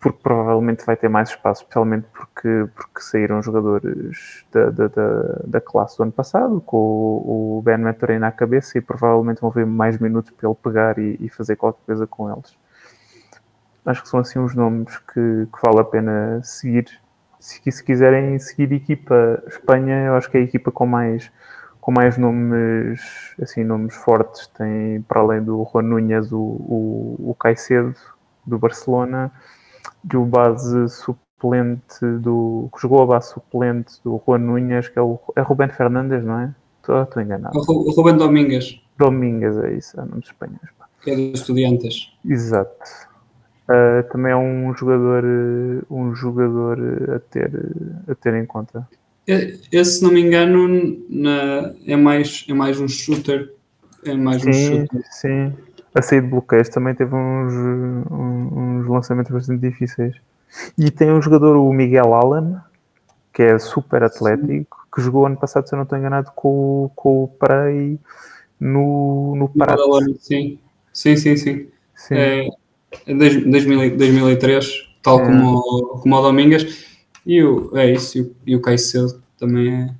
porque 0.00 0.18
provavelmente 0.22 0.84
vai 0.84 0.96
ter 0.96 1.08
mais 1.08 1.30
espaço, 1.30 1.62
especialmente 1.62 2.06
porque, 2.12 2.68
porque 2.74 3.00
saíram 3.00 3.42
jogadores 3.42 4.44
da, 4.52 4.70
da, 4.70 4.88
da, 4.88 5.22
da 5.46 5.60
classe 5.60 5.96
do 5.96 6.02
ano 6.02 6.12
passado, 6.12 6.60
com 6.60 6.76
o, 6.76 7.58
o 7.58 7.62
Ben 7.62 7.78
Maturey 7.78 8.18
na 8.18 8.32
cabeça, 8.32 8.76
e 8.78 8.80
provavelmente 8.80 9.40
vão 9.40 9.50
ver 9.50 9.66
mais 9.66 9.98
minutos 9.98 10.30
para 10.32 10.48
ele 10.48 10.58
pegar 10.62 10.98
e, 10.98 11.16
e 11.20 11.28
fazer 11.28 11.56
qualquer 11.56 11.84
coisa 11.86 12.06
com 12.06 12.30
eles 12.30 12.63
acho 13.86 14.02
que 14.02 14.08
são 14.08 14.20
assim 14.20 14.38
os 14.38 14.54
nomes 14.54 14.96
que, 14.98 15.46
que 15.46 15.62
vale 15.62 15.80
a 15.80 15.84
pena 15.84 16.40
seguir. 16.42 16.86
Se, 17.38 17.60
se, 17.70 17.84
quiserem 17.84 18.38
seguir 18.38 18.72
equipa 18.72 19.42
Espanha, 19.46 20.06
eu 20.06 20.14
acho 20.14 20.30
que 20.30 20.36
é 20.38 20.40
a 20.40 20.44
equipa 20.44 20.70
com 20.70 20.86
mais 20.86 21.30
com 21.80 21.92
mais 21.92 22.16
nomes 22.16 22.98
assim 23.42 23.62
nomes 23.62 23.94
fortes 23.94 24.46
tem 24.56 25.02
para 25.02 25.20
além 25.20 25.42
do 25.42 25.68
Juan 25.70 25.82
Núñez 25.82 26.32
o, 26.32 26.38
o, 26.38 27.16
o 27.30 27.34
Caicedo 27.34 27.94
do 28.46 28.58
Barcelona 28.58 29.30
e 30.10 30.16
o 30.16 30.24
base 30.24 30.88
suplente 30.88 32.00
do 32.20 32.70
que 32.74 32.80
jogou 32.80 33.02
a 33.02 33.06
base 33.06 33.34
suplente 33.34 34.02
do 34.02 34.18
Juan 34.26 34.38
Núñez 34.38 34.88
que 34.88 34.98
é 34.98 35.02
o 35.02 35.20
é 35.36 35.42
Rubén 35.42 35.68
Fernandes 35.68 36.24
não 36.24 36.40
é? 36.40 36.54
Estou, 36.80 37.22
enganado. 37.22 37.58
O 37.58 37.90
Rubén 37.92 38.16
Domingues. 38.16 38.80
Domingues 38.98 39.56
é 39.58 39.74
isso, 39.74 39.98
é 39.98 40.02
o 40.02 40.06
nome 40.06 40.20
dos 40.20 40.30
espanhóis. 40.30 40.68
Que 41.02 41.10
é 41.10 41.16
dos 41.16 41.40
estudiantes. 41.40 42.12
Exato. 42.24 42.76
Uh, 43.68 44.02
também 44.12 44.32
é 44.32 44.36
um 44.36 44.74
jogador, 44.76 45.24
um 45.90 46.14
jogador 46.14 46.78
a 47.14 47.18
ter, 47.18 47.50
a 48.06 48.14
ter 48.14 48.34
em 48.34 48.44
conta. 48.44 48.86
Esse, 49.26 49.98
se 49.98 50.02
não 50.02 50.12
me 50.12 50.20
engano, 50.20 51.02
na, 51.08 51.72
é, 51.86 51.96
mais, 51.96 52.44
é 52.46 52.52
mais 52.52 52.78
um 52.78 52.86
shooter. 52.86 53.52
É 54.04 54.12
mais 54.14 54.42
sim, 54.42 54.50
um 54.50 54.52
shooter. 54.52 55.02
Sim, 55.10 55.52
a 55.94 56.02
sair 56.02 56.20
de 56.20 56.28
bloqueios 56.28 56.68
também 56.68 56.94
teve 56.94 57.14
uns, 57.14 57.52
uns 58.10 58.86
lançamentos 58.86 59.32
bastante 59.32 59.60
difíceis. 59.60 60.14
E 60.76 60.90
tem 60.90 61.10
um 61.10 61.22
jogador, 61.22 61.56
o 61.56 61.72
Miguel 61.72 62.12
Allen, 62.12 62.56
que 63.32 63.42
é 63.42 63.58
super 63.58 64.02
atlético, 64.02 64.76
sim. 64.76 64.88
que 64.94 65.00
jogou 65.00 65.24
ano 65.24 65.38
passado, 65.38 65.66
se 65.66 65.74
eu 65.74 65.78
não 65.78 65.84
estou 65.84 65.98
enganado, 65.98 66.30
com, 66.36 66.90
com 66.94 67.24
o 67.24 67.28
Prey 67.28 67.98
no, 68.60 69.34
no 69.36 69.48
Prat. 69.48 69.78
Sim, 70.20 70.58
sim, 70.92 71.16
sim. 71.16 71.36
sim. 71.36 71.68
sim. 71.94 72.14
É, 72.14 72.48
2003, 73.06 74.66
tal 75.02 75.20
é. 75.20 75.24
como, 75.24 75.62
como 76.00 76.16
o 76.16 76.22
Domingas. 76.22 76.84
E 77.26 77.42
o, 77.42 77.76
é 77.76 77.92
isso, 77.92 78.18
e 78.18 78.20
o, 78.20 78.36
e 78.48 78.56
o 78.56 78.60
Caicedo 78.60 79.22
também 79.38 79.72
é. 79.72 79.94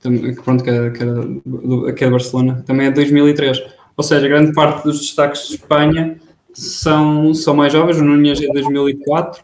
Também, 0.00 0.34
pronto, 0.34 0.62
que 0.62 0.70
é, 0.70 0.90
que, 0.90 1.02
é 1.02 1.06
do, 1.06 1.94
que 1.94 2.04
é 2.04 2.06
de 2.06 2.12
Barcelona, 2.12 2.62
também 2.66 2.86
é 2.86 2.90
2003. 2.90 3.62
Ou 3.96 4.04
seja, 4.04 4.28
grande 4.28 4.52
parte 4.52 4.84
dos 4.84 5.00
destaques 5.00 5.48
de 5.48 5.54
Espanha 5.54 6.20
são, 6.52 7.34
são 7.34 7.54
mais 7.54 7.72
jovens. 7.72 7.98
O 7.98 8.04
Nunes 8.04 8.40
é 8.40 8.46
de 8.46 8.52
2004 8.52 9.42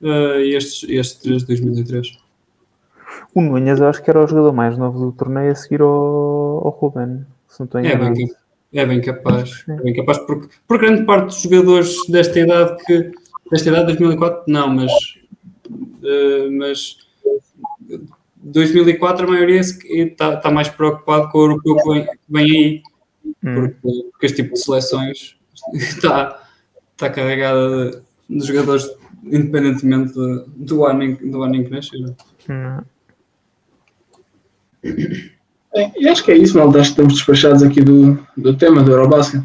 uh, 0.00 0.06
e 0.40 0.54
estes, 0.54 0.88
estes 0.88 1.18
três 1.20 1.40
de 1.42 1.46
2003. 1.48 2.18
O 3.34 3.42
Nunes, 3.42 3.80
eu 3.80 3.88
acho 3.88 4.02
que 4.02 4.08
era 4.08 4.24
o 4.24 4.26
jogador 4.26 4.52
mais 4.52 4.78
novo 4.78 4.98
do 4.98 5.12
torneio 5.12 5.52
a 5.52 5.54
seguir 5.54 5.82
ao, 5.82 5.88
ao 5.88 6.70
Ruben. 6.70 7.26
Se 7.48 7.60
não 7.60 7.64
estou 7.66 7.80
é, 7.80 7.96
bem, 7.96 8.30
é 8.78 8.86
bem 8.86 9.00
capaz, 9.00 9.64
é 9.68 9.82
bem 9.82 9.94
capaz 9.94 10.18
porque, 10.18 10.48
por 10.66 10.78
grande 10.78 11.04
parte 11.04 11.26
dos 11.26 11.42
jogadores 11.42 11.96
desta 12.08 12.40
idade 12.40 12.84
que 12.84 13.12
desta 13.50 13.70
idade 13.70 13.86
2004 13.86 14.44
não, 14.48 14.68
mas 14.68 14.92
uh, 15.70 16.50
mas 16.52 16.98
2004 18.36 19.26
a 19.26 19.30
maioria 19.30 19.60
está 19.60 20.36
tá 20.36 20.50
mais 20.50 20.68
preocupado 20.68 21.30
com 21.30 21.38
o 21.38 21.42
europeu 21.42 21.76
que 21.76 21.88
vem, 21.88 22.04
que 22.04 22.18
vem 22.28 22.44
aí 22.44 22.82
hum. 23.24 23.54
porque, 23.54 23.76
porque, 24.12 24.26
este 24.26 24.42
tipo 24.42 24.54
de 24.54 24.60
seleções 24.60 25.36
está, 25.74 26.42
está 26.92 27.10
carregada 27.10 27.90
de, 28.28 28.38
de 28.38 28.46
jogadores 28.46 28.88
independentemente 29.24 30.14
do 30.56 30.84
ano 30.84 31.02
em, 31.02 31.14
do 31.14 31.42
ano 31.42 31.56
em 31.56 31.64
que 31.64 31.70
nasceram. 31.70 32.16
Hum. 32.48 32.84
E 35.98 36.08
acho 36.08 36.24
que 36.24 36.32
é 36.32 36.36
isso, 36.36 36.56
malta. 36.56 36.80
Acho 36.80 36.90
que 36.90 36.92
estamos 36.92 37.14
despachados 37.14 37.62
aqui 37.62 37.80
do, 37.80 38.18
do 38.36 38.54
tema 38.54 38.82
do 38.82 38.92
Eurobasket. 38.92 39.42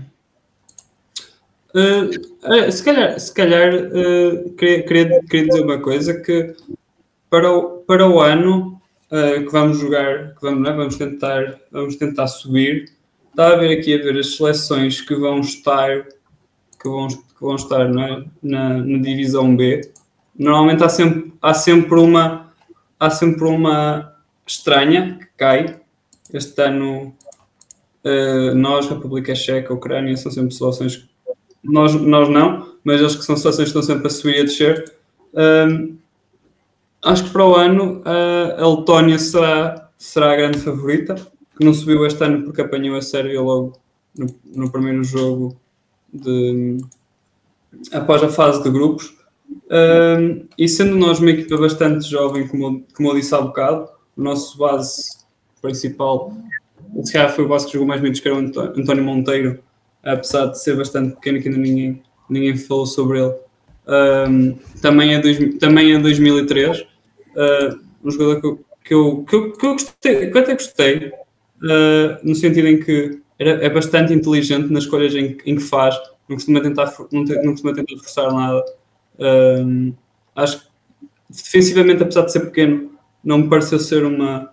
Uh, 1.74 2.10
uh, 2.44 2.72
se 2.72 2.84
calhar, 2.84 3.20
se 3.20 3.34
calhar 3.34 3.74
uh, 3.74 4.50
queria, 4.56 4.84
queria, 4.84 5.22
queria, 5.24 5.48
dizer 5.48 5.62
uma 5.62 5.80
coisa 5.80 6.14
que 6.14 6.54
para 7.30 7.50
o, 7.50 7.78
para 7.88 8.08
o 8.08 8.20
ano 8.20 8.82
que 9.10 9.52
vamos 9.52 9.78
jogar, 9.78 10.36
que 10.36 10.42
vamos, 10.42 10.68
é? 10.68 10.74
vamos, 10.74 10.96
tentar, 10.96 11.60
vamos 11.70 11.98
tentar 11.98 12.28
subir, 12.28 12.90
está 13.30 13.50
a 13.50 13.56
ver 13.58 13.78
aqui 13.78 13.94
a 13.94 13.98
ver 13.98 14.18
as 14.18 14.38
seleções 14.38 15.02
que 15.02 15.14
vão 15.16 15.42
estar 15.42 16.06
que 16.82 16.88
vão, 16.88 17.08
que 17.10 17.42
vão 17.42 17.56
estar 17.56 17.82
é? 17.82 18.24
na, 18.42 18.78
na 18.78 18.98
divisão 19.02 19.54
B. 19.54 19.92
Normalmente 20.38 20.84
há 20.84 20.88
sempre, 20.88 21.34
há 21.42 21.54
sempre 21.54 22.00
uma 22.00 22.52
há 23.02 23.10
sempre 23.10 23.46
uma 23.46 24.14
estranha 24.46 25.18
que 25.20 25.28
cai. 25.36 25.81
Este 26.38 26.62
ano 26.62 27.14
nós, 28.56 28.88
República 28.88 29.36
Checa, 29.36 29.74
Ucrânia, 29.74 30.18
são 30.18 30.32
sempre 30.32 30.56
seleções 30.56 31.08
nós, 31.64 31.94
nós 31.94 32.30
não, 32.30 32.76
mas 32.84 33.00
eles 33.00 33.16
que 33.16 33.24
são 33.24 33.38
seleções 33.38 33.68
estão 33.68 33.84
sempre 33.84 34.08
a 34.08 34.10
subir 34.10 34.38
e 34.38 34.42
a 34.42 34.44
descer. 34.44 34.94
Acho 37.04 37.24
que 37.26 37.30
para 37.30 37.46
o 37.46 37.56
ano 37.56 38.02
a 38.06 38.68
Letónia 38.68 39.20
será, 39.20 39.90
será 39.98 40.34
a 40.34 40.36
grande 40.36 40.60
favorita, 40.60 41.16
que 41.58 41.64
não 41.66 41.74
subiu 41.74 42.06
este 42.06 42.24
ano 42.24 42.44
porque 42.44 42.62
apanhou 42.62 42.98
a 42.98 43.02
Sérvia 43.02 43.42
logo 43.42 43.74
no, 44.16 44.28
no 44.46 44.72
primeiro 44.72 45.04
jogo 45.04 45.56
de, 46.12 46.78
após 47.92 48.24
a 48.24 48.30
fase 48.30 48.64
de 48.64 48.70
grupos. 48.70 49.16
E 50.58 50.68
sendo 50.68 50.96
nós 50.96 51.20
uma 51.20 51.32
equipa 51.32 51.58
bastante 51.58 52.10
jovem, 52.10 52.48
como, 52.48 52.84
como 52.96 53.10
eu 53.10 53.16
disse 53.16 53.36
há 53.36 53.42
bocado, 53.42 53.88
o 54.18 54.22
nosso 54.22 54.58
base 54.58 55.21
principal, 55.62 56.36
se 57.04 57.14
calhar 57.14 57.34
foi 57.34 57.46
o 57.46 57.48
base 57.48 57.66
que 57.66 57.74
jogou 57.74 57.88
mais 57.88 58.02
minutos, 58.02 58.22
que 58.22 58.28
era 58.28 58.38
o 58.38 58.40
António 58.40 59.04
Monteiro, 59.04 59.64
apesar 60.04 60.48
de 60.48 60.62
ser 60.62 60.76
bastante 60.76 61.16
pequeno, 61.16 61.42
que 61.42 61.48
ainda 61.48 61.60
ninguém, 61.60 62.02
ninguém 62.30 62.58
falou 62.58 62.86
sobre 62.86 63.20
ele. 63.20 63.34
Um, 63.88 64.58
também, 64.82 65.16
é 65.16 65.22
também 65.60 65.94
é 65.94 66.00
2003, 66.00 66.82
uh, 66.82 67.80
um 68.04 68.12
jogador 68.12 68.42
que 68.42 68.46
eu, 68.48 68.66
que 68.84 68.94
eu, 68.94 69.24
que 69.24 69.36
eu, 69.36 69.52
que 69.54 69.66
eu, 69.66 69.74
gostei, 69.74 70.30
que 70.30 70.38
eu 70.38 70.42
até 70.42 70.54
gostei, 70.54 71.08
uh, 71.08 72.18
no 72.24 72.36
sentido 72.36 72.68
em 72.68 72.80
que 72.80 73.22
era, 73.40 73.66
é 73.66 73.70
bastante 73.70 74.14
inteligente 74.14 74.72
nas 74.72 74.84
escolhas 74.84 75.16
em, 75.16 75.38
em 75.46 75.56
que 75.56 75.62
faz, 75.62 75.96
não 76.28 76.36
costuma 76.36 76.62
tentar, 76.62 76.94
não, 77.12 77.26
te, 77.26 77.34
não 77.42 77.52
costuma 77.52 77.74
tentar 77.74 77.98
forçar 77.98 78.32
nada. 78.32 78.64
Um, 79.20 79.94
acho 80.36 80.60
que 80.60 80.66
defensivamente, 81.30 82.04
apesar 82.04 82.26
de 82.26 82.32
ser 82.32 82.42
pequeno, 82.42 82.92
não 83.24 83.40
me 83.40 83.50
pareceu 83.50 83.80
ser 83.80 84.04
uma, 84.04 84.51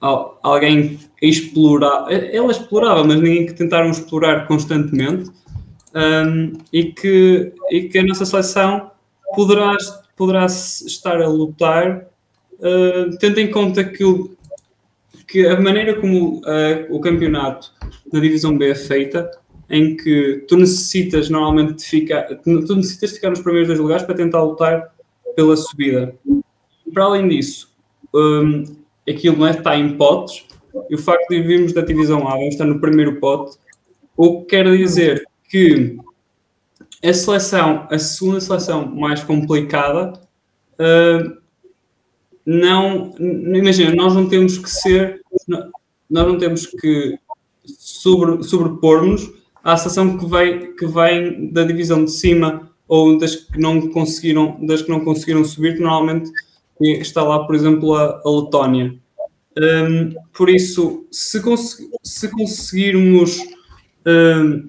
alguém 0.00 0.98
explorar, 1.20 2.06
ela 2.10 2.52
explorava, 2.52 3.02
mas 3.04 3.16
ninguém 3.20 3.46
que 3.46 3.52
tentaram 3.52 3.90
explorar 3.90 4.46
constantemente 4.46 5.30
um, 5.94 6.52
e, 6.72 6.84
que, 6.92 7.52
e 7.70 7.88
que 7.88 7.98
a 7.98 8.04
nossa 8.04 8.24
seleção 8.24 8.90
poderá, 9.34 9.76
poderá 10.16 10.46
estar 10.46 11.20
a 11.20 11.28
lutar, 11.28 12.06
uh, 12.54 13.16
tendo 13.18 13.40
em 13.40 13.50
conta 13.50 13.82
que, 13.82 14.04
o, 14.04 14.36
que 15.26 15.46
a 15.46 15.60
maneira 15.60 15.94
como 16.00 16.38
uh, 16.38 16.86
o 16.90 17.00
campeonato 17.00 17.72
na 18.12 18.20
divisão 18.20 18.56
B 18.56 18.70
é 18.70 18.74
feita, 18.74 19.30
em 19.70 19.96
que 19.96 20.44
tu 20.48 20.56
necessitas 20.56 21.28
normalmente 21.28 21.74
de 21.74 21.84
ficar, 21.84 22.22
tu 22.42 22.74
necessitas 22.76 23.12
ficar 23.12 23.30
nos 23.30 23.40
primeiros 23.40 23.68
dois 23.68 23.80
lugares 23.80 24.02
para 24.02 24.14
tentar 24.14 24.42
lutar 24.42 24.94
pela 25.36 25.56
subida. 25.56 26.14
Para 26.92 27.04
além 27.04 27.28
disso, 27.28 27.70
um, 28.14 28.64
aquilo 29.10 29.46
é, 29.46 29.50
está 29.50 29.76
em 29.76 29.96
potes, 29.96 30.44
e 30.88 30.94
o 30.94 30.98
facto 30.98 31.28
de 31.28 31.42
virmos 31.42 31.72
da 31.72 31.80
divisão 31.80 32.26
A, 32.28 32.32
vamos 32.32 32.48
estar 32.48 32.64
no 32.64 32.80
primeiro 32.80 33.18
pote, 33.20 33.56
o 34.16 34.40
que 34.40 34.46
quer 34.46 34.76
dizer 34.76 35.24
que 35.48 35.96
a 37.02 37.12
seleção, 37.12 37.86
a 37.90 37.98
segunda 37.98 38.40
seleção 38.40 38.86
mais 38.86 39.22
complicada, 39.22 40.20
uh, 40.74 41.38
não, 42.44 43.14
imagina, 43.18 43.94
nós 43.94 44.14
não 44.14 44.28
temos 44.28 44.58
que 44.58 44.70
ser, 44.70 45.20
nós 46.08 46.26
não 46.26 46.38
temos 46.38 46.66
que 46.66 47.18
sobre, 47.64 48.42
sobrepor-nos 48.42 49.30
à 49.62 49.76
seleção 49.76 50.16
que, 50.16 50.26
vai, 50.26 50.58
que 50.72 50.86
vem 50.86 51.52
da 51.52 51.64
divisão 51.64 52.04
de 52.04 52.10
cima 52.10 52.70
ou 52.88 53.18
das 53.18 53.36
que 53.36 53.60
não 53.60 53.90
conseguiram, 53.90 54.64
das 54.64 54.80
que 54.80 54.90
não 54.90 55.04
conseguiram 55.04 55.44
subir, 55.44 55.74
que 55.74 55.82
normalmente 55.82 56.30
está 56.80 57.22
lá, 57.22 57.44
por 57.44 57.54
exemplo, 57.54 57.94
a, 57.94 58.20
a 58.24 58.30
Letónia. 58.30 58.94
Um, 59.58 60.14
por 60.32 60.48
isso, 60.48 61.06
se, 61.10 61.40
cons 61.42 61.78
se 62.02 62.30
conseguirmos 62.30 63.38
um, 64.06 64.66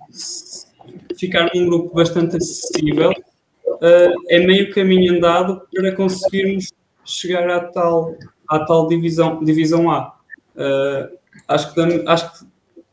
ficar 1.16 1.52
num 1.54 1.68
grupo 1.68 1.94
bastante 1.94 2.38
acessível, 2.38 3.12
uh, 3.12 4.14
é 4.30 4.40
meio 4.40 4.74
caminho 4.74 5.16
andado 5.16 5.62
para 5.74 5.96
conseguirmos 5.96 6.72
chegar 7.06 7.50
à 7.50 7.60
tal, 7.60 8.16
à 8.48 8.60
tal 8.66 8.88
divisão, 8.88 9.44
divisão 9.44 9.92
A. 9.92 10.16
Uh, 10.56 11.18
acho, 11.48 11.74
que, 11.74 11.82
acho 12.08 12.40
que 12.40 12.46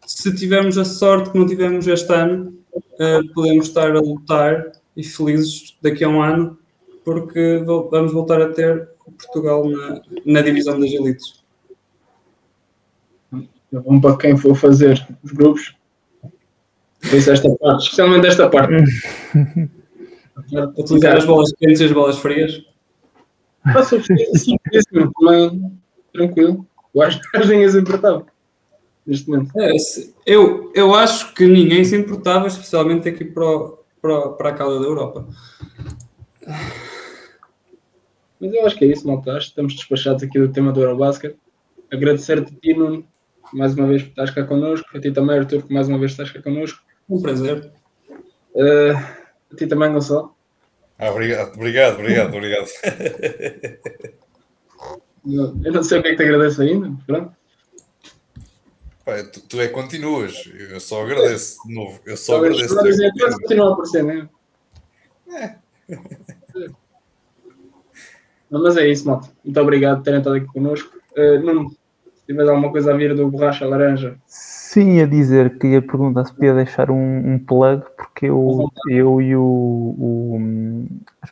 se 0.07 0.35
tivermos 0.35 0.77
a 0.77 0.85
sorte 0.85 1.31
que 1.31 1.39
não 1.39 1.47
tivemos 1.47 1.87
este 1.87 2.13
ano, 2.13 2.59
uh, 2.75 3.33
podemos 3.33 3.69
estar 3.69 3.91
a 3.97 4.01
lutar 4.01 4.73
e 4.97 5.03
felizes 5.03 5.77
daqui 5.81 6.05
a 6.05 6.09
um 6.09 6.23
ano, 6.23 6.59
porque 7.05 7.63
vamos 7.91 8.13
voltar 8.13 8.43
a 8.43 8.49
ter 8.49 8.96
Portugal 9.13 9.69
na, 9.69 10.01
na 10.25 10.41
divisão 10.43 10.79
das 10.79 10.91
elites. 10.91 11.45
Vamos 13.73 14.01
para 14.01 14.17
quem 14.17 14.37
for 14.37 14.55
fazer 14.55 15.07
os 15.23 15.33
grupos. 15.33 15.77
Pensa 17.11 17.33
esta 17.33 17.55
parte, 17.57 17.85
especialmente 17.85 18.27
esta 18.27 18.49
parte. 18.49 18.75
Utilizar 20.77 21.17
as 21.17 21.25
bolas 21.25 21.53
quentes 21.53 21.81
e 21.81 21.85
as 21.85 21.93
bolas 21.93 22.19
frias. 22.19 22.63
Sim, 24.35 24.57
também 25.19 25.73
tranquilo. 26.13 26.67
Eu 26.95 27.03
acho 27.03 27.21
que 27.21 27.39
ninguém 27.39 27.69
se 27.69 27.79
importava 27.79 28.27
neste 29.07 29.29
momento. 29.29 29.53
É, 29.59 29.73
eu, 30.27 30.73
eu 30.75 30.95
acho 30.95 31.33
que 31.35 31.47
ninguém 31.47 31.85
se 31.85 31.97
importava, 31.97 32.47
especialmente 32.49 33.09
aqui 33.09 33.25
para, 33.25 33.45
para, 34.01 34.29
para 34.31 34.49
a 34.51 34.55
cauda 34.55 34.81
da 34.81 34.87
Europa. 34.87 35.27
Mas 38.41 38.53
eu 38.53 38.67
acho 38.67 38.77
que 38.77 38.85
é 38.85 38.89
isso, 38.89 39.07
malta. 39.07 39.33
Acho 39.33 39.47
que 39.47 39.53
estamos 39.53 39.75
despachados 39.75 40.23
aqui 40.23 40.39
do 40.39 40.53
tema 40.53 40.73
do 40.73 40.83
Eurobasket. 40.83 41.37
Agradecer-te, 41.93 42.55
Tino, 42.57 43.07
mais 43.53 43.75
uma 43.75 43.87
vez 43.87 44.03
por 44.03 44.11
estás 44.11 44.31
cá 44.31 44.45
connosco. 44.45 44.87
A 44.97 45.01
ti 45.01 45.11
também, 45.11 45.39
Arthur, 45.39 45.63
que 45.63 45.73
mais 45.73 45.89
uma 45.89 45.99
vez 45.99 46.13
estás 46.13 46.31
cá 46.31 46.43
connosco. 46.43 46.83
Um 47.09 47.21
prazer. 47.21 47.71
Uh, 48.55 48.97
a 49.53 49.57
ti 49.57 49.67
também, 49.67 49.93
Gonçalo. 49.93 50.35
Ah, 50.99 51.11
obrigado, 51.11 51.55
obrigado, 51.55 51.99
obrigado, 51.99 52.35
obrigado. 52.35 52.69
eu 55.65 55.73
não 55.73 55.83
sei 55.83 55.99
o 55.99 56.03
que 56.03 56.09
é 56.09 56.11
que 56.13 56.17
te 56.17 56.23
agradeço 56.23 56.63
ainda, 56.63 56.91
pronto. 57.07 57.37
Pai, 59.05 59.23
tu, 59.25 59.41
tu, 59.43 59.61
é 59.61 59.69
que 59.69 59.75
continuas, 59.75 60.51
eu 60.71 60.81
só 60.81 61.03
agradeço 61.03 61.59
de 61.67 61.75
novo. 61.75 62.01
Eu 62.07 62.17
só, 62.17 62.39
só 62.39 62.45
agradeço. 62.45 62.75
Continua 62.75 63.69
a 63.69 63.73
aparecer, 63.75 64.03
não 64.03 64.11
é? 64.11 64.29
É. 65.39 65.57
Mas 68.63 68.77
é 68.77 68.89
isso, 68.89 69.07
malta. 69.07 69.29
Muito 69.45 69.61
obrigado 69.61 69.99
por 69.99 70.05
terem 70.05 70.19
estado 70.19 70.37
aqui 70.37 70.47
connosco. 70.47 70.91
Uh, 71.17 71.41
Nuno, 71.41 71.71
se 71.71 72.27
tiver 72.27 72.49
alguma 72.49 72.71
coisa 72.71 72.93
a 72.93 72.97
vir 72.97 73.15
do 73.15 73.31
borracha 73.31 73.67
laranja. 73.67 74.17
Sim, 74.27 75.01
a 75.01 75.07
dizer 75.07 75.59
que 75.59 75.69
ia 75.69 75.83
perguntar 75.83 76.25
se 76.25 76.35
podia 76.35 76.55
deixar 76.55 76.91
um, 76.91 77.35
um 77.35 77.39
plug, 77.39 77.83
porque 78.17 78.27
eu, 78.27 78.73
eu 78.89 79.21
e 79.21 79.37
o, 79.37 79.43
o 79.43 80.87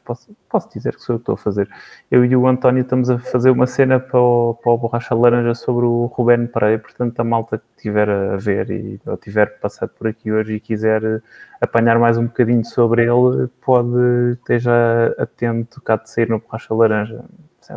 posso, 0.05 0.37
posso 0.51 0.69
dizer 0.69 0.95
que 0.95 1.01
sou 1.01 1.15
eu 1.15 1.19
que 1.19 1.23
estou 1.23 1.33
a 1.33 1.39
fazer. 1.39 1.67
Eu 2.11 2.27
e 2.27 2.37
o 2.37 2.47
António 2.47 2.83
estamos 2.83 3.09
a 3.09 3.19
fazer 3.19 3.49
uma 3.49 3.67
cena 3.67 3.99
para 3.99 4.21
o, 4.21 4.55
para 4.63 4.71
o 4.71 4.77
Borracha 4.77 5.15
Laranja 5.15 5.55
sobre 5.55 5.87
o 5.87 6.05
Ruben 6.07 6.47
Pereira, 6.47 6.79
portanto 6.79 7.19
a 7.19 7.25
malta 7.25 7.57
que 7.57 7.83
tiver 7.83 8.11
a 8.11 8.37
ver 8.37 8.71
e 8.71 9.01
ou 9.07 9.17
tiver 9.17 9.59
passado 9.61 9.93
por 9.99 10.07
aqui 10.09 10.31
hoje 10.31 10.57
e 10.57 10.61
quiser 10.61 11.23
apanhar 11.59 11.99
mais 11.99 12.19
um 12.19 12.27
bocadinho 12.27 12.65
sobre 12.67 13.05
ele, 13.05 13.49
pode 13.65 14.33
esteja 14.35 15.15
atento 15.19 15.81
cá 15.81 15.97
de 15.97 16.11
sair 16.11 16.29
no 16.29 16.39
Borracha 16.39 16.75
Laranja. 16.75 17.25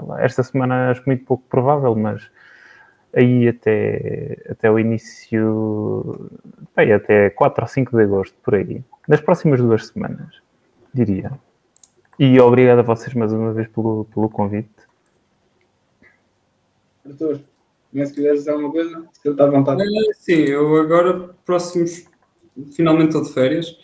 Lá, 0.05 0.21
esta 0.21 0.43
semana 0.43 0.91
acho 0.91 1.03
muito 1.05 1.23
pouco 1.23 1.45
provável, 1.47 1.95
mas 1.95 2.29
aí 3.13 3.47
até, 3.47 4.37
até 4.49 4.71
o 4.71 4.79
início, 4.79 6.29
bem, 6.75 6.93
até 6.93 7.29
4 7.29 7.63
ou 7.63 7.67
5 7.67 7.97
de 7.97 8.03
agosto, 8.03 8.35
por 8.43 8.55
aí. 8.55 8.83
Nas 9.07 9.21
próximas 9.21 9.59
duas 9.59 9.87
semanas, 9.87 10.41
diria. 10.93 11.31
E 12.19 12.39
obrigado 12.39 12.79
a 12.79 12.83
vocês 12.83 13.13
mais 13.13 13.31
uma 13.31 13.53
vez 13.53 13.67
pelo, 13.67 14.05
pelo 14.05 14.29
convite. 14.29 14.69
Arthur, 17.05 17.39
se 17.93 18.13
quiseres 18.13 18.39
dizer 18.39 18.51
alguma 18.51 18.71
coisa, 18.71 19.07
se 19.13 19.27
ele 19.27 19.33
está 19.33 19.45
à 19.45 19.49
vontade. 19.49 19.81
É, 19.81 20.13
sim, 20.13 20.33
eu 20.33 20.75
agora, 20.77 21.29
próximos, 21.45 22.05
finalmente 22.73 23.09
estou 23.09 23.23
de 23.23 23.33
férias, 23.33 23.79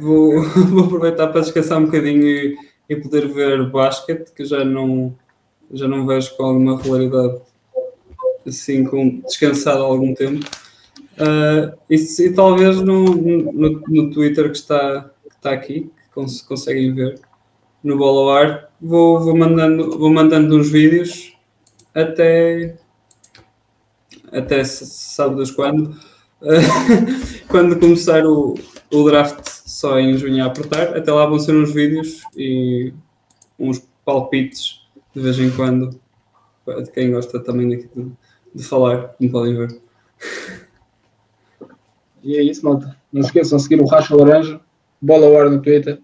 vou, 0.00 0.42
vou 0.70 0.84
aproveitar 0.84 1.28
para 1.28 1.42
descansar 1.42 1.78
um 1.78 1.86
bocadinho 1.86 2.24
e, 2.24 2.56
e 2.88 2.96
poder 2.96 3.28
ver 3.28 3.70
basquete, 3.70 4.32
que 4.32 4.44
já 4.44 4.64
não, 4.64 5.14
já 5.70 5.86
não 5.86 6.06
vejo 6.06 6.36
com 6.36 6.44
alguma 6.44 6.78
regularidade 6.78 7.42
assim, 8.48 8.84
com, 8.84 9.20
descansado 9.20 9.82
algum 9.82 10.14
tempo. 10.14 10.44
Uh, 11.12 11.76
e, 11.88 11.98
se- 11.98 12.28
e 12.28 12.34
talvez 12.34 12.80
no, 12.80 13.04
no, 13.04 13.82
no 13.88 14.10
Twitter 14.10 14.50
que 14.50 14.56
está, 14.56 15.10
que 15.28 15.36
está 15.36 15.52
aqui, 15.52 15.82
que 15.82 16.14
cons 16.14 16.42
conseguem 16.42 16.94
ver, 16.94 17.20
no 17.82 17.98
Bola 17.98 18.20
ao 18.20 18.38
Ar, 18.38 18.70
vou, 18.80 19.20
vou, 19.20 19.36
mandando, 19.36 19.98
vou 19.98 20.10
mandando 20.12 20.56
uns 20.56 20.70
vídeos 20.70 21.36
até, 21.94 22.76
até 24.30 24.64
sábados 24.64 25.50
quando, 25.50 25.90
uh, 26.40 27.46
quando 27.48 27.78
começar 27.78 28.24
o, 28.24 28.54
o 28.92 29.04
draft 29.04 29.46
só 29.66 29.98
em 29.98 30.16
junho 30.16 30.42
a 30.42 30.46
apertar, 30.46 30.96
até 30.96 31.12
lá 31.12 31.26
vão 31.26 31.38
ser 31.38 31.54
uns 31.54 31.72
vídeos 31.72 32.22
e 32.36 32.92
uns 33.58 33.82
palpites 34.04 34.80
de 35.14 35.20
vez 35.20 35.38
em 35.38 35.50
quando, 35.50 36.00
de 36.66 36.90
quem 36.90 37.10
gosta 37.10 37.38
também 37.38 37.68
de, 37.68 37.88
de 38.54 38.62
falar, 38.62 39.08
como 39.18 39.30
podem 39.30 39.56
ver. 39.56 39.80
E 42.22 42.36
é 42.36 42.42
isso, 42.42 42.64
malta. 42.64 42.96
Não 43.12 43.22
se 43.22 43.28
esqueçam 43.28 43.56
de 43.56 43.64
seguir 43.64 43.80
o 43.80 43.86
Racha 43.86 44.14
Laranja, 44.14 44.60
Bola 45.00 45.26
ao 45.26 45.36
Ar 45.38 45.50
no 45.50 45.60
Twitter. 45.60 46.00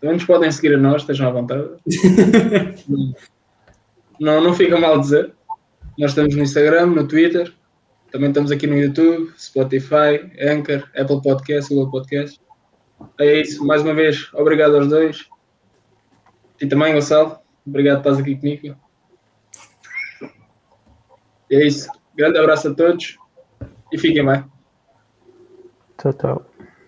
Também 0.00 0.16
nos 0.16 0.24
podem 0.24 0.50
seguir 0.50 0.74
a 0.74 0.78
nós, 0.78 1.02
estejam 1.02 1.28
à 1.28 1.30
vontade. 1.30 1.68
não, 4.18 4.40
não 4.40 4.52
fica 4.52 4.78
mal 4.78 4.98
dizer. 4.98 5.32
Nós 5.96 6.10
estamos 6.10 6.34
no 6.34 6.42
Instagram, 6.42 6.86
no 6.86 7.06
Twitter. 7.06 7.54
Também 8.10 8.28
estamos 8.28 8.50
aqui 8.50 8.66
no 8.66 8.76
YouTube, 8.76 9.32
Spotify, 9.38 10.28
Anchor, 10.40 10.88
Apple 10.96 11.22
Podcast, 11.22 11.72
Google 11.72 11.90
Podcast. 11.90 12.40
É 13.18 13.40
isso. 13.40 13.64
Mais 13.64 13.82
uma 13.82 13.94
vez, 13.94 14.28
obrigado 14.34 14.76
aos 14.76 14.88
dois. 14.88 15.28
E 16.60 16.66
também, 16.66 16.94
Gonçalo. 16.94 17.38
Obrigado 17.66 18.02
por 18.02 18.10
estás 18.10 18.18
aqui 18.18 18.36
comigo. 18.36 18.76
E 21.52 21.54
é 21.54 21.66
isso. 21.66 21.86
Grande 22.16 22.38
abraço 22.38 22.68
a 22.68 22.74
todos 22.74 23.18
e 23.92 23.98
fiquem 23.98 24.24
bem. 24.24 24.42
Tchau, 25.98 26.12
tchau. 26.14 26.51